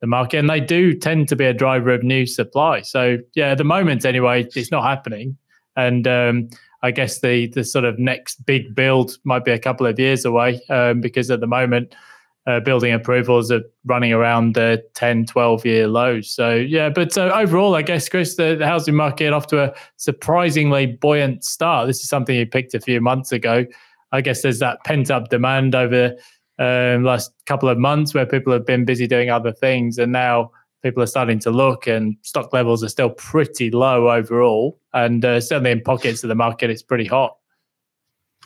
the 0.00 0.06
market, 0.06 0.38
and 0.38 0.48
they 0.48 0.60
do 0.60 0.94
tend 0.94 1.28
to 1.28 1.36
be 1.36 1.44
a 1.44 1.52
driver 1.52 1.90
of 1.90 2.04
new 2.04 2.24
supply. 2.24 2.82
So 2.82 3.18
yeah, 3.34 3.48
at 3.48 3.58
the 3.58 3.64
moment 3.64 4.04
anyway, 4.04 4.46
it's 4.54 4.70
not 4.70 4.84
happening, 4.84 5.36
and 5.76 6.06
um, 6.06 6.48
I 6.82 6.92
guess 6.92 7.20
the 7.20 7.48
the 7.48 7.64
sort 7.64 7.84
of 7.84 7.98
next 7.98 8.46
big 8.46 8.74
build 8.74 9.18
might 9.24 9.44
be 9.44 9.50
a 9.50 9.58
couple 9.58 9.84
of 9.84 9.98
years 9.98 10.24
away 10.24 10.60
um, 10.70 11.00
because 11.00 11.30
at 11.30 11.40
the 11.40 11.48
moment. 11.48 11.94
Uh, 12.46 12.58
building 12.58 12.90
approvals 12.90 13.52
are 13.52 13.60
running 13.84 14.14
around 14.14 14.54
the 14.54 14.82
10, 14.94 15.26
12 15.26 15.66
year 15.66 15.86
lows. 15.86 16.30
So, 16.30 16.54
yeah, 16.54 16.88
but 16.88 17.16
uh, 17.16 17.30
overall, 17.34 17.74
I 17.74 17.82
guess, 17.82 18.08
Chris, 18.08 18.34
the, 18.34 18.56
the 18.56 18.66
housing 18.66 18.94
market 18.94 19.34
off 19.34 19.46
to 19.48 19.64
a 19.64 19.74
surprisingly 19.98 20.86
buoyant 20.86 21.44
start. 21.44 21.86
This 21.86 22.00
is 22.00 22.08
something 22.08 22.34
you 22.34 22.46
picked 22.46 22.72
a 22.72 22.80
few 22.80 22.98
months 23.02 23.30
ago. 23.30 23.66
I 24.12 24.20
guess 24.20 24.42
there's 24.42 24.58
that 24.58 24.82
pent 24.84 25.10
up 25.10 25.28
demand 25.28 25.74
over 25.74 26.16
um, 26.58 27.04
last 27.04 27.32
couple 27.46 27.68
of 27.68 27.78
months 27.78 28.12
where 28.12 28.26
people 28.26 28.52
have 28.52 28.66
been 28.66 28.84
busy 28.84 29.06
doing 29.06 29.30
other 29.30 29.52
things, 29.52 29.98
and 29.98 30.12
now 30.12 30.50
people 30.82 31.02
are 31.02 31.06
starting 31.06 31.38
to 31.40 31.50
look, 31.50 31.86
and 31.86 32.16
stock 32.22 32.52
levels 32.52 32.84
are 32.84 32.88
still 32.88 33.10
pretty 33.10 33.70
low 33.70 34.10
overall, 34.10 34.78
and 34.92 35.24
uh, 35.24 35.40
certainly 35.40 35.70
in 35.70 35.80
pockets 35.80 36.22
of 36.22 36.28
the 36.28 36.34
market, 36.34 36.70
it's 36.70 36.82
pretty 36.82 37.06
hot. 37.06 37.36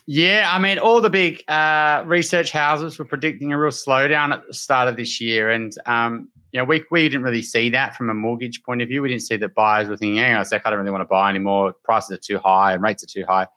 Yeah, 0.07 0.51
I 0.53 0.59
mean, 0.59 0.79
all 0.79 1.01
the 1.01 1.11
big 1.11 1.43
uh, 1.49 2.03
research 2.07 2.53
houses 2.53 2.99
were 2.99 3.07
predicting 3.07 3.53
a 3.53 3.59
real 3.59 3.71
slowdown 3.71 4.33
at 4.33 4.47
the 4.47 4.53
start 4.53 4.87
of 4.87 4.97
this 4.97 5.21
year, 5.21 5.51
and 5.51 5.75
um, 5.87 6.29
you 6.53 6.61
know, 6.61 6.65
we 6.65 6.85
we 6.91 7.09
didn't 7.09 7.23
really 7.23 7.43
see 7.43 7.71
that 7.71 7.97
from 7.97 8.11
a 8.11 8.15
mortgage 8.15 8.63
point 8.63 8.83
of 8.83 8.89
view. 8.89 9.03
We 9.03 9.09
didn't 9.09 9.23
see 9.23 9.37
that 9.39 9.55
buyers 9.55 9.89
were 9.89 9.97
thinking, 9.97 10.19
"Hang 10.19 10.35
on 10.35 10.43
a 10.43 10.45
sec, 10.45 10.63
I 10.65 10.71
don't 10.71 10.79
really 10.79 10.93
want 10.93 11.01
to 11.01 11.07
buy 11.07 11.31
anymore. 11.31 11.73
Prices 11.83 12.13
are 12.13 12.17
too 12.19 12.39
high 12.39 12.75
and 12.75 12.83
rates 12.83 13.03
are 13.03 13.09
too 13.09 13.25
high." 13.27 13.49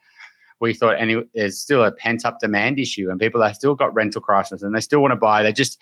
We 0.60 0.74
thought 0.74 0.96
any 1.00 1.22
there's 1.34 1.60
still 1.60 1.84
a 1.84 1.91
pent 1.91 2.26
up 2.26 2.39
demand 2.39 2.80
issue 2.80 3.10
and 3.10 3.20
people 3.20 3.41
have 3.41 3.56
still 3.56 3.76
got 3.76 3.93
rental 3.93 4.22
crisis 4.22 4.64
and 4.64 4.76
they 4.76 4.82
still 4.82 5.01
want 5.01 5.12
to 5.12 5.18
buy. 5.18 5.43
They 5.43 5.53
just 5.53 5.80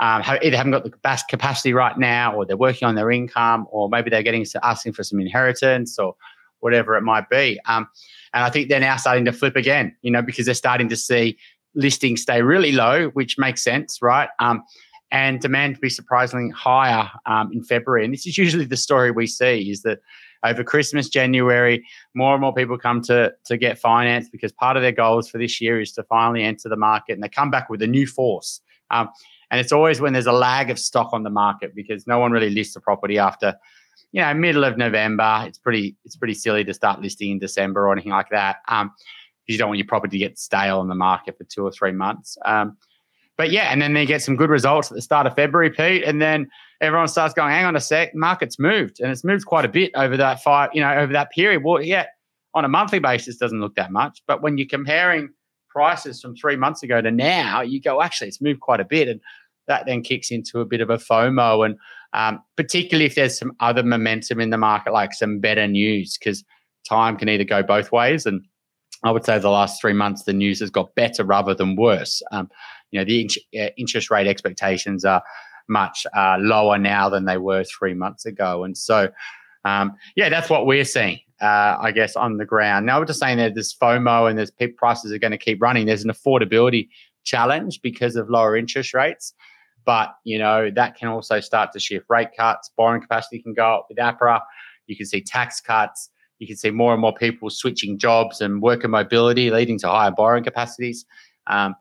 um, 0.00 0.22
either 0.42 0.56
haven't 0.56 0.72
got 0.72 0.84
the 0.84 0.92
best 1.02 1.28
capacity 1.28 1.72
right 1.72 1.96
now 1.98 2.34
or 2.34 2.44
they're 2.44 2.56
working 2.56 2.86
on 2.86 2.94
their 2.94 3.10
income 3.10 3.66
or 3.70 3.88
maybe 3.88 4.10
they're 4.10 4.22
getting 4.22 4.44
asking 4.62 4.92
for 4.92 5.04
some 5.04 5.20
inheritance 5.20 5.98
or 5.98 6.16
whatever 6.60 6.96
it 6.96 7.02
might 7.02 7.28
be. 7.28 7.60
Um, 7.66 7.88
and 8.32 8.42
I 8.42 8.50
think 8.50 8.68
they're 8.68 8.80
now 8.80 8.96
starting 8.96 9.24
to 9.26 9.32
flip 9.32 9.54
again, 9.54 9.94
you 10.02 10.10
know, 10.10 10.22
because 10.22 10.46
they're 10.46 10.54
starting 10.54 10.88
to 10.88 10.96
see 10.96 11.36
listings 11.74 12.22
stay 12.22 12.42
really 12.42 12.72
low, 12.72 13.08
which 13.10 13.38
makes 13.38 13.62
sense, 13.62 14.00
right? 14.00 14.28
Um, 14.38 14.62
and 15.10 15.40
demand 15.40 15.76
to 15.76 15.80
be 15.80 15.90
surprisingly 15.90 16.50
higher 16.50 17.08
um, 17.26 17.52
in 17.52 17.62
February. 17.62 18.04
And 18.04 18.12
this 18.12 18.26
is 18.26 18.36
usually 18.36 18.64
the 18.64 18.76
story 18.76 19.12
we 19.12 19.26
see 19.28 19.70
is 19.70 19.82
that 19.82 20.00
over 20.44 20.62
Christmas, 20.62 21.08
January, 21.08 21.84
more 22.14 22.34
and 22.34 22.40
more 22.40 22.54
people 22.54 22.78
come 22.78 23.00
to 23.02 23.32
to 23.46 23.56
get 23.56 23.78
finance 23.78 24.28
because 24.28 24.52
part 24.52 24.76
of 24.76 24.82
their 24.82 24.92
goals 24.92 25.28
for 25.28 25.38
this 25.38 25.60
year 25.60 25.80
is 25.80 25.92
to 25.92 26.02
finally 26.04 26.44
enter 26.44 26.68
the 26.68 26.76
market, 26.76 27.14
and 27.14 27.22
they 27.22 27.28
come 27.28 27.50
back 27.50 27.68
with 27.70 27.82
a 27.82 27.86
new 27.86 28.06
force. 28.06 28.60
Um, 28.90 29.08
and 29.50 29.60
it's 29.60 29.72
always 29.72 30.00
when 30.00 30.12
there's 30.12 30.26
a 30.26 30.32
lag 30.32 30.70
of 30.70 30.78
stock 30.78 31.10
on 31.12 31.22
the 31.22 31.30
market 31.30 31.74
because 31.74 32.06
no 32.06 32.18
one 32.18 32.32
really 32.32 32.50
lists 32.50 32.76
a 32.76 32.80
property 32.80 33.18
after 33.18 33.56
you 34.12 34.20
know, 34.20 34.32
middle 34.32 34.62
of 34.62 34.78
November, 34.78 35.42
it's 35.44 35.58
pretty 35.58 35.96
it's 36.04 36.14
pretty 36.14 36.34
silly 36.34 36.64
to 36.64 36.72
start 36.72 37.00
listing 37.00 37.32
in 37.32 37.38
December 37.40 37.88
or 37.88 37.92
anything 37.92 38.12
like 38.12 38.28
that. 38.30 38.58
Um, 38.68 38.92
because 39.44 39.54
you 39.54 39.58
don't 39.58 39.68
want 39.68 39.78
your 39.78 39.88
property 39.88 40.18
to 40.18 40.24
get 40.24 40.38
stale 40.38 40.78
on 40.78 40.88
the 40.88 40.94
market 40.94 41.36
for 41.36 41.44
two 41.44 41.64
or 41.64 41.72
three 41.72 41.92
months. 41.92 42.38
Um, 42.44 42.76
but 43.36 43.50
yeah, 43.50 43.72
and 43.72 43.82
then 43.82 43.92
they 43.92 44.06
get 44.06 44.22
some 44.22 44.36
good 44.36 44.50
results 44.50 44.90
at 44.90 44.94
the 44.94 45.02
start 45.02 45.26
of 45.26 45.34
February, 45.34 45.70
Pete, 45.70 46.04
and 46.04 46.22
then 46.22 46.48
everyone 46.84 47.08
starts 47.08 47.34
going, 47.34 47.50
"Hang 47.50 47.64
on 47.64 47.76
a 47.76 47.80
sec, 47.80 48.14
market's 48.14 48.58
moved, 48.58 49.00
and 49.00 49.10
it's 49.10 49.24
moved 49.24 49.46
quite 49.46 49.64
a 49.64 49.68
bit 49.68 49.90
over 49.94 50.16
that 50.16 50.42
five, 50.42 50.70
you 50.72 50.80
know, 50.80 50.92
over 50.94 51.12
that 51.12 51.30
period." 51.32 51.62
Well, 51.64 51.82
yeah, 51.82 52.06
on 52.54 52.64
a 52.64 52.68
monthly 52.68 52.98
basis, 52.98 53.36
doesn't 53.36 53.60
look 53.60 53.74
that 53.74 53.90
much, 53.90 54.22
but 54.26 54.42
when 54.42 54.58
you're 54.58 54.68
comparing 54.68 55.30
prices 55.68 56.20
from 56.20 56.36
three 56.36 56.56
months 56.56 56.82
ago 56.82 57.00
to 57.00 57.10
now, 57.10 57.60
you 57.60 57.80
go, 57.80 58.00
actually, 58.00 58.28
it's 58.28 58.40
moved 58.40 58.60
quite 58.60 58.80
a 58.80 58.84
bit, 58.84 59.08
and 59.08 59.20
that 59.66 59.86
then 59.86 60.02
kicks 60.02 60.30
into 60.30 60.60
a 60.60 60.64
bit 60.64 60.80
of 60.80 60.90
a 60.90 60.98
FOMO, 60.98 61.66
and 61.66 61.76
um, 62.12 62.40
particularly 62.56 63.06
if 63.06 63.16
there's 63.16 63.38
some 63.38 63.52
other 63.60 63.82
momentum 63.82 64.40
in 64.40 64.50
the 64.50 64.58
market, 64.58 64.92
like 64.92 65.12
some 65.12 65.40
better 65.40 65.66
news, 65.66 66.16
because 66.16 66.44
time 66.88 67.16
can 67.16 67.28
either 67.28 67.44
go 67.44 67.62
both 67.62 67.90
ways, 67.90 68.24
and 68.24 68.42
I 69.02 69.10
would 69.10 69.24
say 69.24 69.38
the 69.38 69.50
last 69.50 69.80
three 69.80 69.92
months 69.92 70.22
the 70.22 70.32
news 70.32 70.60
has 70.60 70.70
got 70.70 70.94
better 70.94 71.24
rather 71.24 71.54
than 71.54 71.76
worse. 71.76 72.22
Um, 72.30 72.48
you 72.90 73.00
know, 73.00 73.04
the 73.04 73.22
in- 73.22 73.60
uh, 73.60 73.70
interest 73.76 74.10
rate 74.10 74.26
expectations 74.26 75.04
are 75.04 75.22
much 75.68 76.06
uh, 76.16 76.36
lower 76.40 76.78
now 76.78 77.08
than 77.08 77.24
they 77.24 77.38
were 77.38 77.64
three 77.64 77.94
months 77.94 78.26
ago, 78.26 78.64
and 78.64 78.76
so 78.76 79.08
um, 79.64 79.94
yeah, 80.14 80.28
that's 80.28 80.50
what 80.50 80.66
we're 80.66 80.84
seeing 80.84 81.20
uh, 81.40 81.76
I 81.80 81.92
guess, 81.92 82.16
on 82.16 82.36
the 82.36 82.44
ground. 82.44 82.86
Now, 82.86 82.98
we're 82.98 83.06
just 83.06 83.20
saying 83.20 83.38
that 83.38 83.54
there's 83.54 83.74
FOMO 83.74 84.30
and 84.30 84.38
there's 84.38 84.52
prices 84.76 85.12
are 85.12 85.18
going 85.18 85.32
to 85.32 85.38
keep 85.38 85.60
running. 85.60 85.86
There's 85.86 86.04
an 86.04 86.10
affordability 86.10 86.88
challenge 87.24 87.82
because 87.82 88.16
of 88.16 88.30
lower 88.30 88.56
interest 88.56 88.94
rates. 88.94 89.34
But, 89.84 90.14
you 90.24 90.38
know, 90.38 90.70
that 90.70 90.96
can 90.96 91.08
also 91.08 91.40
start 91.40 91.72
to 91.72 91.80
shift 91.80 92.06
rate 92.08 92.28
cuts. 92.36 92.70
Borrowing 92.76 93.02
capacity 93.02 93.42
can 93.42 93.52
go 93.52 93.74
up 93.74 93.86
with 93.88 93.98
APRA. 93.98 94.40
You 94.86 94.96
can 94.96 95.04
see 95.04 95.20
tax 95.20 95.60
cuts. 95.60 96.08
You 96.38 96.46
can 96.46 96.56
see 96.56 96.70
more 96.70 96.92
and 96.92 97.00
more 97.00 97.14
people 97.14 97.50
switching 97.50 97.98
jobs 97.98 98.40
and 98.40 98.62
worker 98.62 98.88
mobility, 98.88 99.50
leading 99.50 99.78
to 99.80 99.88
higher 99.88 100.10
borrowing 100.10 100.44
capacities. 100.44 101.04
Um, 101.46 101.74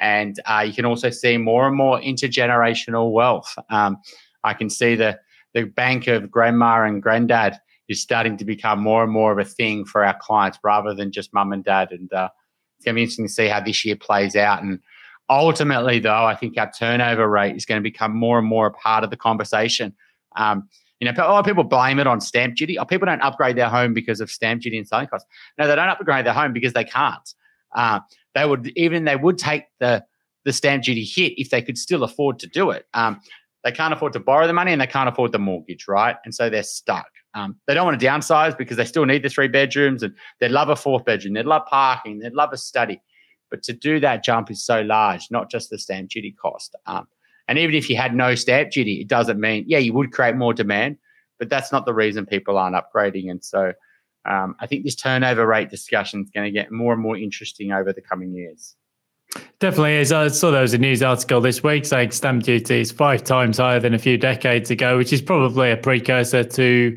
and 0.00 0.40
uh, 0.46 0.64
you 0.66 0.72
can 0.72 0.84
also 0.84 1.10
see 1.10 1.36
more 1.36 1.66
and 1.66 1.76
more 1.76 2.00
intergenerational 2.00 3.12
wealth. 3.12 3.54
Um, 3.68 3.98
I 4.42 4.54
can 4.54 4.70
see 4.70 4.94
the 4.96 5.18
the 5.54 5.64
bank 5.64 6.06
of 6.06 6.30
grandma 6.30 6.84
and 6.84 7.02
granddad 7.02 7.58
is 7.88 8.00
starting 8.00 8.36
to 8.36 8.44
become 8.44 8.80
more 8.80 9.02
and 9.02 9.12
more 9.12 9.32
of 9.32 9.38
a 9.38 9.44
thing 9.44 9.84
for 9.84 10.04
our 10.04 10.16
clients 10.20 10.58
rather 10.62 10.94
than 10.94 11.10
just 11.10 11.34
mum 11.34 11.52
and 11.52 11.64
dad. 11.64 11.90
And 11.90 12.10
uh, 12.12 12.28
it's 12.76 12.84
going 12.84 12.94
to 12.94 12.98
be 12.98 13.02
interesting 13.02 13.26
to 13.26 13.32
see 13.32 13.48
how 13.48 13.60
this 13.60 13.84
year 13.84 13.96
plays 13.96 14.36
out. 14.36 14.62
And 14.62 14.78
ultimately, 15.28 15.98
though, 15.98 16.24
I 16.24 16.36
think 16.36 16.56
our 16.56 16.70
turnover 16.70 17.28
rate 17.28 17.56
is 17.56 17.66
going 17.66 17.80
to 17.80 17.82
become 17.82 18.14
more 18.14 18.38
and 18.38 18.46
more 18.46 18.68
a 18.68 18.72
part 18.72 19.02
of 19.02 19.10
the 19.10 19.16
conversation. 19.16 19.92
Um, 20.36 20.68
you 21.00 21.10
know, 21.10 21.12
a 21.16 21.26
lot 21.26 21.40
of 21.40 21.46
people 21.46 21.64
blame 21.64 21.98
it 21.98 22.06
on 22.06 22.20
stamp 22.20 22.54
duty. 22.54 22.78
Oh, 22.78 22.84
people 22.84 23.06
don't 23.06 23.22
upgrade 23.22 23.56
their 23.56 23.68
home 23.68 23.92
because 23.92 24.20
of 24.20 24.30
stamp 24.30 24.62
duty 24.62 24.78
and 24.78 24.86
selling 24.86 25.08
costs. 25.08 25.26
No, 25.58 25.66
they 25.66 25.74
don't 25.74 25.88
upgrade 25.88 26.26
their 26.26 26.32
home 26.32 26.52
because 26.52 26.74
they 26.74 26.84
can't. 26.84 27.34
Uh, 27.74 28.00
they 28.34 28.46
would 28.46 28.72
even 28.76 29.04
they 29.04 29.16
would 29.16 29.38
take 29.38 29.64
the 29.78 30.04
the 30.44 30.52
stamp 30.52 30.84
duty 30.84 31.04
hit 31.04 31.34
if 31.36 31.50
they 31.50 31.62
could 31.62 31.76
still 31.76 32.02
afford 32.02 32.38
to 32.38 32.46
do 32.46 32.70
it. 32.70 32.86
Um, 32.94 33.20
they 33.62 33.72
can't 33.72 33.92
afford 33.92 34.14
to 34.14 34.20
borrow 34.20 34.46
the 34.46 34.52
money 34.52 34.72
and 34.72 34.80
they 34.80 34.86
can't 34.86 35.08
afford 35.08 35.32
the 35.32 35.38
mortgage, 35.38 35.86
right? 35.86 36.16
And 36.24 36.34
so 36.34 36.48
they're 36.48 36.62
stuck. 36.62 37.06
Um, 37.34 37.56
they 37.66 37.74
don't 37.74 37.86
want 37.86 38.00
to 38.00 38.06
downsize 38.06 38.56
because 38.56 38.76
they 38.76 38.84
still 38.84 39.04
need 39.04 39.22
the 39.22 39.28
three 39.28 39.48
bedrooms 39.48 40.02
and 40.02 40.14
they'd 40.40 40.48
love 40.48 40.70
a 40.70 40.76
fourth 40.76 41.04
bedroom. 41.04 41.34
They'd 41.34 41.46
love 41.46 41.66
parking. 41.66 42.18
They'd 42.18 42.32
love 42.32 42.52
a 42.52 42.56
study. 42.56 43.02
But 43.50 43.62
to 43.64 43.72
do 43.72 44.00
that 44.00 44.24
jump 44.24 44.50
is 44.50 44.64
so 44.64 44.80
large, 44.80 45.30
not 45.30 45.50
just 45.50 45.70
the 45.70 45.78
stamp 45.78 46.10
duty 46.10 46.32
cost. 46.32 46.74
Um, 46.86 47.06
and 47.48 47.58
even 47.58 47.74
if 47.74 47.90
you 47.90 47.96
had 47.96 48.14
no 48.14 48.34
stamp 48.34 48.70
duty, 48.70 49.00
it 49.00 49.08
doesn't 49.08 49.40
mean, 49.40 49.64
yeah, 49.66 49.78
you 49.78 49.92
would 49.92 50.12
create 50.12 50.36
more 50.36 50.54
demand, 50.54 50.98
but 51.38 51.50
that's 51.50 51.72
not 51.72 51.84
the 51.84 51.94
reason 51.94 52.26
people 52.26 52.56
aren't 52.56 52.76
upgrading. 52.76 53.30
And 53.30 53.44
so 53.44 53.72
um, 54.24 54.54
I 54.60 54.66
think 54.66 54.84
this 54.84 54.94
turnover 54.94 55.46
rate 55.46 55.70
discussion 55.70 56.22
is 56.22 56.30
going 56.30 56.44
to 56.44 56.50
get 56.50 56.70
more 56.70 56.92
and 56.92 57.02
more 57.02 57.16
interesting 57.16 57.72
over 57.72 57.92
the 57.92 58.02
coming 58.02 58.32
years. 58.32 58.76
Definitely 59.60 59.96
is. 59.96 60.12
I 60.12 60.28
saw 60.28 60.50
there 60.50 60.62
was 60.62 60.74
a 60.74 60.78
news 60.78 61.02
article 61.02 61.40
this 61.40 61.62
week 61.62 61.84
saying 61.84 62.10
stamp 62.10 62.42
duty 62.42 62.80
is 62.80 62.90
five 62.90 63.22
times 63.22 63.58
higher 63.58 63.78
than 63.78 63.94
a 63.94 63.98
few 63.98 64.18
decades 64.18 64.70
ago, 64.70 64.96
which 64.96 65.12
is 65.12 65.22
probably 65.22 65.70
a 65.70 65.76
precursor 65.76 66.42
to 66.42 66.96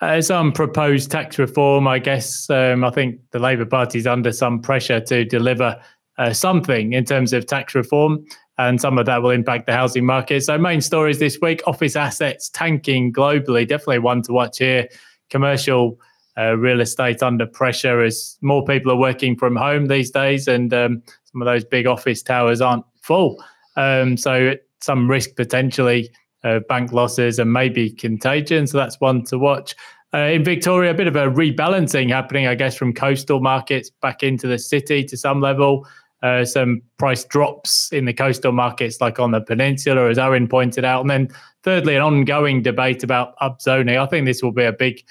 uh, 0.00 0.20
some 0.20 0.52
proposed 0.52 1.10
tax 1.10 1.38
reform. 1.38 1.86
I 1.86 1.98
guess 1.98 2.50
um, 2.50 2.84
I 2.84 2.90
think 2.90 3.20
the 3.30 3.38
Labor 3.38 3.66
Party 3.66 3.98
is 3.98 4.06
under 4.06 4.32
some 4.32 4.60
pressure 4.60 5.00
to 5.00 5.24
deliver 5.24 5.80
uh, 6.18 6.32
something 6.32 6.94
in 6.94 7.04
terms 7.04 7.32
of 7.32 7.46
tax 7.46 7.74
reform, 7.74 8.24
and 8.58 8.80
some 8.80 8.98
of 8.98 9.06
that 9.06 9.22
will 9.22 9.30
impact 9.30 9.66
the 9.66 9.72
housing 9.72 10.04
market. 10.04 10.42
So, 10.42 10.58
main 10.58 10.80
stories 10.80 11.20
this 11.20 11.38
week: 11.40 11.62
office 11.66 11.94
assets 11.94 12.50
tanking 12.50 13.12
globally. 13.12 13.66
Definitely 13.66 14.00
one 14.00 14.22
to 14.22 14.32
watch 14.32 14.58
here. 14.58 14.88
Commercial 15.30 15.98
uh, 16.38 16.56
real 16.56 16.80
estate 16.80 17.22
under 17.22 17.46
pressure 17.46 18.02
as 18.02 18.38
more 18.40 18.64
people 18.64 18.92
are 18.92 18.96
working 18.96 19.36
from 19.36 19.56
home 19.56 19.86
these 19.86 20.10
days, 20.10 20.48
and 20.48 20.72
um, 20.72 21.02
some 21.24 21.42
of 21.42 21.46
those 21.46 21.64
big 21.64 21.86
office 21.86 22.22
towers 22.22 22.60
aren't 22.60 22.84
full. 23.02 23.42
Um, 23.76 24.16
so 24.16 24.54
some 24.80 25.10
risk 25.10 25.34
potentially 25.36 26.10
uh, 26.44 26.60
bank 26.68 26.92
losses 26.92 27.38
and 27.38 27.52
maybe 27.52 27.90
contagion. 27.90 28.66
So 28.66 28.78
that's 28.78 29.00
one 29.00 29.24
to 29.24 29.38
watch. 29.38 29.74
Uh, 30.14 30.18
in 30.18 30.42
Victoria, 30.42 30.92
a 30.92 30.94
bit 30.94 31.06
of 31.06 31.16
a 31.16 31.26
rebalancing 31.26 32.10
happening, 32.10 32.46
I 32.46 32.54
guess, 32.54 32.76
from 32.76 32.94
coastal 32.94 33.40
markets 33.40 33.90
back 33.90 34.22
into 34.22 34.46
the 34.46 34.58
city 34.58 35.04
to 35.04 35.16
some 35.16 35.40
level. 35.40 35.86
Uh, 36.22 36.44
some 36.44 36.82
price 36.98 37.24
drops 37.24 37.92
in 37.92 38.04
the 38.04 38.12
coastal 38.12 38.52
markets, 38.52 39.00
like 39.00 39.20
on 39.20 39.30
the 39.30 39.40
peninsula, 39.40 40.08
as 40.08 40.18
Owen 40.18 40.48
pointed 40.48 40.84
out. 40.84 41.02
And 41.02 41.10
then, 41.10 41.28
thirdly, 41.62 41.94
an 41.94 42.02
ongoing 42.02 42.62
debate 42.62 43.04
about 43.04 43.36
upzoning. 43.38 43.98
I 43.98 44.06
think 44.06 44.26
this 44.26 44.42
will 44.42 44.52
be 44.52 44.64
a 44.64 44.72
big 44.72 45.04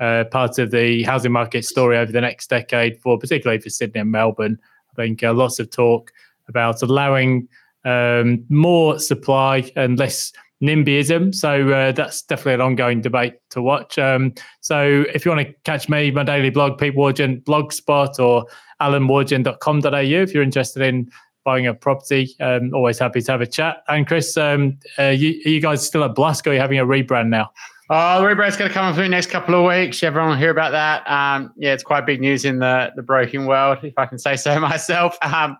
uh, 0.00 0.24
part 0.30 0.58
of 0.58 0.70
the 0.70 1.02
housing 1.04 1.32
market 1.32 1.64
story 1.64 1.96
over 1.96 2.12
the 2.12 2.20
next 2.20 2.50
decade, 2.50 3.00
for 3.00 3.18
particularly 3.18 3.60
for 3.60 3.70
Sydney 3.70 4.00
and 4.00 4.10
Melbourne. 4.10 4.58
I 4.92 4.94
think 4.94 5.22
uh, 5.22 5.32
lots 5.32 5.58
of 5.58 5.70
talk 5.70 6.12
about 6.48 6.82
allowing 6.82 7.48
um, 7.84 8.44
more 8.48 8.98
supply 8.98 9.70
and 9.76 9.98
less 9.98 10.32
NIMBYism. 10.62 11.34
So 11.34 11.68
uh, 11.70 11.92
that's 11.92 12.22
definitely 12.22 12.54
an 12.54 12.60
ongoing 12.60 13.00
debate 13.00 13.34
to 13.50 13.62
watch. 13.62 13.98
Um, 13.98 14.34
so 14.60 15.04
if 15.14 15.24
you 15.24 15.30
want 15.30 15.46
to 15.46 15.54
catch 15.64 15.88
me, 15.88 16.10
my 16.10 16.24
daily 16.24 16.50
blog, 16.50 16.78
Pete 16.78 16.96
Wargent 16.96 17.44
blogspot 17.44 18.18
or 18.18 18.46
allenwargent.com.au 18.80 19.98
if 19.98 20.32
you're 20.32 20.42
interested 20.42 20.82
in 20.82 21.10
buying 21.44 21.66
a 21.66 21.74
property. 21.74 22.34
Um, 22.40 22.72
always 22.74 22.98
happy 22.98 23.20
to 23.20 23.32
have 23.32 23.42
a 23.42 23.46
chat. 23.46 23.82
And 23.88 24.06
Chris, 24.06 24.36
um, 24.36 24.78
uh, 24.98 25.08
you, 25.08 25.40
are 25.44 25.50
you 25.50 25.60
guys 25.60 25.86
still 25.86 26.04
at 26.04 26.14
Blusk 26.14 26.46
or 26.46 26.50
are 26.50 26.54
you 26.54 26.60
having 26.60 26.78
a 26.78 26.86
rebrand 26.86 27.28
now? 27.28 27.50
Oh, 27.90 28.22
the 28.22 28.26
rebrand's 28.26 28.56
going 28.56 28.70
to 28.70 28.74
come 28.74 28.94
through 28.94 29.08
next 29.08 29.28
couple 29.28 29.54
of 29.54 29.66
weeks. 29.66 30.02
Everyone 30.02 30.30
will 30.30 30.36
hear 30.38 30.50
about 30.50 30.72
that. 30.72 31.06
Um, 31.10 31.52
yeah, 31.58 31.74
it's 31.74 31.82
quite 31.82 32.06
big 32.06 32.18
news 32.18 32.46
in 32.46 32.58
the 32.58 32.92
the 32.96 33.02
broking 33.02 33.44
world, 33.44 33.78
if 33.82 33.92
I 33.98 34.06
can 34.06 34.18
say 34.18 34.36
so 34.36 34.58
myself. 34.60 35.18
Um, 35.20 35.58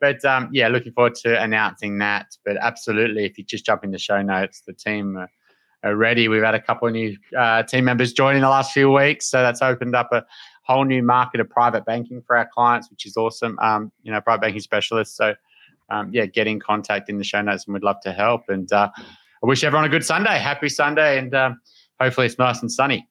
but 0.00 0.24
um, 0.24 0.48
yeah, 0.52 0.68
looking 0.68 0.92
forward 0.92 1.16
to 1.16 1.40
announcing 1.40 1.98
that. 1.98 2.34
But 2.46 2.56
absolutely, 2.56 3.26
if 3.26 3.36
you 3.36 3.44
just 3.44 3.66
jump 3.66 3.84
in 3.84 3.90
the 3.90 3.98
show 3.98 4.22
notes, 4.22 4.62
the 4.66 4.72
team 4.72 5.18
are, 5.18 5.30
are 5.82 5.96
ready. 5.96 6.28
We've 6.28 6.42
had 6.42 6.54
a 6.54 6.62
couple 6.62 6.88
of 6.88 6.94
new 6.94 7.14
uh, 7.36 7.62
team 7.64 7.84
members 7.84 8.14
join 8.14 8.36
in 8.36 8.42
the 8.42 8.48
last 8.48 8.72
few 8.72 8.90
weeks, 8.90 9.26
so 9.26 9.42
that's 9.42 9.60
opened 9.60 9.94
up 9.94 10.08
a 10.12 10.24
whole 10.62 10.84
new 10.84 11.02
market 11.02 11.40
of 11.40 11.50
private 11.50 11.84
banking 11.84 12.22
for 12.22 12.38
our 12.38 12.48
clients, 12.54 12.90
which 12.90 13.04
is 13.04 13.18
awesome. 13.18 13.58
Um, 13.60 13.92
you 14.02 14.10
know, 14.10 14.20
private 14.22 14.40
banking 14.40 14.62
specialists. 14.62 15.14
So 15.14 15.34
um, 15.90 16.10
yeah, 16.10 16.24
get 16.24 16.46
in 16.46 16.58
contact 16.58 17.10
in 17.10 17.18
the 17.18 17.24
show 17.24 17.42
notes, 17.42 17.66
and 17.66 17.74
we'd 17.74 17.82
love 17.82 18.00
to 18.00 18.12
help. 18.12 18.48
And 18.48 18.72
uh, 18.72 18.88
I 19.46 19.48
wish 19.48 19.62
everyone 19.62 19.84
a 19.84 19.88
good 19.88 20.04
Sunday. 20.04 20.38
Happy 20.38 20.68
Sunday, 20.68 21.20
and 21.20 21.32
um, 21.32 21.60
hopefully 22.00 22.26
it's 22.26 22.36
nice 22.36 22.62
and 22.62 22.72
sunny. 22.72 23.08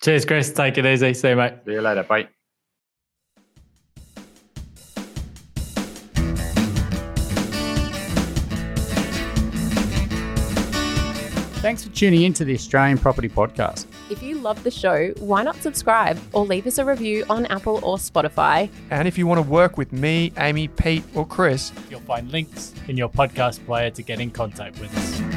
Cheers, 0.00 0.24
Chris. 0.24 0.50
Take 0.50 0.78
it 0.78 0.86
easy. 0.86 1.12
See 1.12 1.28
you, 1.28 1.36
mate. 1.36 1.52
See 1.66 1.72
you 1.72 1.82
later. 1.82 2.02
Bye. 2.02 2.28
Thanks 11.60 11.84
for 11.84 11.94
tuning 11.94 12.22
in 12.22 12.32
to 12.34 12.46
the 12.46 12.54
Australian 12.54 12.96
Property 12.96 13.28
Podcast. 13.28 13.84
If 14.10 14.22
you 14.22 14.36
love 14.36 14.62
the 14.64 14.70
show, 14.70 15.08
why 15.18 15.42
not 15.42 15.56
subscribe 15.56 16.18
or 16.32 16.46
leave 16.46 16.66
us 16.66 16.78
a 16.78 16.84
review 16.86 17.24
on 17.28 17.44
Apple 17.46 17.80
or 17.82 17.96
Spotify? 17.96 18.70
And 18.90 19.06
if 19.06 19.18
you 19.18 19.26
want 19.26 19.42
to 19.42 19.50
work 19.50 19.76
with 19.76 19.92
me, 19.92 20.32
Amy, 20.38 20.68
Pete, 20.68 21.04
or 21.14 21.26
Chris, 21.26 21.72
you'll 21.90 22.00
find 22.00 22.30
links 22.30 22.74
in 22.88 22.96
your 22.96 23.08
podcast 23.10 23.64
player 23.66 23.90
to 23.90 24.02
get 24.02 24.20
in 24.20 24.30
contact 24.30 24.78
with 24.78 24.94
us. 24.96 25.33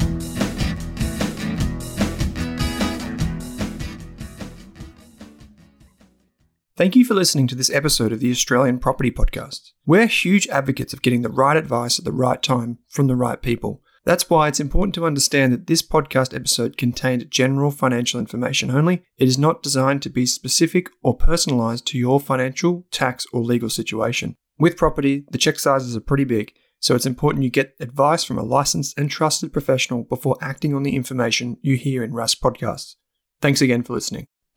Thank 6.78 6.94
you 6.94 7.04
for 7.04 7.14
listening 7.14 7.48
to 7.48 7.56
this 7.56 7.70
episode 7.70 8.12
of 8.12 8.20
the 8.20 8.30
Australian 8.30 8.78
Property 8.78 9.10
Podcast. 9.10 9.72
We're 9.84 10.06
huge 10.06 10.46
advocates 10.46 10.92
of 10.92 11.02
getting 11.02 11.22
the 11.22 11.28
right 11.28 11.56
advice 11.56 11.98
at 11.98 12.04
the 12.04 12.12
right 12.12 12.40
time 12.40 12.78
from 12.86 13.08
the 13.08 13.16
right 13.16 13.42
people. 13.42 13.82
That's 14.04 14.30
why 14.30 14.46
it's 14.46 14.60
important 14.60 14.94
to 14.94 15.04
understand 15.04 15.52
that 15.52 15.66
this 15.66 15.82
podcast 15.82 16.32
episode 16.32 16.76
contained 16.76 17.32
general 17.32 17.72
financial 17.72 18.20
information 18.20 18.70
only. 18.70 19.02
It 19.16 19.26
is 19.26 19.36
not 19.36 19.60
designed 19.60 20.02
to 20.02 20.08
be 20.08 20.24
specific 20.24 20.88
or 21.02 21.16
personalized 21.16 21.84
to 21.88 21.98
your 21.98 22.20
financial, 22.20 22.86
tax, 22.92 23.26
or 23.32 23.42
legal 23.42 23.70
situation. 23.70 24.36
With 24.56 24.76
property, 24.76 25.24
the 25.32 25.38
check 25.38 25.58
sizes 25.58 25.96
are 25.96 26.00
pretty 26.00 26.22
big, 26.22 26.52
so 26.78 26.94
it's 26.94 27.06
important 27.06 27.42
you 27.42 27.50
get 27.50 27.74
advice 27.80 28.22
from 28.22 28.38
a 28.38 28.44
licensed 28.44 28.96
and 28.96 29.10
trusted 29.10 29.52
professional 29.52 30.04
before 30.04 30.38
acting 30.40 30.76
on 30.76 30.84
the 30.84 30.94
information 30.94 31.56
you 31.60 31.74
hear 31.74 32.04
in 32.04 32.12
Rask 32.12 32.38
podcasts. 32.38 32.94
Thanks 33.40 33.60
again 33.60 33.82
for 33.82 33.94
listening. 33.94 34.28